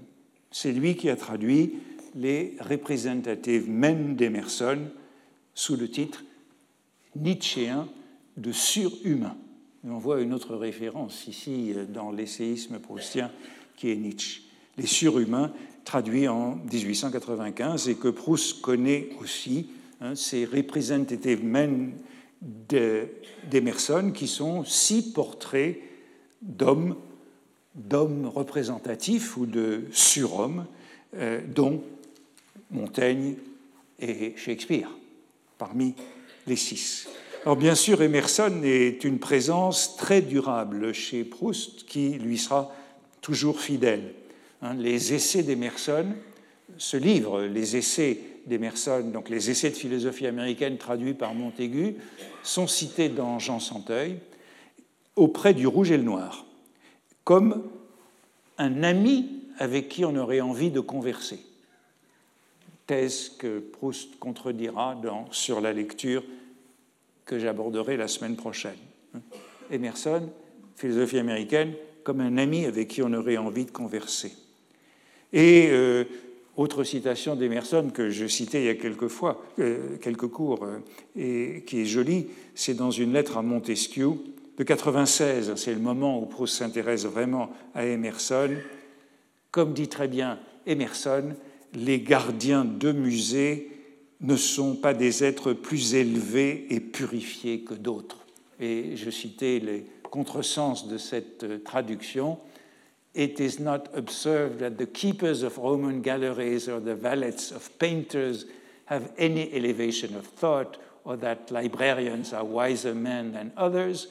C'est 0.51 0.72
lui 0.72 0.95
qui 0.95 1.10
a 1.10 1.16
traduit 1.16 1.74
les 2.16 2.56
Representative 2.62 3.70
Men 3.70 4.16
d'Emerson 4.16 4.80
sous 5.53 5.76
le 5.76 5.89
titre 5.89 6.24
Nietzschéen 7.16 7.88
de 8.38 8.51
surhumain. 8.51 9.36
on 9.84 9.97
voit 9.97 10.22
une 10.22 10.34
autre 10.34 10.56
référence 10.56 11.28
ici 11.28 11.74
euh, 11.76 11.86
dans 11.86 12.12
l'essayisme 12.12 12.80
proustien 12.80 13.32
qui 13.76 13.89
est 13.89 13.95
Nietzsche. 13.95 14.43
Les 14.78 14.86
surhumains, 14.86 15.53
traduits 15.86 16.27
en 16.27 16.55
1895 16.71 17.88
et 17.88 17.95
que 17.95 18.09
Proust 18.09 18.61
connaît 18.61 19.09
aussi, 19.21 19.69
hein, 20.01 20.15
ces 20.15 20.43
representative 20.43 21.43
men 21.45 21.93
d'Emerson 23.49 24.11
qui 24.13 24.27
sont 24.27 24.65
six 24.65 25.13
portraits 25.13 25.79
d'hommes, 26.41 26.95
d'hommes 27.75 28.25
représentatifs 28.25 29.38
ou 29.38 29.45
de 29.45 29.86
surhommes, 29.91 30.65
euh, 31.15 31.39
dont 31.47 31.81
Montaigne 32.71 33.36
et 33.99 34.33
Shakespeare, 34.36 34.89
parmi 35.57 35.93
les 36.47 36.55
six. 36.55 37.07
Alors 37.43 37.55
bien 37.55 37.75
sûr, 37.75 38.01
Emerson 38.01 38.61
est 38.63 39.03
une 39.03 39.19
présence 39.19 39.95
très 39.97 40.21
durable 40.21 40.93
chez 40.93 41.23
Proust 41.23 41.86
qui 41.86 42.09
lui 42.13 42.38
sera 42.38 42.73
toujours 43.21 43.61
fidèle. 43.61 44.13
Hein, 44.62 44.74
les 44.76 45.14
essais 45.14 45.43
d'Emerson, 45.43 46.08
ce 46.78 46.97
livre, 46.97 47.43
les 47.43 47.76
essais 47.76 48.20
d'Emerson, 48.45 49.10
donc 49.12 49.30
les 49.30 49.49
essais 49.49 49.70
de 49.70 49.76
philosophie 49.76 50.28
américaine 50.28 50.78
traduits 50.78 51.14
par 51.14 51.34
Montaigu, 51.34 51.95
sont 52.43 52.68
cités 52.68 53.10
dans 53.10 53.39
Jean 53.39 53.60
Santeuil 53.60 54.20
auprès 55.16 55.53
du 55.53 55.68
Rouge 55.68 55.91
et 55.91 55.97
le 55.97 56.03
Noir, 56.03 56.45
comme 57.24 57.64
un 58.58 58.84
ami 58.84 59.30
avec 59.58 59.89
qui 59.89 60.06
on 60.06 60.16
aurait 60.16 60.41
envie 60.41 60.72
de 60.72 60.80
converser. 60.80 61.39
Thèse 62.88 63.30
que 63.39 63.60
Proust 63.60 64.20
contredira 64.20 64.95
dans 64.95 65.32
Sur 65.32 65.60
la 65.60 65.74
lecture 65.74 66.24
que 67.26 67.39
j'aborderai 67.39 67.97
la 67.97 68.08
semaine 68.08 68.36
prochaine. 68.36 68.78
Emerson, 69.72 70.30
philosophie 70.76 71.18
américaine, 71.18 71.74
comme 72.03 72.22
un 72.22 72.38
ami 72.38 72.66
avec 72.66 72.89
qui 72.89 73.01
on 73.01 73.12
aurait 73.14 73.38
envie 73.38 73.66
de 73.66 73.72
converser. 73.72 74.34
Et 75.36 75.67
euh, 75.69 76.05
autre 76.55 76.86
citation 76.86 77.36
d'Emerson 77.36 77.91
que 77.93 78.09
je 78.09 78.25
citais 78.25 78.61
il 78.61 78.65
y 78.65 78.69
a 78.69 78.75
quelques 78.75 79.09
fois, 79.09 79.43
euh, 79.59 79.97
quelques 80.01 80.27
cours, 80.27 80.63
euh, 80.63 80.79
et 81.17 81.63
qui 81.67 81.81
est 81.81 81.86
jolie, 81.86 82.27
c'est 82.55 82.73
dans 82.73 82.89
une 82.89 83.11
lettre 83.11 83.38
à 83.38 83.41
Montesquieu 83.41 84.11
de 84.57 84.63
96. 84.63 85.53
C'est 85.57 85.73
le 85.73 85.81
moment 85.81 86.21
où 86.21 86.25
Proust 86.25 86.55
s'intéresse 86.55 87.05
vraiment 87.05 87.49
à 87.75 87.86
Emerson. 87.86 88.51
Comme 89.51 89.73
dit 89.73 89.89
très 89.89 90.07
bien 90.07 90.39
Emerson, 90.65 91.33
les 91.73 91.99
gardiens 91.99 92.63
de 92.63 92.93
musées 92.93 93.71
ne 94.21 94.38
sont 94.38 94.75
pas 94.75 94.93
des 94.93 95.25
êtres 95.25 95.51
plus 95.51 95.95
élevés 95.95 96.67
et 96.69 96.79
purifiés 96.79 97.59
que 97.59 97.73
d'autres. 97.73 98.25
Et 98.61 98.95
je 98.95 99.09
citais 99.09 99.59
les 99.59 99.83
contresens 100.09 100.88
de 100.88 100.97
cette 100.97 101.65
traduction. 101.65 102.38
It 103.16 103.39
is 103.39 103.59
not 103.61 103.88
observed 103.95 104.59
that 104.59 104.78
the 104.78 104.86
keepers 104.86 105.41
of 105.41 105.57
Roman 105.57 106.01
galleries 106.01 106.68
or 106.68 106.82
the 106.82 106.95
valets 106.95 107.49
of 107.51 107.80
painters 107.80 108.45
have 108.88 109.13
any 109.18 109.53
elevation 109.53 110.16
of 110.16 110.28
thought 110.28 110.78
or 111.05 111.16
that 111.18 111.49
librarians 111.49 112.34
are 112.34 112.43
wiser 112.43 112.93
men 112.93 113.32
than 113.32 113.53
others, 113.55 114.07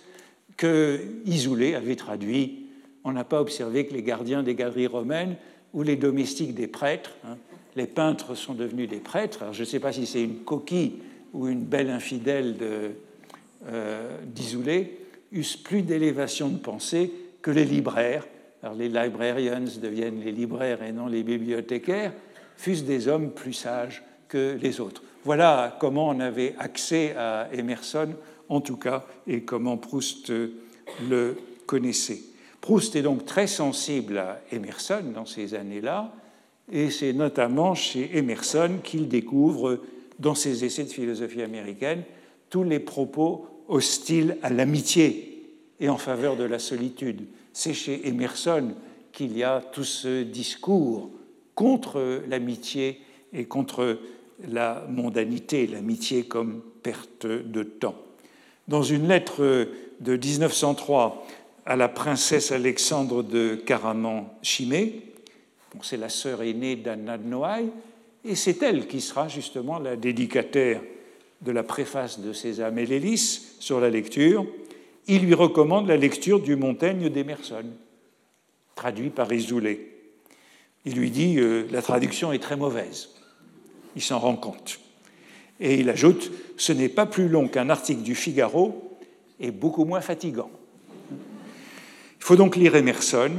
que 0.57 1.21
Isoulé 1.27 1.75
avait 1.75 1.97
traduit. 1.97 2.71
On 3.05 3.13
n'a 3.13 3.25
pas 3.25 3.43
observé 3.43 3.87
que 3.87 3.93
les 3.93 4.03
gardiens 4.03 4.43
des 4.43 4.55
galeries 4.55 4.87
romaines 4.87 5.37
ou 5.75 5.83
les 5.83 5.97
domestiques 5.97 6.55
des 6.55 6.69
prêtres, 6.69 7.11
hein, 7.27 7.37
les 7.77 7.87
peintres 7.87 8.35
sont 8.35 8.55
devenus 8.55 8.89
des 8.89 9.01
prêtres. 9.01 9.43
Alors, 9.43 9.53
je 9.53 9.61
ne 9.61 9.67
sais 9.67 9.81
pas 9.81 9.93
si 9.93 10.07
c'est 10.07 10.23
une 10.23 10.45
coquille 10.45 11.03
ou 11.35 11.49
une 11.49 11.65
belle 11.65 11.91
infidèle 11.91 12.57
euh, 13.67 14.19
d'Isoulé, 14.25 14.99
eussent 15.33 15.57
plus 15.57 15.83
d'élévation 15.83 16.49
de 16.49 16.59
pensée 16.59 17.13
que 17.43 17.51
les 17.51 17.65
libraires 17.65 18.25
les 18.73 18.89
librarians 18.89 19.65
deviennent 19.81 20.23
les 20.25 20.33
libraires 20.33 20.83
et 20.83 20.93
non 20.93 21.07
les 21.07 21.23
bibliothécaires, 21.23 22.13
fussent 22.57 22.85
des 22.85 23.09
hommes 23.09 23.31
plus 23.31 23.53
sages 23.53 24.03
que 24.29 24.57
les 24.61 24.81
autres. 24.81 25.03
Voilà 25.25 25.77
comment 25.81 26.09
on 26.09 26.21
avait 26.21 26.55
accès 26.59 27.15
à 27.17 27.49
Emerson, 27.53 28.11
en 28.49 28.61
tout 28.61 28.77
cas, 28.77 29.05
et 29.27 29.43
comment 29.43 29.77
Proust 29.77 30.33
le 31.09 31.37
connaissait. 31.67 32.21
Proust 32.61 32.97
est 32.97 33.03
donc 33.03 33.25
très 33.27 33.47
sensible 33.47 34.19
à 34.19 34.41
Emerson 34.53 35.03
dans 35.15 35.27
ces 35.27 35.55
années-là, 35.55 36.13
et 36.73 36.91
c'est 36.91 37.13
notamment 37.13 37.75
chez 37.75 38.17
Emerson 38.17 38.79
qu'il 38.83 39.09
découvre, 39.09 39.81
dans 40.19 40.35
ses 40.35 40.65
essais 40.65 40.85
de 40.85 40.91
philosophie 40.91 41.43
américaine, 41.43 42.03
tous 42.51 42.65
les 42.65 42.79
propos 42.79 43.47
hostiles 43.69 44.37
à 44.43 44.51
l'amitié 44.51 45.43
et 45.81 45.89
en 45.89 45.99
faveur 45.99 46.37
de 46.37 46.45
la 46.45 46.59
solitude. 46.59 47.23
C'est 47.55 47.73
chez 47.73 48.07
Emerson 48.07 48.75
qu'il 49.13 49.39
y 49.39 49.45
a 49.45 49.61
tout 49.61 49.85
ce 49.85 50.25
discours 50.25 51.11
contre 51.55 52.23
l'amitié 52.29 53.01
et 53.33 53.45
contre 53.45 53.99
la 54.49 54.85
mondanité, 54.91 55.67
l'amitié 55.69 56.25
comme 56.25 56.61
perte 56.83 57.27
de 57.27 57.63
temps. 57.63 57.95
Dans 58.67 58.83
une 58.83 59.09
lettre 59.09 59.69
de 60.01 60.17
1903 60.17 61.27
à 61.65 61.77
la 61.77 61.89
princesse 61.89 62.51
Alexandre 62.51 63.23
de 63.23 63.55
Caraman-Chimay, 63.55 65.01
c'est 65.83 65.97
la 65.97 66.09
sœur 66.09 66.43
aînée 66.43 66.77
d'Anna 66.77 67.19
de 67.19 67.27
Noailles, 67.27 67.71
et 68.25 68.35
c'est 68.35 68.63
elle 68.63 68.87
qui 68.89 69.01
sera 69.01 69.29
justement 69.29 69.79
la 69.79 69.97
dédicataire 69.97 70.81
de 71.41 71.53
la 71.53 71.63
préface 71.63 72.21
de 72.21 72.33
Sésame 72.33 72.79
et 72.79 73.17
sur 73.17 73.81
la 73.81 73.91
lecture. 73.91 74.47
Il 75.07 75.25
lui 75.25 75.35
recommande 75.35 75.89
la 75.89 75.97
lecture 75.97 76.41
du 76.41 76.57
Montaigne 76.57 77.11
d'Emerson, 77.11 77.65
traduit 78.75 79.11
par 79.11 79.33
Isoulé. 79.33 79.91
Il 80.87 80.95
lui 80.95 81.11
dit 81.11 81.39
euh, 81.39 81.67
La 81.71 81.83
traduction 81.83 82.33
est 82.33 82.39
très 82.39 82.57
mauvaise. 82.57 83.11
Il 83.97 84.03
s'en 84.03 84.19
rend 84.19 84.37
compte. 84.37 84.81
Et 85.61 85.77
il 85.77 85.89
ajoute 85.91 86.31
Ce 86.57 86.73
n'est 86.73 86.89
pas 86.89 87.07
plus 87.07 87.29
long 87.29 87.49
qu'un 87.49 87.71
article 87.71 88.03
du 88.03 88.15
Figaro 88.15 88.97
et 89.41 89.51
beaucoup 89.51 89.85
moins 89.85 90.01
fatigant. 90.01 90.51
Il 91.11 92.27
faut 92.27 92.37
donc 92.37 92.57
lire 92.57 92.75
Emerson, 92.75 93.33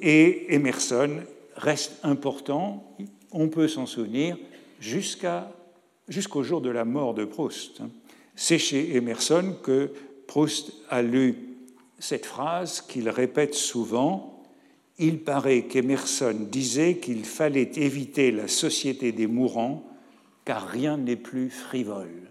et 0.00 0.54
Emerson 0.54 1.20
reste 1.56 1.92
important, 2.02 2.96
on 3.32 3.48
peut 3.48 3.68
s'en 3.68 3.84
souvenir, 3.84 4.38
jusqu'au 4.80 6.42
jour 6.42 6.62
de 6.62 6.70
la 6.70 6.86
mort 6.86 7.12
de 7.12 7.26
Proust. 7.26 7.82
C'est 8.34 8.58
chez 8.58 8.96
Emerson 8.96 9.54
que 9.62 9.92
Proust 10.30 10.72
a 10.88 11.02
lu 11.02 11.34
cette 11.98 12.24
phrase 12.24 12.82
qu'il 12.82 13.08
répète 13.08 13.54
souvent 13.54 14.40
il 15.00 15.18
paraît 15.18 15.62
qu'Emerson 15.62 16.36
disait 16.38 16.98
qu'il 16.98 17.24
fallait 17.24 17.72
éviter 17.74 18.30
la 18.30 18.46
société 18.46 19.10
des 19.10 19.26
mourants 19.26 19.82
car 20.44 20.68
rien 20.68 20.98
n'est 20.98 21.16
plus 21.16 21.50
frivole. 21.50 22.28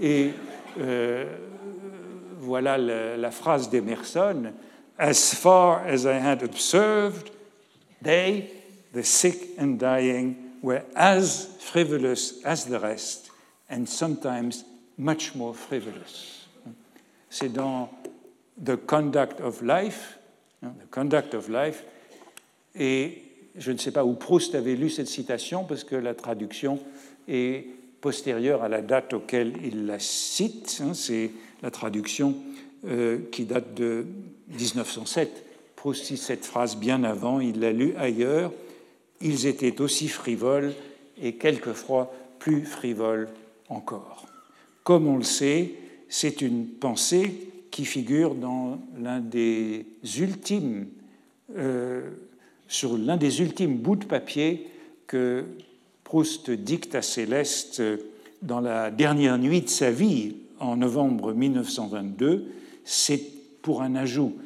Et 0.00 0.32
euh, 0.80 1.24
voilà 2.38 2.76
la, 2.76 3.16
la 3.16 3.30
phrase 3.30 3.70
d'Emerson 3.70 4.52
As 4.98 5.34
far 5.34 5.86
as 5.86 6.04
I 6.04 6.18
had 6.18 6.42
observed, 6.42 7.30
they, 8.02 8.50
the 8.92 9.02
sick 9.02 9.50
and 9.58 9.78
dying, 9.78 10.36
were 10.60 10.82
as 10.94 11.48
frivolous 11.60 12.44
as 12.44 12.66
the 12.66 12.78
rest, 12.78 13.30
and 13.70 13.86
sometimes 13.86 14.64
much 14.98 15.34
more 15.34 15.54
frivolous. 15.54 16.41
C'est 17.32 17.50
dans 17.50 17.88
The 18.62 18.76
Conduct 18.76 19.40
of 19.40 19.62
Life, 19.62 20.18
The 20.62 20.90
Conduct 20.90 21.32
of 21.32 21.48
Life, 21.48 21.82
et 22.78 23.22
je 23.56 23.72
ne 23.72 23.78
sais 23.78 23.90
pas 23.90 24.04
où 24.04 24.12
Proust 24.12 24.54
avait 24.54 24.76
lu 24.76 24.90
cette 24.90 25.08
citation, 25.08 25.64
parce 25.64 25.82
que 25.82 25.96
la 25.96 26.12
traduction 26.12 26.78
est 27.26 27.64
postérieure 28.02 28.62
à 28.62 28.68
la 28.68 28.82
date 28.82 29.14
auquel 29.14 29.54
il 29.64 29.86
la 29.86 29.98
cite. 29.98 30.82
Hein, 30.84 30.92
c'est 30.92 31.30
la 31.62 31.70
traduction 31.70 32.34
euh, 32.86 33.20
qui 33.32 33.46
date 33.46 33.72
de 33.72 34.04
1907. 34.50 35.46
Proust 35.74 36.04
cite 36.04 36.18
cette 36.18 36.44
phrase 36.44 36.76
bien 36.76 37.02
avant, 37.02 37.40
il 37.40 37.60
l'a 37.60 37.72
lu 37.72 37.94
ailleurs. 37.96 38.52
Ils 39.22 39.46
étaient 39.46 39.80
aussi 39.80 40.08
frivoles 40.08 40.74
et 41.18 41.36
quelquefois 41.36 42.12
plus 42.38 42.66
frivoles 42.66 43.30
encore. 43.70 44.26
Comme 44.84 45.06
on 45.06 45.16
le 45.16 45.22
sait, 45.22 45.76
c'est 46.12 46.42
une 46.42 46.66
pensée 46.66 47.48
qui 47.70 47.86
figure 47.86 48.34
dans 48.34 48.78
l'un 49.00 49.20
des 49.20 49.86
ultimes 50.18 50.86
euh, 51.56 52.10
sur 52.68 52.98
l'un 52.98 53.16
des 53.16 53.40
ultimes 53.40 53.78
bouts 53.78 53.96
de 53.96 54.04
papier 54.04 54.68
que 55.06 55.46
Proust 56.04 56.50
dicte 56.50 56.94
à 56.94 57.00
Céleste 57.00 57.82
dans 58.42 58.60
la 58.60 58.90
dernière 58.90 59.38
nuit 59.38 59.62
de 59.62 59.70
sa 59.70 59.90
vie, 59.90 60.36
en 60.60 60.76
novembre 60.76 61.32
1922, 61.32 62.44
c'est 62.84 63.22
pour 63.62 63.80
un 63.80 63.94
ajout 63.94 64.36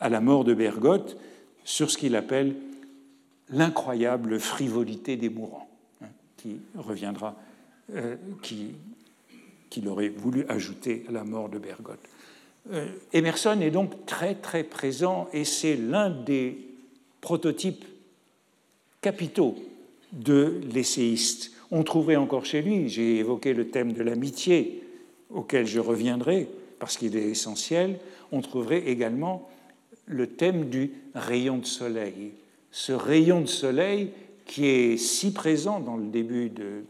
à 0.00 0.08
la 0.08 0.22
mort 0.22 0.44
de 0.44 0.54
Bergotte 0.54 1.18
sur 1.62 1.90
ce 1.90 1.98
qu'il 1.98 2.16
appelle 2.16 2.56
l'incroyable 3.50 4.40
frivolité 4.40 5.18
des 5.18 5.28
mourants, 5.28 5.68
hein, 6.02 6.08
qui 6.38 6.56
reviendra, 6.74 7.36
euh, 7.94 8.16
qu'il 9.72 9.88
aurait 9.88 10.10
voulu 10.10 10.44
ajouter 10.50 11.04
à 11.08 11.12
la 11.12 11.24
mort 11.24 11.48
de 11.48 11.58
Bergotte. 11.58 11.98
Euh, 12.72 12.86
Emerson 13.14 13.58
est 13.62 13.70
donc 13.70 14.04
très 14.04 14.34
très 14.34 14.64
présent 14.64 15.28
et 15.32 15.44
c'est 15.44 15.76
l'un 15.76 16.10
des 16.10 16.58
prototypes 17.22 17.86
capitaux 19.00 19.56
de 20.12 20.60
l'essayiste. 20.74 21.52
On 21.70 21.84
trouverait 21.84 22.16
encore 22.16 22.44
chez 22.44 22.60
lui, 22.60 22.90
j'ai 22.90 23.16
évoqué 23.16 23.54
le 23.54 23.68
thème 23.68 23.94
de 23.94 24.02
l'amitié, 24.02 24.82
auquel 25.30 25.66
je 25.66 25.80
reviendrai 25.80 26.48
parce 26.78 26.98
qu'il 26.98 27.16
est 27.16 27.30
essentiel, 27.30 27.98
on 28.30 28.42
trouverait 28.42 28.86
également 28.86 29.48
le 30.04 30.26
thème 30.26 30.68
du 30.68 30.90
rayon 31.14 31.56
de 31.56 31.66
soleil. 31.66 32.32
Ce 32.72 32.92
rayon 32.92 33.40
de 33.40 33.46
soleil 33.46 34.10
qui 34.44 34.66
est 34.66 34.96
si 34.98 35.32
présent 35.32 35.80
dans 35.80 35.96
le 35.96 36.08
début 36.08 36.50
de, 36.50 36.84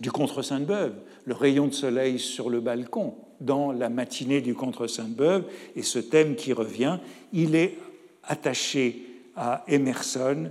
du 0.00 0.10
Contre 0.10 0.42
Sainte-Beuve, 0.42 0.94
le 1.24 1.34
rayon 1.34 1.66
de 1.66 1.74
soleil 1.74 2.18
sur 2.18 2.50
le 2.50 2.60
balcon, 2.60 3.14
dans 3.40 3.72
la 3.72 3.88
matinée 3.88 4.40
du 4.40 4.54
Contre 4.54 4.86
Sainte-Beuve, 4.86 5.44
et 5.76 5.82
ce 5.82 5.98
thème 5.98 6.36
qui 6.36 6.52
revient, 6.52 6.98
il 7.32 7.54
est 7.54 7.78
attaché 8.22 9.06
à 9.36 9.64
Emerson, 9.68 10.50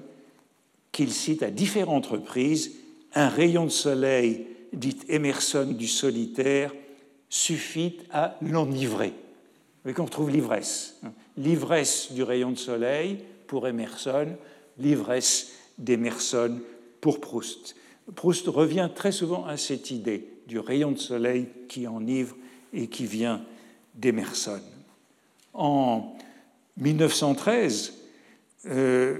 qu'il 0.91 1.11
cite 1.11 1.43
à 1.43 1.49
différentes 1.49 2.05
reprises, 2.05 2.74
un 3.15 3.30
rayon 3.30 3.65
de 3.65 3.69
soleil, 3.69 4.47
dit 4.74 4.97
Emerson 5.07 5.74
du 5.78 5.88
solitaire, 5.88 6.74
suffit 7.30 7.97
à 8.11 8.38
l'enivrer. 8.41 9.13
Voyez 9.84 9.95
qu'on 9.95 10.05
retrouve 10.05 10.30
l'ivresse. 10.30 10.99
L'ivresse 11.38 12.11
du 12.11 12.24
rayon 12.24 12.51
de 12.51 12.57
soleil 12.57 13.19
pour 13.47 13.67
Emerson, 13.67 14.28
l'ivresse 14.78 15.51
d'Emerson 15.78 16.59
pour 17.01 17.19
Proust. 17.19 17.76
Proust 18.15 18.47
revient 18.47 18.89
très 18.93 19.11
souvent 19.11 19.45
à 19.45 19.57
cette 19.57 19.91
idée 19.91 20.28
du 20.48 20.60
rayon 20.60 20.91
de 20.91 21.00
soleil 21.00 21.48
qui 21.68 21.88
enivre 21.88 22.36
et 22.74 22.88
qui 22.88 23.06
vient 23.06 23.41
d'Emerson. 23.96 24.62
En 25.54 26.16
1913, 26.78 27.94
euh, 28.68 29.20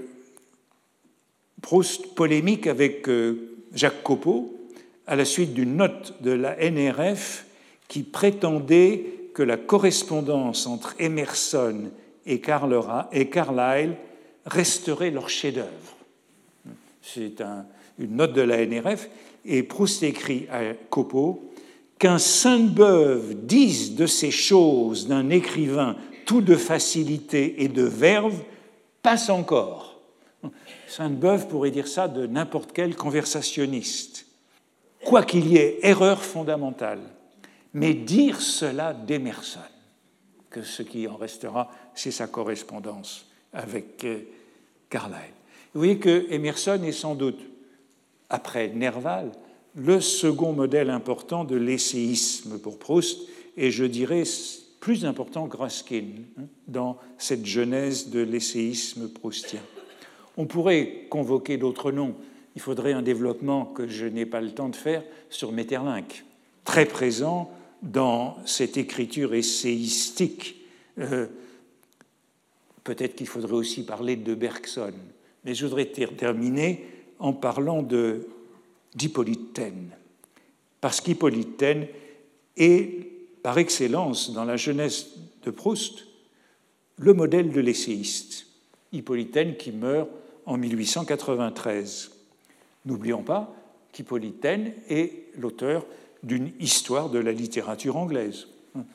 Proust 1.62 2.14
polémique 2.14 2.66
avec 2.66 3.08
euh, 3.08 3.56
Jacques 3.72 4.02
Copeau 4.02 4.54
à 5.06 5.16
la 5.16 5.24
suite 5.24 5.54
d'une 5.54 5.76
note 5.76 6.22
de 6.22 6.30
la 6.30 6.56
NRF 6.56 7.46
qui 7.88 8.02
prétendait 8.02 9.06
que 9.34 9.42
la 9.42 9.56
correspondance 9.56 10.66
entre 10.66 10.94
Emerson 10.98 11.90
et, 12.26 12.40
Carlyle 12.40 13.96
resterait 14.46 15.10
leur 15.10 15.28
chef-d'œuvre. 15.28 15.96
C'est 17.02 17.42
une 17.98 18.16
note 18.16 18.32
de 18.32 18.40
la 18.40 18.64
NRF, 18.64 19.08
et 19.44 19.62
Proust 19.62 20.02
écrit 20.02 20.46
à 20.50 20.74
Copeau 20.90 21.50
qu'un 21.98 22.18
Sainte-Beuve 22.18 23.46
dise 23.46 23.94
de 23.94 24.06
ces 24.06 24.30
choses 24.30 25.06
d'un 25.06 25.30
écrivain 25.30 25.96
tout 26.26 26.40
de 26.40 26.56
facilité 26.56 27.62
et 27.62 27.68
de 27.68 27.82
verve 27.82 28.42
passe 29.02 29.28
encore. 29.28 30.00
Sainte-Beuve 30.88 31.48
pourrait 31.48 31.70
dire 31.70 31.88
ça 31.88 32.08
de 32.08 32.26
n'importe 32.26 32.72
quel 32.72 32.96
conversationniste. 32.96 34.26
Quoi 35.04 35.22
qu'il 35.22 35.48
y 35.48 35.56
ait 35.56 35.78
erreur 35.82 36.22
fondamentale, 36.22 37.00
mais 37.74 37.92
dire 37.94 38.40
cela 38.40 38.94
d'Emerson, 38.94 39.60
que 40.48 40.62
ce 40.62 40.82
qui 40.82 41.06
en 41.06 41.16
restera, 41.16 41.70
c'est 41.94 42.10
sa 42.10 42.26
correspondance 42.26 43.26
avec 43.52 44.04
euh, 44.04 44.20
Carlyle. 44.88 45.18
Vous 45.74 45.80
voyez 45.80 45.98
que 45.98 46.26
Emerson 46.30 46.80
est 46.84 46.92
sans 46.92 47.14
doute, 47.14 47.40
après 48.30 48.68
Nerval, 48.68 49.32
le 49.74 50.00
second 50.00 50.52
modèle 50.52 50.90
important 50.90 51.44
de 51.44 51.56
l'essayisme 51.56 52.58
pour 52.58 52.78
Proust, 52.78 53.28
et 53.56 53.70
je 53.70 53.84
dirais 53.84 54.24
plus 54.80 55.04
important 55.04 55.48
que 55.48 55.56
Raskin 55.56 56.04
hein, 56.38 56.44
dans 56.68 56.98
cette 57.18 57.46
genèse 57.46 58.10
de 58.10 58.20
l'essayisme 58.20 59.08
proustien. 59.08 59.60
On 60.36 60.46
pourrait 60.46 61.06
convoquer 61.08 61.56
d'autres 61.56 61.90
noms. 61.92 62.14
Il 62.54 62.60
faudrait 62.60 62.92
un 62.92 63.02
développement 63.02 63.64
que 63.64 63.88
je 63.88 64.06
n'ai 64.06 64.26
pas 64.26 64.40
le 64.40 64.50
temps 64.50 64.68
de 64.68 64.76
faire 64.76 65.02
sur 65.30 65.52
Metterlinck, 65.52 66.24
très 66.64 66.86
présent 66.86 67.50
dans 67.82 68.36
cette 68.46 68.76
écriture 68.76 69.34
essayistique. 69.34 70.56
Euh, 70.98 71.26
peut-être 72.84 73.16
qu'il 73.16 73.26
faudrait 73.26 73.52
aussi 73.52 73.84
parler 73.84 74.16
de 74.16 74.34
Bergson. 74.34 74.92
Mais 75.44 75.54
je 75.54 75.64
voudrais 75.66 75.86
terminer 75.86 76.84
en 77.18 77.32
parlant 77.32 77.86
d'Hippolyte 78.94 79.52
Taine. 79.52 79.90
Parce 80.80 81.00
qu'Hippolyte 81.00 81.56
Taine 81.56 81.86
est, 82.56 83.08
par 83.42 83.58
excellence, 83.58 84.32
dans 84.32 84.44
la 84.44 84.56
jeunesse 84.56 85.10
de 85.42 85.50
Proust, 85.50 86.06
le 86.98 87.14
modèle 87.14 87.50
de 87.50 87.60
l'essayiste. 87.60 88.46
Hippolyte 88.92 89.32
Taine 89.32 89.56
qui 89.56 89.72
meurt 89.72 90.08
en 90.46 90.56
1893. 90.56 92.10
N'oublions 92.86 93.22
pas 93.22 93.54
qu'Hippolyte 93.92 94.40
Taine 94.40 94.72
est 94.88 95.28
l'auteur 95.38 95.86
d'une 96.22 96.52
histoire 96.60 97.10
de 97.10 97.18
la 97.18 97.32
littérature 97.32 97.96
anglaise. 97.96 98.48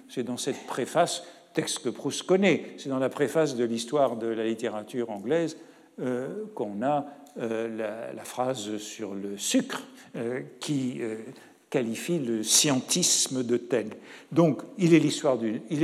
C'est 0.10 0.24
dans 0.24 0.38
cette 0.38 0.66
préface, 0.68 1.24
texte 1.54 1.80
que 1.80 1.90
Proust 1.90 2.24
connaît, 2.24 2.74
c'est 2.78 2.90
dans 2.90 3.00
la 3.00 3.10
préface 3.10 3.56
de 3.56 3.64
l'histoire 3.64 4.18
de 4.18 4.28
la 4.28 4.46
littérature 4.46 5.10
anglaise 5.10 5.58
euh, 6.02 6.46
qu'on 6.56 6.82
a 6.84 7.06
euh, 7.38 8.14
la, 8.16 8.24
phrase 8.24 8.78
sur 8.78 9.14
le 9.14 9.38
sucre 9.38 9.84
euh, 10.16 10.42
qui 10.60 11.02
qualifie 11.70 12.20
le 12.20 12.44
scientisme 12.44 13.44
de 13.44 13.58
Taine. 13.58 13.92
Donc, 14.32 14.62
il 14.78 14.94
est 14.94 15.00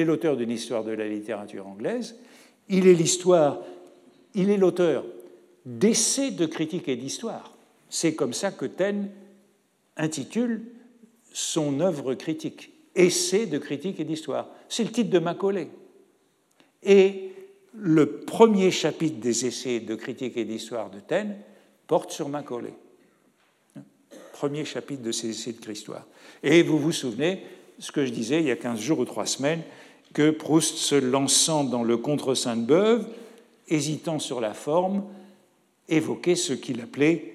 l'auteur 0.06 0.36
d'une 0.38 0.52
histoire 0.52 0.84
de 0.84 0.92
la 0.92 1.08
littérature 1.08 1.68
anglaise. 1.68 2.16
Il 2.70 2.88
est 2.88 2.94
l'histoire, 2.94 3.60
il 4.34 4.50
est 4.50 4.58
l'auteur 4.58 5.06
d'essais 5.66 6.32
de 6.32 6.46
critique 6.46 6.88
et 6.88 6.96
d'histoire. 6.96 7.56
C'est 7.90 8.16
comme 8.16 8.34
ça 8.34 8.52
que 8.52 8.66
Taine 8.66 9.10
intitule 9.98 10.64
son 11.32 11.80
œuvre 11.80 12.14
critique, 12.16 12.72
Essai 12.96 13.46
de 13.46 13.58
critique 13.58 14.00
et 14.00 14.06
d'histoire. 14.06 14.48
C'est 14.70 14.84
le 14.84 14.92
titre 14.92 15.10
de 15.10 15.20
Macaulay. 15.20 15.68
Et 16.82 17.25
le 17.78 18.18
premier 18.22 18.72
chapitre 18.72 19.20
des 19.20 19.46
essais 19.46 19.80
de 19.80 19.96
critique 19.96 20.38
et 20.38 20.46
d'histoire 20.46 20.90
de 20.90 21.00
Taine 21.00 21.38
porte 21.88 22.12
sur 22.12 22.30
Macaulay. 22.30 22.74
Premier 24.34 24.66
chapitre 24.66 25.02
de 25.02 25.12
ces 25.12 25.30
essais 25.30 25.54
de 25.54 25.72
histoire. 25.72 26.06
Et 26.44 26.64
vous 26.64 26.78
vous 26.78 26.92
souvenez, 26.92 27.44
ce 27.80 27.92
que 27.92 28.06
je 28.06 28.12
disais 28.12 28.40
il 28.40 28.48
y 28.48 28.52
a 28.52 28.56
15 28.56 28.80
jours 28.80 29.00
ou 29.00 29.06
3 29.06 29.26
semaines, 29.26 29.62
que 30.14 30.30
Proust, 30.30 30.78
se 30.78 30.96
lançant 30.96 31.64
dans 31.64 31.84
le 31.84 31.98
contre 31.98 32.36
Sainte-Beuve, 32.36 33.08
hésitant 33.68 34.20
sur 34.20 34.40
la 34.40 34.54
forme, 34.54 35.04
évoquait 35.90 36.36
ce 36.36 36.54
qu'il 36.54 36.82
appelait 36.82 37.34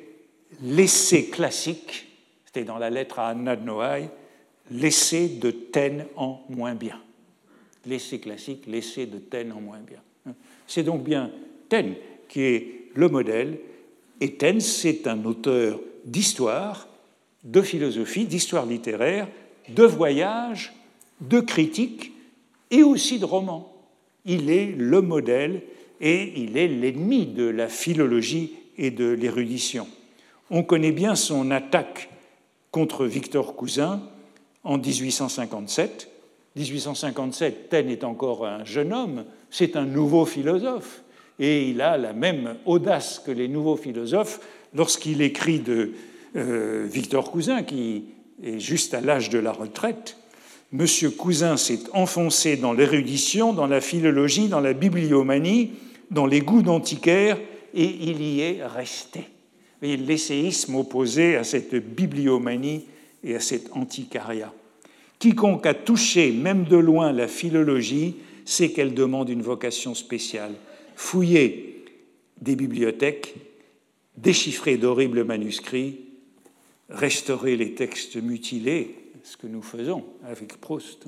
l'essai 0.62 1.26
classique 1.26 2.06
c'était 2.52 2.64
dans 2.64 2.78
la 2.78 2.90
lettre 2.90 3.20
à 3.20 3.28
Anna 3.28 3.54
de 3.54 3.64
Noailles, 3.64 4.08
l'essai 4.72 5.28
de 5.28 5.52
Taine 5.52 6.06
en 6.16 6.40
moins 6.48 6.74
bien. 6.74 7.00
L'essai 7.86 8.18
classique, 8.18 8.66
l'essai 8.66 9.06
de 9.06 9.18
Taine 9.18 9.52
en 9.52 9.60
moins 9.60 9.78
bien. 9.78 10.00
C'est 10.66 10.82
donc 10.82 11.02
bien 11.02 11.30
Taine 11.68 11.94
qui 12.28 12.42
est 12.42 12.80
le 12.94 13.08
modèle, 13.08 13.58
et 14.20 14.34
Taine, 14.34 14.60
c'est 14.60 15.06
un 15.06 15.24
auteur 15.24 15.80
d'histoire, 16.04 16.88
de 17.44 17.62
philosophie, 17.62 18.26
d'histoire 18.26 18.66
littéraire, 18.66 19.28
de 19.68 19.84
voyage, 19.84 20.72
de 21.20 21.40
critique 21.40 22.12
et 22.70 22.82
aussi 22.82 23.18
de 23.18 23.24
roman. 23.24 23.72
Il 24.24 24.50
est 24.50 24.72
le 24.76 25.00
modèle 25.00 25.62
et 26.00 26.40
il 26.42 26.56
est 26.56 26.68
l'ennemi 26.68 27.26
de 27.26 27.44
la 27.44 27.68
philologie 27.68 28.54
et 28.76 28.90
de 28.90 29.08
l'érudition. 29.08 29.86
On 30.50 30.62
connaît 30.62 30.92
bien 30.92 31.14
son 31.14 31.50
attaque 31.50 32.10
contre 32.70 33.06
Victor 33.06 33.56
Cousin 33.56 34.02
en 34.64 34.78
1857. 34.78 36.10
1857, 36.56 37.68
Taine 37.68 37.90
est 37.90 38.04
encore 38.04 38.46
un 38.46 38.64
jeune 38.64 38.92
homme, 38.92 39.24
c'est 39.50 39.76
un 39.76 39.84
nouveau 39.84 40.24
philosophe, 40.24 41.02
et 41.38 41.68
il 41.68 41.80
a 41.80 41.96
la 41.96 42.12
même 42.12 42.56
audace 42.66 43.22
que 43.24 43.30
les 43.30 43.48
nouveaux 43.48 43.76
philosophes 43.76 44.40
lorsqu'il 44.74 45.22
écrit 45.22 45.58
de 45.58 45.92
euh, 46.36 46.86
Victor 46.90 47.30
Cousin, 47.30 47.62
qui 47.62 48.04
est 48.42 48.58
juste 48.58 48.94
à 48.94 49.00
l'âge 49.00 49.30
de 49.30 49.38
la 49.38 49.52
retraite. 49.52 50.16
Monsieur 50.72 51.10
Cousin 51.10 51.56
s'est 51.56 51.80
enfoncé 51.92 52.56
dans 52.56 52.72
l'érudition, 52.72 53.52
dans 53.52 53.66
la 53.66 53.80
philologie, 53.80 54.48
dans 54.48 54.60
la 54.60 54.72
bibliomanie, 54.72 55.72
dans 56.10 56.26
les 56.26 56.40
goûts 56.40 56.62
d'antiquaire, 56.62 57.38
et 57.74 57.84
il 57.84 58.22
y 58.22 58.40
est 58.40 58.64
resté 58.64 59.24
l'essayisme 59.82 60.76
opposé 60.76 61.36
à 61.36 61.44
cette 61.44 61.74
bibliomanie 61.74 62.84
et 63.24 63.34
à 63.34 63.40
cet 63.40 63.72
antiquariat. 63.72 64.52
Quiconque 65.18 65.66
a 65.66 65.74
touché, 65.74 66.32
même 66.32 66.64
de 66.64 66.76
loin, 66.76 67.12
la 67.12 67.28
philologie 67.28 68.16
sait 68.50 68.70
qu'elle 68.70 68.94
demande 68.94 69.30
une 69.30 69.42
vocation 69.42 69.94
spéciale. 69.94 70.54
Fouiller 70.96 71.84
des 72.40 72.56
bibliothèques, 72.56 73.36
déchiffrer 74.16 74.76
d'horribles 74.76 75.24
manuscrits, 75.24 76.00
restaurer 76.88 77.56
les 77.56 77.74
textes 77.74 78.16
mutilés, 78.16 78.96
ce 79.22 79.36
que 79.36 79.46
nous 79.46 79.62
faisons 79.62 80.04
avec 80.24 80.60
Proust, 80.60 81.04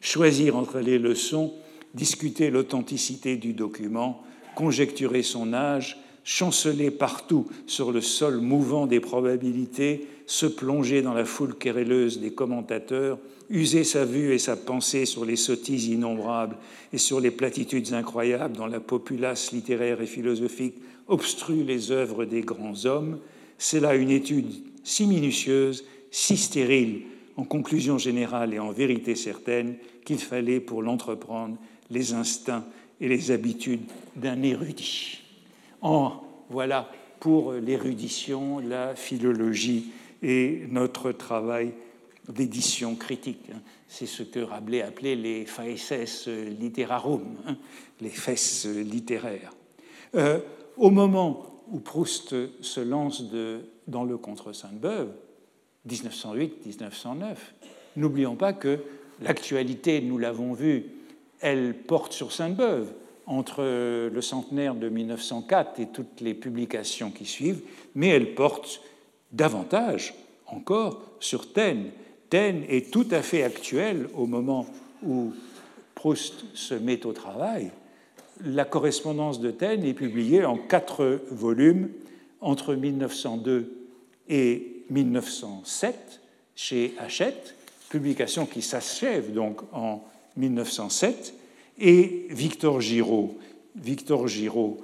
choisir 0.00 0.56
entre 0.56 0.80
les 0.80 0.98
leçons, 0.98 1.54
discuter 1.94 2.50
l'authenticité 2.50 3.36
du 3.36 3.54
document, 3.54 4.22
conjecturer 4.54 5.22
son 5.22 5.54
âge, 5.54 5.98
chanceler 6.22 6.90
partout 6.90 7.46
sur 7.66 7.92
le 7.92 8.02
sol 8.02 8.40
mouvant 8.40 8.86
des 8.86 9.00
probabilités, 9.00 10.06
se 10.26 10.46
plonger 10.46 11.00
dans 11.00 11.14
la 11.14 11.24
foule 11.24 11.56
querelleuse 11.56 12.20
des 12.20 12.34
commentateurs, 12.34 13.18
user 13.50 13.84
sa 13.84 14.04
vue 14.04 14.32
et 14.32 14.38
sa 14.38 14.56
pensée 14.56 15.06
sur 15.06 15.24
les 15.24 15.36
sottises 15.36 15.88
innombrables 15.88 16.56
et 16.92 16.98
sur 16.98 17.20
les 17.20 17.30
platitudes 17.30 17.92
incroyables 17.92 18.56
dont 18.56 18.66
la 18.66 18.80
populace 18.80 19.52
littéraire 19.52 20.00
et 20.00 20.06
philosophique 20.06 20.76
obstrue 21.08 21.62
les 21.62 21.90
œuvres 21.90 22.24
des 22.24 22.40
grands 22.40 22.86
hommes, 22.86 23.18
c'est 23.58 23.80
là 23.80 23.94
une 23.94 24.10
étude 24.10 24.52
si 24.82 25.06
minutieuse, 25.06 25.84
si 26.10 26.36
stérile, 26.36 27.02
en 27.36 27.44
conclusion 27.44 27.98
générale 27.98 28.54
et 28.54 28.58
en 28.58 28.70
vérité 28.70 29.14
certaine, 29.14 29.76
qu'il 30.04 30.18
fallait 30.18 30.60
pour 30.60 30.82
l'entreprendre 30.82 31.56
les 31.90 32.12
instincts 32.12 32.64
et 33.00 33.08
les 33.08 33.30
habitudes 33.30 33.82
d'un 34.14 34.42
érudit. 34.42 35.20
En 35.80 36.22
voilà 36.50 36.90
pour 37.20 37.52
l'érudition, 37.52 38.58
la 38.60 38.94
philologie 38.94 39.86
et 40.22 40.62
notre 40.70 41.12
travail 41.12 41.72
d'édition 42.28 42.94
critique. 42.94 43.50
C'est 43.88 44.06
ce 44.06 44.22
que 44.22 44.40
Rabelais 44.40 44.82
appelait 44.82 45.16
les 45.16 45.46
faeces 45.46 46.26
literarum, 46.28 47.36
hein, 47.46 47.56
les 48.00 48.08
fesses 48.08 48.66
littéraires. 48.66 49.52
Euh, 50.14 50.40
au 50.76 50.90
moment 50.90 51.62
où 51.70 51.80
Proust 51.80 52.34
se 52.60 52.80
lance 52.80 53.24
dans 53.86 54.04
le 54.04 54.16
Contre 54.16 54.52
Sainte-Beuve, 54.52 55.12
1908-1909, 55.88 57.36
n'oublions 57.96 58.36
pas 58.36 58.52
que 58.52 58.80
l'actualité, 59.20 60.00
nous 60.00 60.18
l'avons 60.18 60.52
vu, 60.52 60.86
elle 61.40 61.74
porte 61.74 62.12
sur 62.12 62.32
Sainte-Beuve 62.32 62.92
entre 63.26 63.62
le 63.62 64.20
centenaire 64.20 64.74
de 64.74 64.88
1904 64.88 65.80
et 65.80 65.86
toutes 65.86 66.20
les 66.20 66.34
publications 66.34 67.10
qui 67.10 67.24
suivent, 67.24 67.62
mais 67.94 68.08
elle 68.08 68.34
porte 68.34 68.80
davantage 69.32 70.14
encore 70.46 71.02
sur 71.20 71.52
Taine. 71.52 71.90
Taine 72.34 72.64
est 72.68 72.90
tout 72.90 73.06
à 73.12 73.22
fait 73.22 73.44
actuel 73.44 74.08
au 74.16 74.26
moment 74.26 74.66
où 75.06 75.32
Proust 75.94 76.46
se 76.52 76.74
met 76.74 77.06
au 77.06 77.12
travail. 77.12 77.70
La 78.44 78.64
correspondance 78.64 79.38
de 79.38 79.52
Taine 79.52 79.84
est 79.84 79.94
publiée 79.94 80.44
en 80.44 80.56
quatre 80.56 81.20
volumes 81.30 81.90
entre 82.40 82.74
1902 82.74 83.86
et 84.28 84.82
1907 84.90 86.22
chez 86.56 86.94
Hachette, 86.98 87.54
publication 87.88 88.46
qui 88.46 88.62
s'achève 88.62 89.32
donc 89.32 89.60
en 89.72 90.02
1907 90.36 91.34
et 91.78 92.26
Victor 92.30 92.80
Giraud. 92.80 93.38
Victor 93.76 94.26
Giraud 94.26 94.78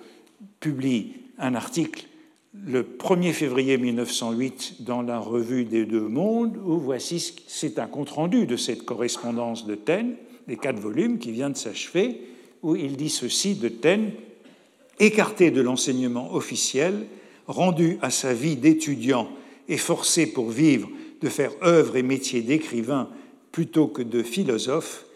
publie 0.60 1.14
un 1.36 1.56
article 1.56 2.06
le 2.52 2.82
1er 2.82 3.32
février 3.32 3.78
1908 3.78 4.76
dans 4.80 5.02
la 5.02 5.18
revue 5.18 5.64
des 5.64 5.84
Deux 5.86 6.08
Mondes, 6.08 6.56
où 6.56 6.78
voici, 6.78 7.34
c'est 7.46 7.78
un 7.78 7.86
compte-rendu 7.86 8.46
de 8.46 8.56
cette 8.56 8.84
correspondance 8.84 9.66
de 9.66 9.76
Taine, 9.76 10.16
les 10.48 10.56
quatre 10.56 10.80
volumes 10.80 11.18
qui 11.18 11.30
vient 11.30 11.50
de 11.50 11.56
s'achever, 11.56 12.20
où 12.62 12.74
il 12.74 12.96
dit 12.96 13.10
ceci 13.10 13.54
de 13.54 13.68
Taine, 13.68 14.12
écarté 14.98 15.50
de 15.50 15.60
l'enseignement 15.60 16.34
officiel, 16.34 17.06
rendu 17.46 17.98
à 18.02 18.10
sa 18.10 18.34
vie 18.34 18.56
d'étudiant 18.56 19.28
et 19.68 19.76
forcé 19.78 20.26
pour 20.26 20.50
vivre 20.50 20.88
de 21.20 21.28
faire 21.28 21.52
œuvre 21.62 21.96
et 21.96 22.02
métier 22.02 22.42
d'écrivain 22.42 23.08
plutôt 23.52 23.86
que 23.86 24.02
de 24.02 24.22
philosophe, 24.22 25.06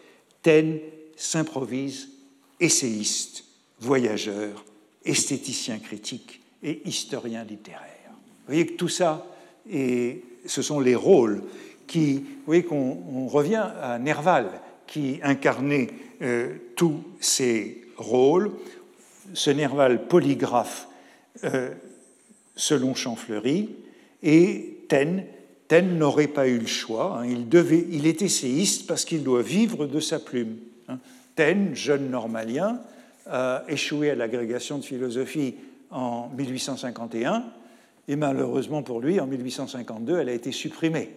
Taine 0.41 0.79
s'improvise 1.17 2.09
essayiste, 2.59 3.45
voyageur, 3.79 4.63
esthéticien 5.03 5.79
critique 5.79 6.41
et 6.65 6.81
historien 6.85 7.43
littéraire. 7.43 8.09
Vous 8.09 8.47
voyez 8.47 8.65
que 8.65 8.73
tout 8.73 8.89
ça, 8.89 9.25
et 9.69 10.23
ce 10.45 10.61
sont 10.61 10.79
les 10.79 10.95
rôles 10.95 11.43
qui, 11.87 12.15
vous 12.15 12.45
voyez 12.47 12.63
qu'on 12.63 13.27
revient 13.27 13.69
à 13.81 13.99
Nerval, 13.99 14.49
qui 14.87 15.19
incarnait 15.23 15.89
euh, 16.21 16.55
tous 16.75 17.01
ces 17.19 17.81
rôles. 17.97 18.51
Ce 19.33 19.51
Nerval 19.51 20.07
polygraphe 20.07 20.87
euh, 21.43 21.69
selon 22.55 22.95
Champfleury, 22.95 23.69
et 24.23 24.79
Taine, 24.87 25.25
Taine 25.67 25.97
n'aurait 25.97 26.27
pas 26.27 26.47
eu 26.47 26.57
le 26.57 26.67
choix. 26.67 27.19
Hein. 27.19 27.25
il, 27.27 27.47
devait, 27.47 27.85
il 27.91 28.07
est 28.07 28.21
essayiste 28.23 28.87
parce 28.87 29.05
qu'il 29.05 29.23
doit 29.23 29.43
vivre 29.43 29.85
de 29.85 29.99
sa 29.99 30.19
plume. 30.19 30.57
Hein. 30.87 30.97
Taine, 31.35 31.75
jeune 31.75 32.09
normalien, 32.09 32.79
a 33.27 33.63
échoué 33.67 34.09
à 34.11 34.15
l'agrégation 34.15 34.77
de 34.77 34.85
philosophie 34.85 35.55
en 35.91 36.29
1851, 36.29 37.43
et 38.07 38.15
malheureusement 38.15 38.83
pour 38.83 38.99
lui, 38.99 39.19
en 39.19 39.27
1852, 39.27 40.19
elle 40.19 40.29
a 40.29 40.33
été 40.33 40.51
supprimée 40.51 41.09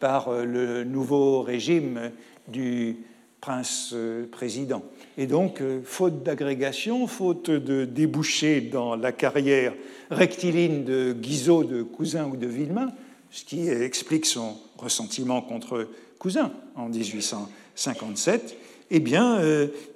par 0.00 0.28
euh, 0.28 0.44
le 0.44 0.84
nouveau 0.84 1.42
régime 1.42 2.10
du 2.48 2.96
prince-président. 3.40 4.82
Euh, 4.84 5.22
et 5.22 5.26
donc, 5.26 5.60
euh, 5.60 5.80
faute 5.82 6.22
d'agrégation, 6.22 7.06
faute 7.06 7.50
de 7.50 7.84
déboucher 7.84 8.60
dans 8.60 8.96
la 8.96 9.12
carrière 9.12 9.72
rectiligne 10.10 10.84
de 10.84 11.12
Guizot, 11.12 11.64
de 11.64 11.82
Cousin 11.82 12.26
ou 12.26 12.36
de 12.36 12.46
Villemain, 12.46 12.92
ce 13.30 13.44
qui 13.44 13.68
explique 13.68 14.26
son 14.26 14.58
ressentiment 14.76 15.40
contre 15.40 15.88
Cousin 16.18 16.52
en 16.76 16.88
1857, 16.88 18.56
eh 18.90 19.00
bien, 19.00 19.40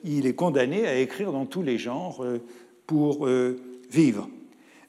il 0.03 0.27
est 0.27 0.35
condamné 0.35 0.87
à 0.87 0.99
écrire 0.99 1.31
dans 1.31 1.47
tous 1.47 1.63
les 1.63 1.79
genres 1.79 2.25
pour 2.87 3.29
vivre. 3.91 4.29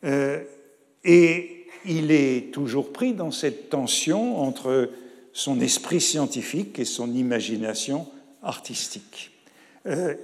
et 0.04 1.60
il 1.86 2.12
est 2.12 2.54
toujours 2.54 2.92
pris 2.92 3.14
dans 3.14 3.32
cette 3.32 3.70
tension 3.70 4.40
entre 4.40 4.90
son 5.34 5.60
esprit 5.62 6.02
scientifique 6.02 6.80
et 6.80 6.86
son 6.86 7.14
imagination 7.14 8.08
artistique. 8.44 9.32
Euh, 9.86 10.16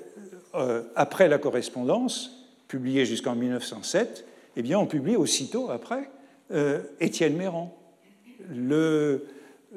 euh, 0.56 0.84
après 0.96 1.28
la 1.28 1.38
correspondance, 1.38 2.48
publiée 2.68 3.06
jusqu'en 3.06 3.36
1907, 3.36 4.26
eh 4.58 4.62
bien, 4.62 4.80
on 4.80 4.86
publie 4.86 5.16
aussitôt 5.16 5.70
après 5.70 6.10
euh, 6.52 6.82
Étienne 7.00 7.36
Méran, 7.36 7.78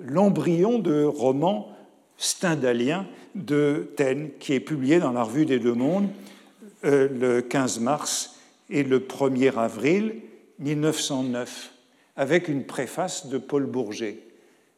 l'embryon 0.05 0.79
de 0.79 1.05
roman 1.05 1.73
stendhalien 2.17 3.07
de 3.35 3.93
Taine, 3.97 4.31
qui 4.41 4.55
est 4.55 4.61
publié 4.61 4.99
dans 4.99 5.13
la 5.13 5.23
Revue 5.23 5.47
des 5.47 5.59
Deux 5.59 5.75
Mondes 5.75 6.09
le 6.83 7.41
15 7.41 7.81
mars 7.81 8.38
et 8.71 8.83
le 8.83 9.01
1er 9.01 9.55
avril 9.57 10.17
1909, 10.59 11.73
avec 12.17 12.49
une 12.49 12.65
préface 12.65 13.27
de 13.27 13.39
Paul 13.39 13.67
Bourget. 13.67 14.19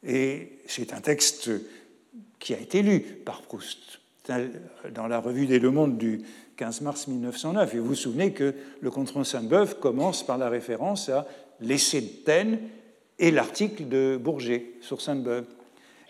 Et 0.06 0.58
c'est 0.66 0.92
un 0.92 1.00
texte 1.00 1.50
qui 2.38 2.54
a 2.54 2.58
été 2.58 2.82
lu 2.82 3.00
par 3.00 3.42
Proust 3.42 4.00
dans 4.94 5.06
la 5.08 5.18
revue 5.18 5.46
des 5.46 5.58
Le 5.58 5.70
Monde 5.70 5.98
du 5.98 6.22
15 6.56 6.82
mars 6.82 7.08
1909. 7.08 7.74
Et 7.74 7.78
vous 7.78 7.86
vous 7.86 7.94
souvenez 7.94 8.32
que 8.32 8.54
le 8.80 8.90
Contron 8.90 9.24
Sainte-Beuve 9.24 9.78
commence 9.78 10.24
par 10.24 10.38
la 10.38 10.48
référence 10.48 11.08
à 11.08 11.26
l'essai 11.60 12.00
de 12.00 12.06
Taine 12.24 12.58
et 13.18 13.30
l'article 13.30 13.88
de 13.88 14.18
Bourget 14.20 14.72
sur 14.80 15.00
Sainte-Beuve. 15.00 15.46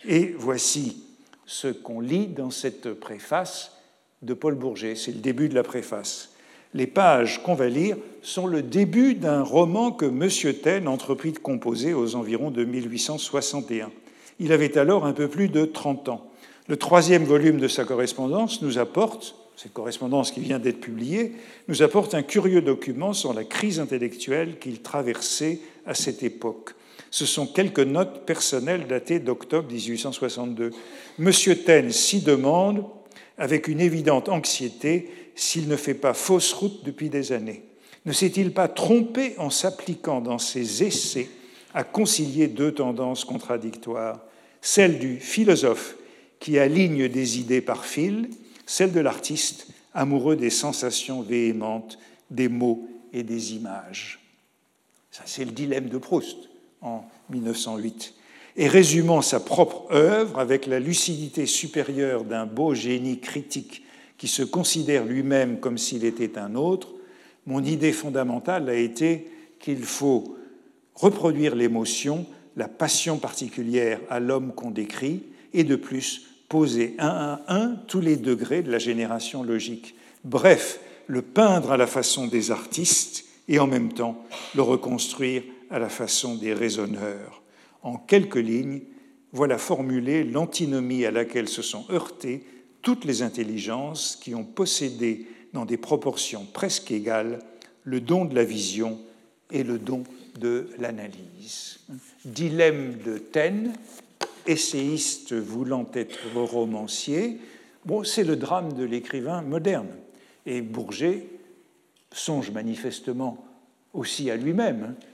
Et 0.05 0.33
voici 0.37 1.03
ce 1.45 1.67
qu'on 1.67 1.99
lit 1.99 2.27
dans 2.27 2.51
cette 2.51 2.93
préface 2.93 3.77
de 4.21 4.33
Paul 4.33 4.55
Bourget. 4.55 4.95
C'est 4.95 5.11
le 5.11 5.19
début 5.19 5.49
de 5.49 5.55
la 5.55 5.63
préface. 5.63 6.30
Les 6.73 6.87
pages 6.87 7.43
qu'on 7.43 7.53
va 7.53 7.67
lire 7.67 7.97
sont 8.21 8.47
le 8.47 8.61
début 8.61 9.15
d'un 9.15 9.43
roman 9.43 9.91
que 9.91 10.05
M. 10.05 10.53
Taine 10.55 10.87
entreprit 10.87 11.31
de 11.31 11.39
composer 11.39 11.93
aux 11.93 12.15
environs 12.15 12.51
de 12.51 12.63
1861. 12.63 13.91
Il 14.39 14.53
avait 14.53 14.77
alors 14.77 15.05
un 15.05 15.13
peu 15.13 15.27
plus 15.27 15.49
de 15.49 15.65
30 15.65 16.09
ans. 16.09 16.31
Le 16.67 16.77
troisième 16.77 17.25
volume 17.25 17.57
de 17.57 17.67
sa 17.67 17.83
correspondance 17.83 18.61
nous 18.61 18.77
apporte, 18.77 19.35
cette 19.57 19.73
correspondance 19.73 20.31
qui 20.31 20.39
vient 20.39 20.59
d'être 20.59 20.79
publiée, 20.79 21.33
nous 21.67 21.83
apporte 21.83 22.13
un 22.13 22.23
curieux 22.23 22.61
document 22.61 23.13
sur 23.13 23.33
la 23.33 23.43
crise 23.43 23.79
intellectuelle 23.79 24.57
qu'il 24.57 24.81
traversait 24.81 25.59
à 25.85 25.93
cette 25.93 26.23
époque. 26.23 26.71
Ce 27.09 27.25
sont 27.25 27.45
quelques 27.45 27.79
notes 27.79 28.25
personnelles 28.25 28.87
datées 28.87 29.19
d'octobre 29.19 29.69
1862. 29.69 30.71
Monsieur 31.19 31.57
Taine 31.57 31.91
s'y 31.91 32.21
demande, 32.21 32.85
avec 33.37 33.67
une 33.67 33.81
évidente 33.81 34.29
anxiété, 34.29 35.09
s'il 35.35 35.67
ne 35.67 35.75
fait 35.75 35.93
pas 35.93 36.13
fausse 36.13 36.53
route 36.53 36.83
depuis 36.83 37.09
des 37.09 37.31
années. 37.31 37.63
Ne 38.05 38.13
s'est-il 38.13 38.53
pas 38.53 38.67
trompé 38.67 39.35
en 39.37 39.49
s'appliquant 39.49 40.21
dans 40.21 40.39
ses 40.39 40.83
essais 40.83 41.29
à 41.73 41.83
concilier 41.83 42.47
deux 42.47 42.73
tendances 42.73 43.25
contradictoires, 43.25 44.21
celle 44.61 44.99
du 44.99 45.19
philosophe 45.19 45.95
qui 46.39 46.57
aligne 46.59 47.07
des 47.07 47.39
idées 47.39 47.61
par 47.61 47.85
fil, 47.85 48.29
celle 48.65 48.91
de 48.91 48.99
l'artiste 48.99 49.67
amoureux 49.93 50.35
des 50.35 50.49
sensations 50.49 51.21
véhémentes, 51.21 51.99
des 52.29 52.47
mots 52.47 52.87
et 53.13 53.23
des 53.23 53.53
images. 53.53 54.19
Ça, 55.11 55.23
c'est 55.25 55.45
le 55.45 55.51
dilemme 55.51 55.89
de 55.89 55.97
Proust 55.97 56.49
en 56.81 57.03
1908. 57.29 58.13
Et 58.57 58.67
résumant 58.67 59.21
sa 59.21 59.39
propre 59.39 59.85
œuvre 59.91 60.39
avec 60.39 60.65
la 60.65 60.79
lucidité 60.79 61.45
supérieure 61.45 62.23
d'un 62.23 62.45
beau 62.45 62.73
génie 62.73 63.19
critique 63.19 63.83
qui 64.21 64.27
se 64.27 64.43
considère 64.43 65.03
lui-même 65.03 65.59
comme 65.59 65.79
s'il 65.79 66.05
était 66.05 66.37
un 66.37 66.53
autre, 66.53 66.89
mon 67.47 67.63
idée 67.63 67.91
fondamentale 67.91 68.69
a 68.69 68.75
été 68.75 69.27
qu'il 69.57 69.81
faut 69.81 70.37
reproduire 70.93 71.55
l'émotion, 71.55 72.27
la 72.55 72.67
passion 72.67 73.17
particulière 73.17 73.99
à 74.11 74.19
l'homme 74.19 74.53
qu'on 74.53 74.69
décrit, 74.69 75.23
et 75.55 75.63
de 75.63 75.75
plus 75.75 76.27
poser 76.49 76.93
un 76.99 77.07
à 77.07 77.41
un 77.47 77.69
tous 77.87 77.99
les 77.99 78.15
degrés 78.15 78.61
de 78.61 78.71
la 78.71 78.77
génération 78.77 79.41
logique. 79.41 79.95
Bref, 80.23 80.79
le 81.07 81.23
peindre 81.23 81.71
à 81.71 81.77
la 81.77 81.87
façon 81.87 82.27
des 82.27 82.51
artistes 82.51 83.25
et 83.47 83.57
en 83.57 83.65
même 83.65 83.91
temps 83.91 84.23
le 84.53 84.61
reconstruire 84.61 85.41
à 85.71 85.79
la 85.79 85.89
façon 85.89 86.35
des 86.35 86.53
raisonneurs. 86.53 87.41
En 87.81 87.97
quelques 87.97 88.35
lignes, 88.35 88.81
voilà 89.33 89.57
formulée 89.57 90.23
l'antinomie 90.23 91.05
à 91.05 91.11
laquelle 91.11 91.47
se 91.47 91.63
sont 91.63 91.85
heurtés 91.89 92.43
toutes 92.81 93.05
les 93.05 93.21
intelligences 93.21 94.17
qui 94.21 94.35
ont 94.35 94.43
possédé 94.43 95.27
dans 95.53 95.65
des 95.65 95.77
proportions 95.77 96.45
presque 96.51 96.91
égales 96.91 97.39
le 97.83 97.99
don 97.99 98.25
de 98.25 98.35
la 98.35 98.43
vision 98.43 98.99
et 99.51 99.63
le 99.63 99.77
don 99.77 100.03
de 100.39 100.69
l'analyse. 100.79 101.79
Dilemme 102.25 102.97
de 103.03 103.17
Taine, 103.17 103.73
essayiste 104.47 105.33
voulant 105.33 105.87
être 105.93 106.19
romancier, 106.35 107.37
bon, 107.85 108.03
c'est 108.03 108.23
le 108.23 108.35
drame 108.35 108.73
de 108.73 108.83
l'écrivain 108.83 109.41
moderne. 109.41 109.89
Et 110.45 110.61
Bourget 110.61 111.25
songe 112.11 112.51
manifestement 112.51 113.45
aussi 113.93 114.31
à 114.31 114.37
lui-même, 114.37 114.95
hein, 114.95 115.05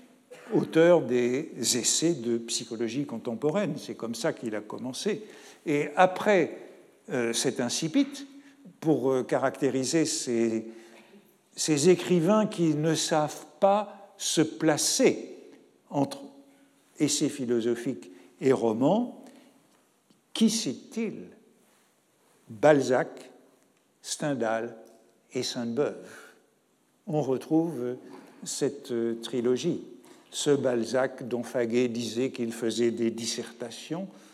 auteur 0.53 1.01
des 1.01 1.51
essais 1.57 2.13
de 2.13 2.37
psychologie 2.37 3.05
contemporaine. 3.05 3.73
C'est 3.77 3.95
comme 3.95 4.15
ça 4.15 4.31
qu'il 4.33 4.55
a 4.55 4.61
commencé. 4.61 5.23
Et 5.65 5.89
après 5.95 6.66
cet 7.09 7.59
incipit 7.59 8.27
pour 8.79 9.11
euh, 9.11 9.23
caractériser 9.23 10.05
ces, 10.05 11.89
écrivains 11.89 12.47
qui 12.47 12.75
ne 12.75 12.95
savent 12.95 13.45
pas 13.59 14.13
se 14.17 14.41
placer 14.41 15.35
entre 15.89 16.21
essais 16.99 17.29
philosophiques 17.29 18.11
et 18.41 18.51
romans. 18.51 19.23
Qui 20.33 20.49
c'est-il 20.49 21.27
Balzac, 22.49 23.31
Stendhal 24.01 24.75
et 25.33 25.43
Sainte-Beuve. 25.43 26.07
On 27.07 27.21
retrouve 27.21 27.97
cette 28.43 28.91
euh, 28.91 29.19
trilogie. 29.21 29.81
Ce 30.29 30.51
Balzac 30.51 31.27
dont 31.27 31.43
Faguet 31.43 31.87
disait 31.87 32.31
qu'il 32.31 32.53
faisait 32.53 32.91
des 32.91 33.11
dissertations, 33.11 34.03
euh, 34.03 34.26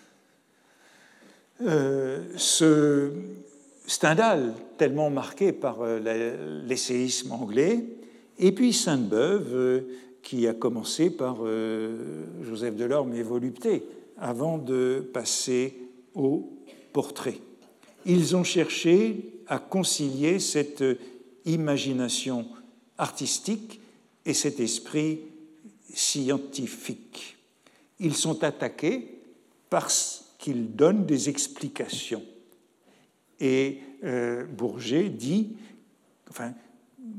ce 2.36 3.12
Stendhal, 3.86 4.54
tellement 4.78 5.10
marqué 5.10 5.52
par 5.52 5.82
euh, 5.82 6.64
l'essayisme 6.66 7.32
anglais, 7.32 7.84
et 8.40 8.52
puis 8.52 8.74
Sainte-Beuve, 8.74 9.54
euh, 9.54 9.82
qui 10.22 10.48
a 10.48 10.54
commencé 10.54 11.10
par 11.10 11.40
Joseph 12.44 12.78
Delorme 12.78 13.14
et 13.14 13.24
Volupté, 13.24 13.84
avant 14.18 14.58
de 14.58 15.06
passer 15.14 15.76
au 16.16 16.50
portrait. 16.94 17.40
Ils 18.06 18.34
ont 18.34 18.46
cherché 18.46 19.42
à 19.48 19.60
concilier 19.60 20.40
cette 20.40 20.84
imagination 21.44 22.46
artistique 22.98 23.82
et 24.26 24.34
cet 24.34 24.62
esprit 24.62 25.20
scientifique. 25.94 27.38
Ils 28.00 28.16
sont 28.16 28.46
attaqués 28.46 29.20
parce 29.70 30.33
qu'il 30.44 30.76
donne 30.76 31.06
des 31.06 31.30
explications. 31.30 32.22
Et 33.40 33.80
euh, 34.04 34.44
Bourget 34.44 35.08
dit 35.08 35.56
enfin, 36.30 36.52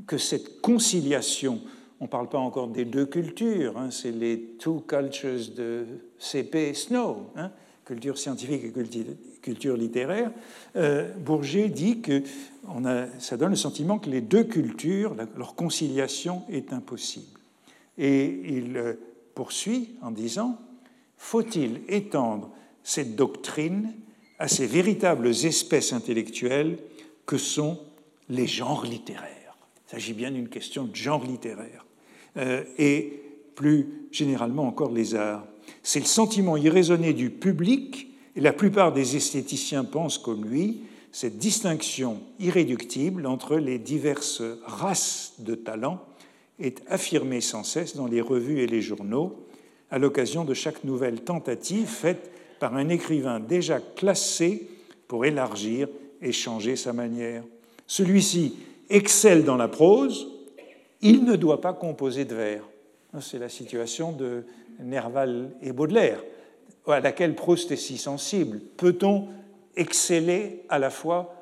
que 0.05 0.19
cette 0.19 0.61
conciliation, 0.61 1.59
on 1.99 2.03
ne 2.03 2.09
parle 2.09 2.29
pas 2.29 2.37
encore 2.37 2.67
des 2.67 2.85
deux 2.85 3.07
cultures, 3.07 3.79
hein, 3.79 3.89
c'est 3.89 4.11
les 4.11 4.39
two 4.59 4.81
cultures 4.81 5.55
de 5.55 5.87
C.P. 6.19 6.75
Snow, 6.75 7.31
hein, 7.35 7.49
culture 7.83 8.19
scientifique 8.19 8.63
et 8.63 8.71
culture, 9.41 9.75
littéraire, 9.75 10.31
euh, 10.75 11.11
Bourget 11.15 11.69
dit 11.69 12.01
que 12.01 12.21
a, 12.85 13.07
ça 13.17 13.37
donne 13.37 13.51
le 13.51 13.55
sentiment 13.55 13.97
que 13.97 14.11
les 14.11 14.21
deux 14.21 14.43
cultures, 14.43 15.15
leur 15.35 15.55
conciliation 15.55 16.43
est 16.47 16.73
impossible. 16.73 17.39
Et 17.97 18.55
il 18.55 18.77
euh, 18.77 18.93
poursuit 19.33 19.95
en 20.03 20.11
disant 20.11 20.59
Faut-il 21.17 21.81
étendre 21.87 22.51
cette 22.85 23.17
doctrine 23.17 23.91
à 24.39 24.47
ces 24.47 24.65
véritables 24.65 25.27
espèces 25.27 25.91
intellectuelles 25.91 26.77
que 27.25 27.37
sont 27.37 27.79
les 28.29 28.47
genres 28.47 28.85
littéraires 28.85 29.57
Il 29.87 29.91
s'agit 29.91 30.13
bien 30.13 30.31
d'une 30.31 30.47
question 30.47 30.85
de 30.85 30.95
genre 30.95 31.25
littéraire. 31.25 31.85
Euh, 32.37 32.63
et 32.77 33.21
plus 33.55 34.07
généralement 34.11 34.67
encore 34.67 34.91
les 34.91 35.15
arts 35.15 35.45
c'est 35.83 35.99
le 35.99 36.05
sentiment 36.05 36.57
irraisonné 36.57 37.13
du 37.13 37.29
public, 37.29 38.07
et 38.35 38.41
la 38.41 38.53
plupart 38.53 38.91
des 38.91 39.15
esthéticiens 39.15 39.83
pensent 39.83 40.17
comme 40.17 40.45
lui, 40.45 40.81
cette 41.11 41.37
distinction 41.37 42.19
irréductible 42.39 43.25
entre 43.25 43.57
les 43.57 43.79
diverses 43.79 44.43
races 44.65 45.35
de 45.39 45.55
talent 45.55 46.01
est 46.59 46.81
affirmée 46.87 47.39
sans 47.39 47.63
cesse 47.63 47.95
dans 47.95 48.07
les 48.07 48.19
revues 48.19 48.59
et 48.59 48.67
les 48.67 48.81
journaux 48.81 49.45
à 49.91 49.99
l'occasion 49.99 50.43
de 50.43 50.53
chaque 50.53 50.83
nouvelle 50.83 51.21
tentative 51.21 51.87
faite 51.87 52.31
par 52.59 52.75
un 52.75 52.89
écrivain 52.89 53.39
déjà 53.39 53.79
classé 53.79 54.69
pour 55.07 55.25
élargir 55.25 55.87
et 56.21 56.31
changer 56.31 56.75
sa 56.75 56.93
manière. 56.93 57.43
Celui-ci 57.87 58.57
excelle 58.89 59.43
dans 59.43 59.57
la 59.57 59.67
prose, 59.67 60.27
il 61.01 61.23
ne 61.23 61.35
doit 61.35 61.61
pas 61.61 61.73
composer 61.73 62.25
de 62.25 62.35
vers. 62.35 62.63
C'est 63.21 63.39
la 63.39 63.49
situation 63.49 64.11
de 64.11 64.43
Nerval 64.79 65.51
et 65.61 65.71
Baudelaire, 65.71 66.21
à 66.87 66.99
laquelle 66.99 67.35
Proust 67.35 67.71
est 67.71 67.77
si 67.77 67.97
sensible. 67.97 68.59
Peut-on 68.77 69.27
exceller 69.75 70.63
à 70.69 70.79
la 70.79 70.89
fois 70.89 71.33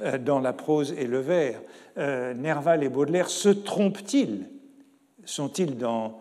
euh, 0.00 0.18
dans 0.18 0.40
la 0.40 0.52
prose 0.52 0.94
et 0.98 1.06
le 1.06 1.20
vers? 1.20 1.60
Euh, 1.98 2.34
Nerval 2.34 2.82
et 2.82 2.88
Baudelaire 2.88 3.30
se 3.30 3.48
trompent-ils? 3.48 4.48
Sont-ils 5.24 5.76
dans 5.76 6.20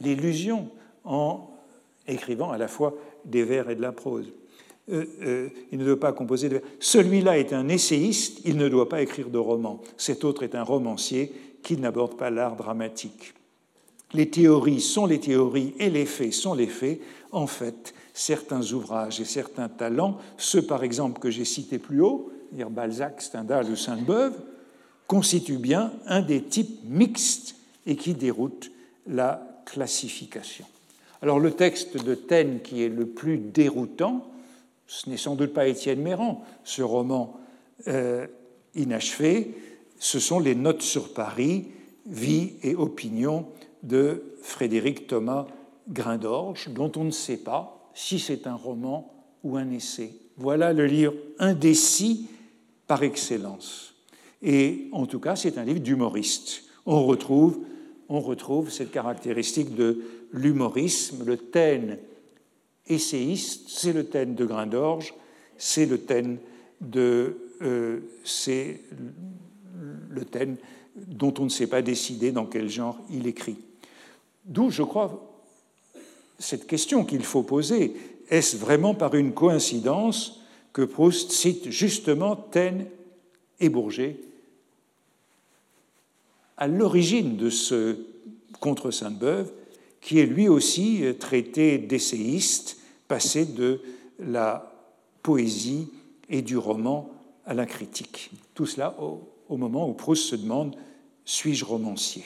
l'illusion 0.00 0.68
en 1.04 1.48
écrivant 2.06 2.50
à 2.50 2.58
la 2.58 2.68
fois 2.68 2.94
des 3.26 3.44
vers 3.44 3.68
et 3.70 3.74
de 3.74 3.82
la 3.82 3.92
prose 3.92 4.32
euh, 4.88 5.48
il 5.72 5.78
ne 5.80 5.84
doit 5.84 5.98
pas 5.98 6.12
composer 6.12 6.48
de 6.48 6.54
vers. 6.54 6.62
Celui-là 6.78 7.38
est 7.38 7.52
un 7.52 7.68
essayiste, 7.68 8.40
il 8.44 8.56
ne 8.56 8.68
doit 8.68 8.88
pas 8.88 9.02
écrire 9.02 9.30
de 9.30 9.38
romans. 9.38 9.82
Cet 9.96 10.22
autre 10.22 10.44
est 10.44 10.54
un 10.54 10.62
romancier 10.62 11.32
qui 11.64 11.76
n'aborde 11.76 12.16
pas 12.16 12.30
l'art 12.30 12.54
dramatique 12.54 13.34
les 14.16 14.30
théories 14.30 14.80
sont 14.80 15.06
les 15.06 15.20
théories 15.20 15.74
et 15.78 15.90
les 15.90 16.06
faits 16.06 16.32
sont 16.32 16.54
les 16.54 16.66
faits, 16.66 17.00
en 17.32 17.46
fait, 17.46 17.94
certains 18.14 18.72
ouvrages 18.72 19.20
et 19.20 19.24
certains 19.24 19.68
talents, 19.68 20.18
ceux 20.38 20.62
par 20.62 20.84
exemple 20.84 21.20
que 21.20 21.30
j'ai 21.30 21.44
cités 21.44 21.78
plus 21.78 22.00
haut, 22.00 22.32
dire 22.52 22.70
Balzac, 22.70 23.20
Stendhal 23.20 23.70
ou 23.70 23.76
Sainte-Beuve, 23.76 24.34
constituent 25.06 25.58
bien 25.58 25.92
un 26.06 26.22
des 26.22 26.42
types 26.42 26.80
mixtes 26.84 27.56
et 27.86 27.96
qui 27.96 28.14
déroutent 28.14 28.70
la 29.06 29.62
classification. 29.66 30.64
Alors 31.22 31.38
le 31.38 31.52
texte 31.52 32.02
de 32.02 32.14
Taine 32.14 32.60
qui 32.62 32.82
est 32.82 32.88
le 32.88 33.06
plus 33.06 33.38
déroutant, 33.38 34.26
ce 34.86 35.10
n'est 35.10 35.16
sans 35.16 35.34
doute 35.34 35.52
pas 35.52 35.66
Étienne 35.66 36.00
Méran, 36.00 36.44
ce 36.64 36.82
roman 36.82 37.40
euh, 37.88 38.26
inachevé, 38.74 39.54
ce 39.98 40.20
sont 40.20 40.38
les 40.38 40.54
notes 40.54 40.82
sur 40.82 41.12
Paris, 41.12 41.68
vie 42.06 42.54
et 42.62 42.74
opinion 42.74 43.46
de 43.82 44.36
Frédéric 44.42 45.06
Thomas 45.06 45.46
Grindorge, 45.88 46.68
dont 46.68 46.92
on 46.96 47.04
ne 47.04 47.10
sait 47.10 47.38
pas 47.38 47.90
si 47.94 48.18
c'est 48.18 48.46
un 48.46 48.54
roman 48.54 49.12
ou 49.42 49.56
un 49.56 49.70
essai. 49.70 50.12
Voilà 50.36 50.72
le 50.72 50.86
livre 50.86 51.14
indécis 51.38 52.28
par 52.86 53.02
excellence. 53.02 53.94
Et 54.42 54.88
en 54.92 55.06
tout 55.06 55.18
cas, 55.18 55.34
c'est 55.34 55.58
un 55.58 55.64
livre 55.64 55.80
d'humoriste. 55.80 56.64
On 56.84 57.04
retrouve, 57.04 57.58
on 58.08 58.20
retrouve 58.20 58.70
cette 58.70 58.90
caractéristique 58.90 59.74
de 59.74 60.04
l'humorisme. 60.32 61.24
Le 61.24 61.36
thème 61.36 61.98
essayiste, 62.86 63.68
c'est 63.68 63.92
le 63.92 64.06
thème 64.06 64.34
de 64.34 64.44
Grindorge, 64.44 65.14
c'est 65.58 65.86
le 65.86 66.00
de, 66.80 67.36
euh, 67.62 68.00
c'est 68.24 68.80
le 70.10 70.24
thème 70.24 70.56
dont 70.94 71.34
on 71.38 71.44
ne 71.44 71.48
sait 71.48 71.66
pas 71.66 71.82
décider 71.82 72.32
dans 72.32 72.46
quel 72.46 72.68
genre 72.68 72.98
il 73.10 73.26
écrit. 73.26 73.56
D'où, 74.44 74.70
je 74.70 74.82
crois, 74.82 75.42
cette 76.38 76.66
question 76.66 77.04
qu'il 77.04 77.24
faut 77.24 77.42
poser. 77.42 77.94
Est-ce 78.28 78.56
vraiment 78.56 78.94
par 78.94 79.14
une 79.14 79.32
coïncidence 79.32 80.40
que 80.72 80.82
Proust 80.82 81.32
cite 81.32 81.70
justement 81.70 82.36
Taine 82.36 82.86
et 83.60 83.68
Bourget 83.68 84.18
à 86.56 86.66
l'origine 86.66 87.36
de 87.36 87.50
ce 87.50 87.96
contre 88.60 88.90
Sainte-Beuve, 88.90 89.52
qui 90.00 90.20
est 90.20 90.26
lui 90.26 90.48
aussi 90.48 91.02
traité 91.18 91.78
d'essayiste, 91.78 92.78
passé 93.08 93.44
de 93.44 93.80
la 94.18 94.72
poésie 95.22 95.88
et 96.28 96.42
du 96.42 96.56
roman 96.56 97.10
à 97.44 97.54
la 97.54 97.66
critique. 97.66 98.30
Tout 98.54 98.66
cela 98.66 98.94
au, 99.00 99.56
moment 99.56 99.88
où 99.88 99.94
Proust 99.94 100.24
se 100.24 100.36
demande 100.36 100.76
suis-je 101.24 101.64
romancier? 101.64 102.24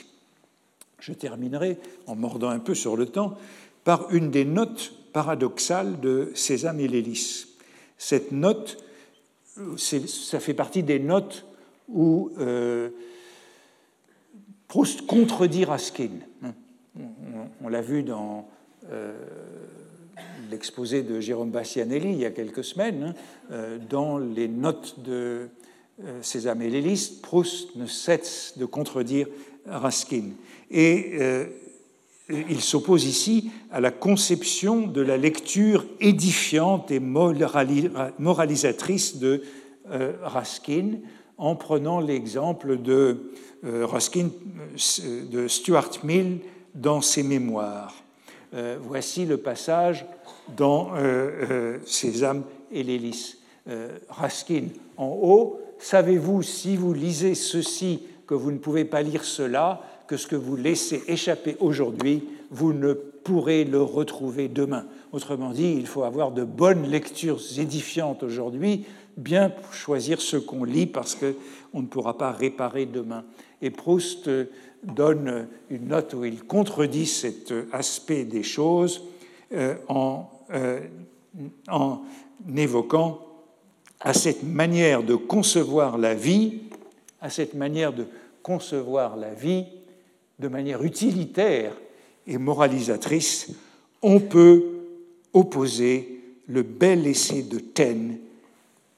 Je 0.99 1.13
terminerai, 1.13 1.79
en 2.07 2.15
mordant 2.15 2.51
un 2.51 2.59
peu 2.59 2.75
sur 2.75 2.97
le 2.97 3.07
temps, 3.07 3.39
par 3.85 4.13
une 4.13 4.31
des 4.31 4.45
notes 4.45 4.93
paradoxales 5.13 6.01
de 6.01 6.31
Sésame 6.35 6.81
et. 6.81 7.49
Cette 7.97 8.33
note, 8.33 8.83
ça 9.77 10.41
fait 10.41 10.55
partie 10.55 10.83
des 10.83 10.99
notes 10.99 11.47
où 11.89 12.31
euh, 12.39 12.91
Proust 14.69 15.07
contredit 15.07 15.65
Raskin. 15.65 16.11
On, 17.63 17.69
l'a 17.69 17.83
vu 17.83 18.03
dans 18.03 18.49
euh, 18.91 19.13
l'exposé 20.51 21.03
de 21.03 21.21
Jérôme 21.21 21.51
Bastianelli 21.51 22.13
il 22.13 22.19
y 22.19 22.27
a 22.27 22.31
quelques 22.31 22.65
semaines, 22.65 23.03
hein, 23.03 23.15
euh, 23.53 23.79
dans 23.89 24.19
les 24.19 24.49
notes 24.49 25.01
de 25.01 25.49
Sésame 26.23 26.63
et 26.63 26.71
l'hélice, 26.71 27.11
Proust 27.11 27.77
ne 27.77 27.87
cesse 27.87 28.55
de 28.57 28.65
contredire 28.65 29.27
Raskin. 29.67 30.31
Et 30.71 31.13
euh, 31.21 31.47
il 32.29 32.61
s'oppose 32.61 33.05
ici 33.05 33.51
à 33.71 33.81
la 33.81 33.91
conception 33.91 34.87
de 34.87 35.01
la 35.01 35.17
lecture 35.17 35.87
édifiante 36.01 36.91
et 36.91 37.01
moralisatrice 37.01 39.17
de 39.17 39.43
euh, 39.91 40.13
Raskin 40.23 40.99
en 41.39 41.57
prenant 41.57 42.01
l'exemple 42.01 42.81
de 42.81 43.33
euh, 43.65 43.87
de 45.31 45.49
Stuart 45.49 45.91
Mill 46.05 46.41
dans 46.75 47.01
ses 47.01 47.23
mémoires. 47.23 47.95
voici 48.83 49.25
le 49.27 49.37
passage 49.37 50.05
dans 50.57 50.91
Sésame 51.85 52.45
et 52.73 52.83
l'hélice. 52.83 53.39
Raskin 54.09 54.65
en 54.97 55.19
haut, 55.23 55.61
savez-vous 55.79 56.43
si 56.43 56.77
vous 56.77 56.93
lisez 56.93 57.35
ceci 57.35 58.03
que 58.27 58.35
vous 58.35 58.51
ne 58.51 58.59
pouvez 58.59 58.85
pas 58.85 59.03
lire 59.03 59.25
cela 59.25 59.83
que 60.07 60.17
ce 60.17 60.27
que 60.27 60.37
vous 60.37 60.57
laissez 60.57 61.05
échapper 61.07 61.57
aujourd'hui, 61.61 62.25
vous 62.51 62.73
ne 62.73 62.95
pourrez 62.95 63.65
le 63.65 63.81
retrouver 63.81 64.49
demain. 64.49 64.87
Autrement 65.13 65.51
dit, 65.51 65.75
il 65.77 65.87
faut 65.87 66.03
avoir 66.03 66.33
de 66.33 66.43
bonnes 66.43 66.89
lectures 66.89 67.41
édifiantes 67.59 68.25
aujourd'hui, 68.25 68.87
bien 69.17 69.53
choisir 69.73 70.21
ce 70.21 70.37
qu'on 70.37 70.65
lit 70.65 70.87
parce 70.87 71.15
qu'on 71.15 71.83
ne 71.83 71.87
pourra 71.87 72.19
pas 72.19 72.33
réparer 72.33 72.87
demain. 72.87 73.25
Et 73.63 73.71
Proust 73.71 74.29
donne 74.83 75.49
une 75.69 75.89
note 75.89 76.15
où 76.15 76.25
il 76.25 76.45
contredit 76.45 77.07
cet 77.07 77.53
aspect 77.73 78.25
des 78.25 78.43
choses 78.43 79.03
euh, 79.53 79.75
en, 79.89 80.31
euh, 80.53 80.81
en 81.69 82.03
évoquant 82.57 83.27
à 84.01 84.15
cette 84.15 84.43
manière 84.43 85.03
de 85.03 85.15
concevoir 85.15 85.99
la 85.99 86.15
vie, 86.15 86.63
à 87.21 87.29
cette 87.29 87.55
manière 87.55 87.93
de 87.93 88.07
concevoir 88.43 89.17
la 89.17 89.35
vie, 89.35 89.67
de 90.39 90.49
manière 90.49 90.83
utilitaire 90.83 91.73
et 92.27 92.39
moralisatrice, 92.39 93.53
on 94.03 94.21
peut 94.21 94.65
opposer 95.33 96.21
le 96.49 96.63
bel 96.63 97.07
essai 97.07 97.43
de 97.43 97.59
Taine, 97.59 98.19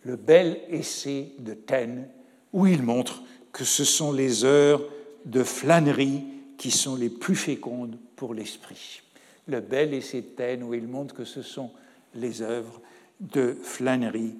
le 0.04 0.16
bel 0.16 0.60
essai 0.70 1.32
de 1.38 1.54
Taine, 1.54 2.08
où 2.52 2.66
il 2.66 2.82
montre 2.82 3.22
que 3.52 3.64
ce 3.64 3.84
sont 3.84 4.12
les 4.12 4.44
heures 4.44 4.82
de 5.24 5.42
flânerie 5.42 6.22
qui 6.58 6.70
sont 6.70 6.96
les 6.96 7.10
plus 7.10 7.36
fécondes 7.36 7.96
pour 8.16 8.34
l'esprit. 8.34 9.02
Le 9.48 9.60
bel 9.60 9.94
essai 9.94 10.20
de 10.20 10.26
Taine, 10.26 10.62
où 10.62 10.74
il 10.74 10.86
montre 10.86 11.14
que 11.14 11.24
ce 11.24 11.42
sont 11.42 11.70
les 12.14 12.42
œuvres 12.42 12.80
de 13.20 13.56
flânerie 13.62 14.34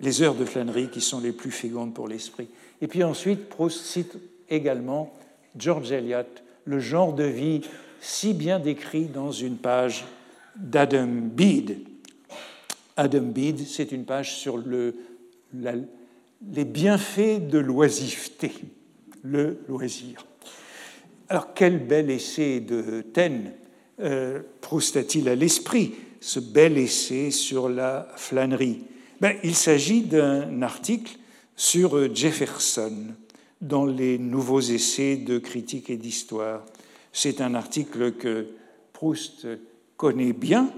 les 0.00 0.22
heures 0.22 0.34
de 0.34 0.44
flânerie 0.44 0.88
qui 0.88 1.00
sont 1.00 1.20
les 1.20 1.32
plus 1.32 1.50
fécondes 1.50 1.94
pour 1.94 2.08
l'esprit. 2.08 2.48
Et 2.80 2.86
puis 2.86 3.02
ensuite, 3.02 3.48
Proust 3.48 3.84
cite 3.84 4.16
également 4.48 5.12
George 5.56 5.90
Eliot, 5.90 6.22
le 6.64 6.78
genre 6.78 7.12
de 7.12 7.24
vie 7.24 7.62
si 8.00 8.32
bien 8.32 8.60
décrit 8.60 9.06
dans 9.06 9.32
une 9.32 9.56
page 9.56 10.04
d'Adam 10.54 11.08
Bede. 11.08 11.78
Adam 12.96 13.22
Bede, 13.22 13.66
c'est 13.66 13.92
une 13.92 14.04
page 14.04 14.36
sur 14.36 14.56
le, 14.56 14.94
les 15.52 16.64
bienfaits 16.64 17.48
de 17.48 17.58
l'oisiveté, 17.58 18.52
le 19.22 19.58
loisir. 19.68 20.26
Alors 21.28 21.54
quel 21.54 21.86
bel 21.86 22.10
essai 22.10 22.60
de 22.60 23.02
Taine 23.02 23.52
euh, 24.00 24.40
Proust 24.60 24.96
a-t-il 24.96 25.28
à 25.28 25.34
l'esprit, 25.34 25.94
ce 26.20 26.40
bel 26.40 26.78
essai 26.78 27.30
sur 27.30 27.68
la 27.68 28.08
flânerie? 28.16 28.82
Ben, 29.20 29.36
Il 29.42 29.54
s'agit 29.54 30.02
d'un 30.02 30.62
article 30.62 31.18
sur 31.56 32.14
Jefferson 32.14 33.14
dans 33.60 33.84
les 33.84 34.18
nouveaux 34.18 34.60
essais 34.60 35.16
de 35.16 35.38
critique 35.38 35.90
et 35.90 35.96
d'histoire. 35.96 36.64
C'est 37.12 37.40
un 37.40 37.54
article 37.54 38.12
que 38.12 38.46
Proust 38.92 39.46
connaît 39.96 40.32
bien, 40.32 40.72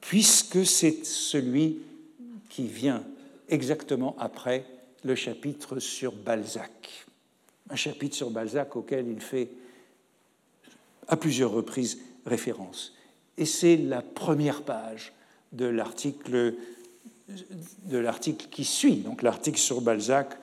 puisque 0.00 0.66
c'est 0.66 1.04
celui 1.04 1.78
qui 2.50 2.66
vient 2.66 3.02
exactement 3.48 4.14
après 4.18 4.66
le 5.02 5.14
chapitre 5.14 5.80
sur 5.80 6.12
Balzac. 6.12 7.06
Un 7.70 7.76
chapitre 7.76 8.14
sur 8.14 8.30
Balzac 8.30 8.76
auquel 8.76 9.08
il 9.08 9.20
fait 9.20 9.48
à 11.08 11.16
plusieurs 11.16 11.50
reprises 11.50 11.98
référence. 12.26 12.94
Et 13.36 13.46
c'est 13.46 13.76
la 13.76 14.02
première 14.02 14.62
page 14.62 15.12
de 15.52 15.66
l'article 15.66 16.54
qui 18.50 18.64
suit, 18.64 18.96
donc 18.96 19.22
l'article 19.22 19.58
sur 19.58 19.80
Balzac, 19.80 20.36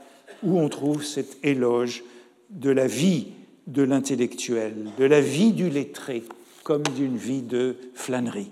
où 0.44 0.60
on 0.60 0.70
trouve 0.70 1.04
cet 1.04 1.44
éloge 1.44 2.04
de 2.50 2.70
la 2.70 2.88
vie 2.88 3.28
de 3.68 3.84
l'intellectuel, 3.84 4.90
de 4.98 5.06
la 5.06 5.22
vie 5.22 5.54
du 5.54 5.70
lettré, 5.70 6.24
comme 6.64 6.84
d'une 6.84 7.18
vie 7.18 7.42
de 7.42 7.78
flânerie. 7.94 8.52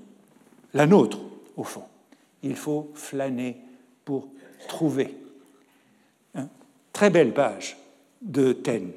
La 0.74 0.86
nôtre, 0.86 1.20
au 1.58 1.64
fond. 1.64 1.84
Il 2.44 2.56
faut 2.56 2.92
flâner 2.94 3.58
pour 4.06 4.28
trouver. 4.68 5.16
Hein? 6.36 6.48
Très 6.94 7.10
belle 7.10 7.34
page 7.34 7.78
de 8.22 8.54
Taine. 8.54 8.92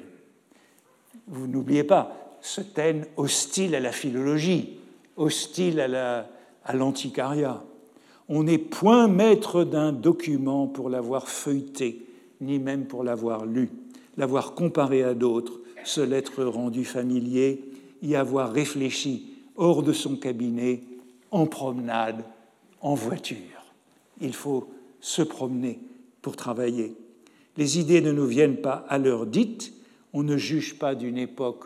Vous 1.27 1.47
n'oubliez 1.47 1.83
pas 1.83 2.37
ce 2.41 2.61
Taine 2.61 3.05
hostile 3.15 3.75
à 3.75 3.79
la 3.79 3.91
philologie, 3.91 4.77
hostile 5.15 5.79
à 5.79 6.73
l'antiquariat. 6.73 7.63
On 8.29 8.43
n'est 8.43 8.57
point 8.57 9.07
maître 9.07 9.63
d'un 9.63 9.91
document 9.91 10.67
pour 10.67 10.89
l'avoir 10.89 11.27
feuilleté, 11.27 12.05
ni 12.41 12.59
même 12.59 12.85
pour 12.85 13.03
l'avoir 13.03 13.45
lu, 13.45 13.69
l'avoir 14.17 14.53
comparé 14.53 15.03
à 15.03 15.13
d'autres, 15.13 15.59
se 15.83 16.01
l'être 16.01 16.43
rendu 16.43 16.85
familier, 16.85 17.63
y 18.01 18.15
avoir 18.15 18.51
réfléchi 18.51 19.33
hors 19.55 19.83
de 19.83 19.93
son 19.93 20.15
cabinet, 20.15 20.83
en 21.31 21.45
promenade, 21.45 22.23
en 22.81 22.95
voiture. 22.95 23.37
Il 24.21 24.33
faut 24.33 24.69
se 24.99 25.21
promener 25.21 25.79
pour 26.21 26.35
travailler. 26.35 26.95
Les 27.57 27.79
idées 27.79 28.01
ne 28.01 28.11
nous 28.11 28.25
viennent 28.25 28.61
pas 28.61 28.85
à 28.89 28.97
l'heure 28.97 29.25
dite, 29.25 29.73
on 30.13 30.23
ne 30.23 30.37
juge 30.37 30.77
pas 30.77 30.95
d'une 30.95 31.17
époque 31.17 31.65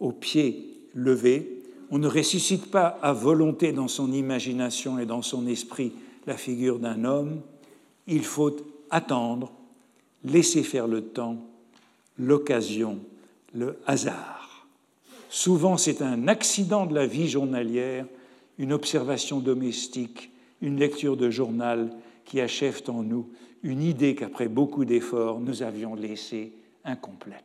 au 0.00 0.12
pied 0.12 0.80
levé, 0.94 1.62
on 1.90 1.98
ne 1.98 2.08
ressuscite 2.08 2.70
pas 2.70 2.98
à 3.02 3.12
volonté 3.12 3.72
dans 3.72 3.88
son 3.88 4.12
imagination 4.12 4.98
et 4.98 5.06
dans 5.06 5.22
son 5.22 5.46
esprit 5.46 5.92
la 6.26 6.36
figure 6.36 6.78
d'un 6.78 7.04
homme, 7.04 7.40
il 8.06 8.24
faut 8.24 8.56
attendre, 8.90 9.52
laisser 10.24 10.62
faire 10.62 10.88
le 10.88 11.02
temps, 11.02 11.38
l'occasion, 12.18 12.98
le 13.54 13.78
hasard. 13.86 14.66
Souvent, 15.28 15.76
c'est 15.76 16.02
un 16.02 16.28
accident 16.28 16.86
de 16.86 16.94
la 16.94 17.06
vie 17.06 17.28
journalière, 17.28 18.06
une 18.58 18.72
observation 18.72 19.40
domestique, 19.40 20.30
une 20.62 20.78
lecture 20.78 21.16
de 21.16 21.30
journal 21.30 21.90
qui 22.24 22.40
achèvent 22.40 22.82
en 22.88 23.02
nous 23.02 23.28
une 23.62 23.82
idée 23.82 24.14
qu'après 24.14 24.48
beaucoup 24.48 24.84
d'efforts, 24.84 25.40
nous 25.40 25.62
avions 25.62 25.94
laissée 25.94 26.52
incomplète. 26.84 27.44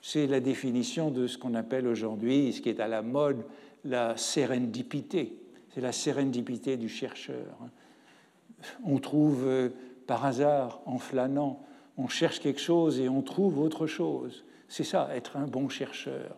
C'est 0.00 0.26
la 0.26 0.40
définition 0.40 1.10
de 1.10 1.26
ce 1.26 1.38
qu'on 1.38 1.54
appelle 1.54 1.86
aujourd'hui, 1.86 2.52
ce 2.52 2.60
qui 2.60 2.68
est 2.68 2.80
à 2.80 2.88
la 2.88 3.02
mode, 3.02 3.44
la 3.84 4.16
sérendipité. 4.16 5.38
C'est 5.74 5.80
la 5.80 5.92
sérendipité 5.92 6.76
du 6.76 6.88
chercheur. 6.88 7.56
On 8.84 8.98
trouve 8.98 9.44
euh, 9.46 9.70
par 10.06 10.24
hasard, 10.24 10.80
en 10.86 10.98
flânant, 10.98 11.64
on 11.96 12.08
cherche 12.08 12.40
quelque 12.40 12.60
chose 12.60 13.00
et 13.00 13.08
on 13.08 13.22
trouve 13.22 13.58
autre 13.58 13.86
chose. 13.86 14.44
C'est 14.68 14.84
ça, 14.84 15.08
être 15.14 15.36
un 15.36 15.46
bon 15.46 15.68
chercheur. 15.68 16.36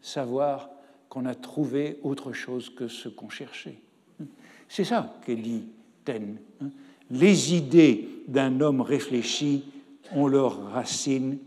Savoir 0.00 0.70
qu'on 1.08 1.24
a 1.26 1.34
trouvé 1.34 1.98
autre 2.02 2.32
chose 2.32 2.70
que 2.70 2.88
ce 2.88 3.08
qu'on 3.08 3.28
cherchait. 3.28 3.78
C'est 4.68 4.84
ça 4.84 5.18
qu'est 5.24 5.36
dit 5.36 5.64
Taine. 6.04 6.38
Les 7.10 7.54
idées 7.54 8.08
d'un 8.28 8.60
homme 8.60 8.80
réfléchi 8.80 9.64
ont 10.12 10.26
leurs 10.26 10.70
racines 10.72 11.38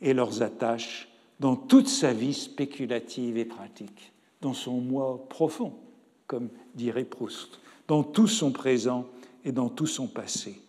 et 0.00 0.14
leurs 0.14 0.42
attaches 0.42 1.08
dans 1.40 1.56
toute 1.56 1.88
sa 1.88 2.12
vie 2.12 2.34
spéculative 2.34 3.36
et 3.36 3.44
pratique, 3.44 4.12
dans 4.40 4.54
son 4.54 4.80
moi 4.80 5.26
profond, 5.28 5.72
comme 6.26 6.48
dirait 6.74 7.04
Proust, 7.04 7.60
dans 7.88 8.02
tout 8.02 8.26
son 8.26 8.52
présent 8.52 9.06
et 9.44 9.52
dans 9.52 9.68
tout 9.68 9.86
son 9.86 10.06
passé. 10.06 10.60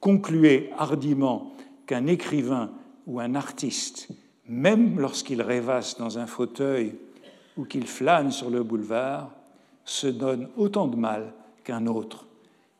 Concluez 0.00 0.70
hardiment 0.76 1.54
qu'un 1.86 2.06
écrivain 2.06 2.70
ou 3.06 3.20
un 3.20 3.34
artiste, 3.34 4.08
même 4.46 4.98
lorsqu'il 4.98 5.42
rêvasse 5.42 5.96
dans 5.98 6.18
un 6.18 6.26
fauteuil 6.26 6.94
ou 7.56 7.64
qu'il 7.64 7.86
flâne 7.86 8.30
sur 8.30 8.50
le 8.50 8.62
boulevard, 8.62 9.30
se 9.84 10.06
donne 10.06 10.48
autant 10.56 10.88
de 10.88 10.96
mal 10.96 11.32
qu'un 11.64 11.86
autre, 11.86 12.25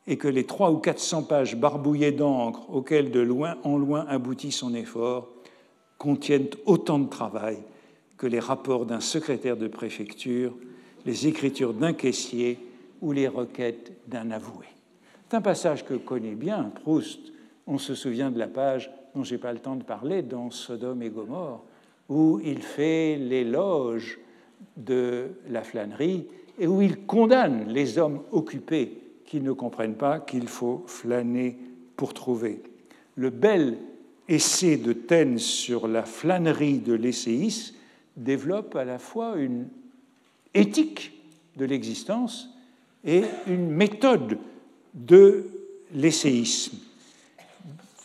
et 0.07 0.17
que 0.17 0.29
les 0.29 0.45
trois 0.45 0.71
ou 0.71 0.79
quatre 0.79 1.01
cents 1.01 1.23
pages 1.23 1.57
barbouillées 1.57 2.13
d'encre 2.13 2.71
auxquelles 2.73 3.11
de 3.11 3.21
loin 3.21 3.57
en 3.65 3.77
loin 3.77 4.07
aboutit 4.09 4.53
son 4.53 4.75
effort 4.75 5.29
contiennent 5.99 6.49
autant 6.65 6.99
de 6.99 7.09
travail 7.09 7.59
que 8.17 8.27
les 8.27 8.41
rapports 8.41 8.87
d'un 8.87 9.01
secrétaire 9.01 9.57
de 9.57 9.69
préfecture, 9.69 10.55
les 11.05 11.27
écritures 11.27 11.75
d'un 11.75 11.93
caissier 11.93 12.59
ou 13.01 13.13
les 13.13 13.29
requêtes 13.29 13.93
d'un 14.07 14.31
avoué. 14.31 14.67
C'est 15.29 15.37
un 15.37 15.43
passage 15.43 15.85
que 15.85 15.95
connaît 15.95 16.35
bien 16.35 16.70
Proust. 16.83 17.33
On 17.66 17.78
se 17.78 17.95
souvient 17.95 18.31
de 18.31 18.39
la 18.39 18.47
page 18.47 18.91
dont 19.15 19.24
je 19.24 19.35
n'ai 19.35 19.41
pas 19.41 19.53
le 19.53 19.59
temps 19.59 19.77
de 19.77 19.83
parler 19.83 20.23
dans 20.23 20.51
Sodome 20.51 21.03
et 21.03 21.11
Gomorre, 21.11 21.65
où 22.09 22.41
il 22.45 22.62
fait 22.62 23.16
l'éloge 23.16 24.19
de 24.77 25.31
la 25.51 25.62
flânerie 25.62 26.27
et 26.59 26.66
où 26.66 26.81
il 26.81 27.05
condamne 27.07 27.66
les 27.69 27.99
hommes 27.99 28.23
occupés 28.31 29.06
qui 29.27 29.40
ne 29.40 29.53
comprennent 29.53 29.97
pas 29.97 30.20
qu'il 30.20 30.48
faut 30.48 30.85
flâner 30.86 31.57
pour 31.97 32.15
trouver. 32.15 32.62
Le 33.16 33.31
bel 33.31 33.77
essai 34.28 34.77
de 34.77 34.93
Taine 34.93 35.39
sur 35.39 35.89
la 35.89 36.05
flânerie 36.05 36.78
de 36.78 36.93
l'essayisme 36.93 37.74
développe 38.16 38.77
à 38.77 38.85
la 38.85 38.98
fois 38.98 39.36
une 39.36 39.69
éthique 40.55 41.12
de 41.57 41.65
l'existence 41.65 42.51
et 43.05 43.23
une 43.47 43.69
méthode 43.69 44.39
de 44.94 45.47
l'essayisme. 45.93 46.78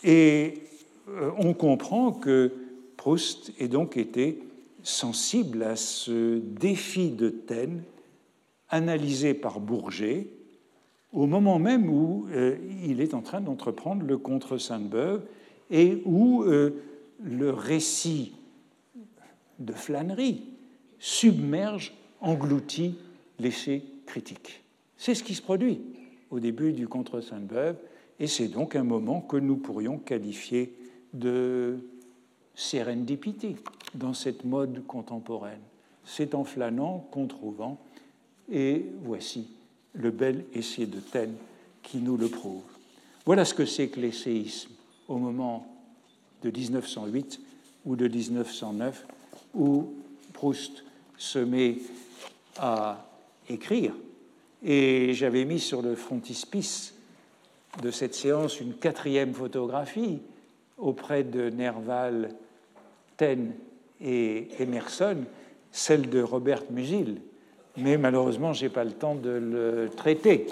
Et 0.04 0.62
euh, 1.08 1.30
on 1.38 1.54
comprend 1.54 2.12
que 2.12 2.52
Proust 2.96 3.52
ait 3.58 3.68
donc 3.68 3.96
été 3.96 4.38
sensible 4.82 5.62
à 5.62 5.76
ce 5.76 6.38
défi 6.38 7.10
de 7.10 7.30
Taine 7.30 7.82
analysé 8.68 9.34
par 9.34 9.60
Bourget 9.60 10.28
au 11.12 11.26
moment 11.26 11.58
même 11.58 11.88
où 11.88 12.26
euh, 12.30 12.56
il 12.84 13.00
est 13.00 13.14
en 13.14 13.20
train 13.20 13.40
d'entreprendre 13.40 14.04
le 14.04 14.18
contre 14.18 14.58
Sainte-Beuve 14.58 15.22
et 15.70 16.02
où 16.04 16.42
euh, 16.42 16.82
le 17.22 17.50
récit 17.50 18.32
de 19.58 19.72
flânerie 19.72 20.42
submerge, 20.98 21.94
engloutit 22.20 22.96
l'essai 23.38 23.82
critique. 24.06 24.62
C'est 24.96 25.14
ce 25.14 25.24
qui 25.24 25.34
se 25.34 25.42
produit 25.42 25.80
au 26.30 26.40
début 26.40 26.72
du 26.72 26.88
contre 26.88 27.20
Sainte-Beuve, 27.20 27.76
et 28.20 28.26
c'est 28.26 28.48
donc 28.48 28.76
un 28.76 28.84
moment 28.84 29.20
que 29.20 29.36
nous 29.36 29.56
pourrions 29.56 29.98
qualifier 29.98 30.72
de 31.12 31.78
sérendipité 32.54 33.56
dans 33.94 34.14
cette 34.14 34.44
mode 34.44 34.86
contemporaine. 34.86 35.60
C'est 36.04 36.34
en 36.34 36.44
flânant 36.44 37.08
qu'en 37.10 37.26
trouvant, 37.26 37.80
et 38.50 38.86
voici 39.02 39.48
le 39.94 40.10
bel 40.10 40.44
essai 40.54 40.86
de 40.86 41.00
Taine 41.00 41.34
qui 41.82 41.98
nous 41.98 42.16
le 42.16 42.28
prouve. 42.28 42.62
Voilà 43.24 43.44
ce 43.44 43.54
que 43.54 43.66
c'est 43.66 43.88
que 43.88 44.00
l'essayisme 44.00 44.70
au 45.08 45.16
moment 45.16 45.66
de 46.42 46.50
1908 46.50 47.40
ou 47.84 47.96
de 47.96 48.08
1909, 48.08 49.06
où 49.54 49.92
Proust 50.32 50.84
se 51.16 51.38
met 51.38 51.78
à 52.58 53.06
écrire. 53.48 53.94
Et 54.62 55.14
j'avais 55.14 55.44
mis 55.44 55.60
sur 55.60 55.82
le 55.82 55.94
frontispice 55.94 56.94
de 57.82 57.90
cette 57.90 58.14
séance 58.14 58.60
une 58.60 58.74
quatrième 58.74 59.34
photographie 59.34 60.20
auprès 60.78 61.24
de 61.24 61.50
Nerval, 61.50 62.34
Taine 63.16 63.52
et 64.00 64.48
Emerson, 64.58 65.24
celle 65.70 66.08
de 66.08 66.22
Robert 66.22 66.64
Musil. 66.70 67.20
Mais 67.76 67.96
malheureusement, 67.96 68.52
je 68.52 68.64
n'ai 68.64 68.70
pas 68.70 68.84
le 68.84 68.92
temps 68.92 69.14
de 69.14 69.30
le 69.30 69.90
traiter. 69.96 70.46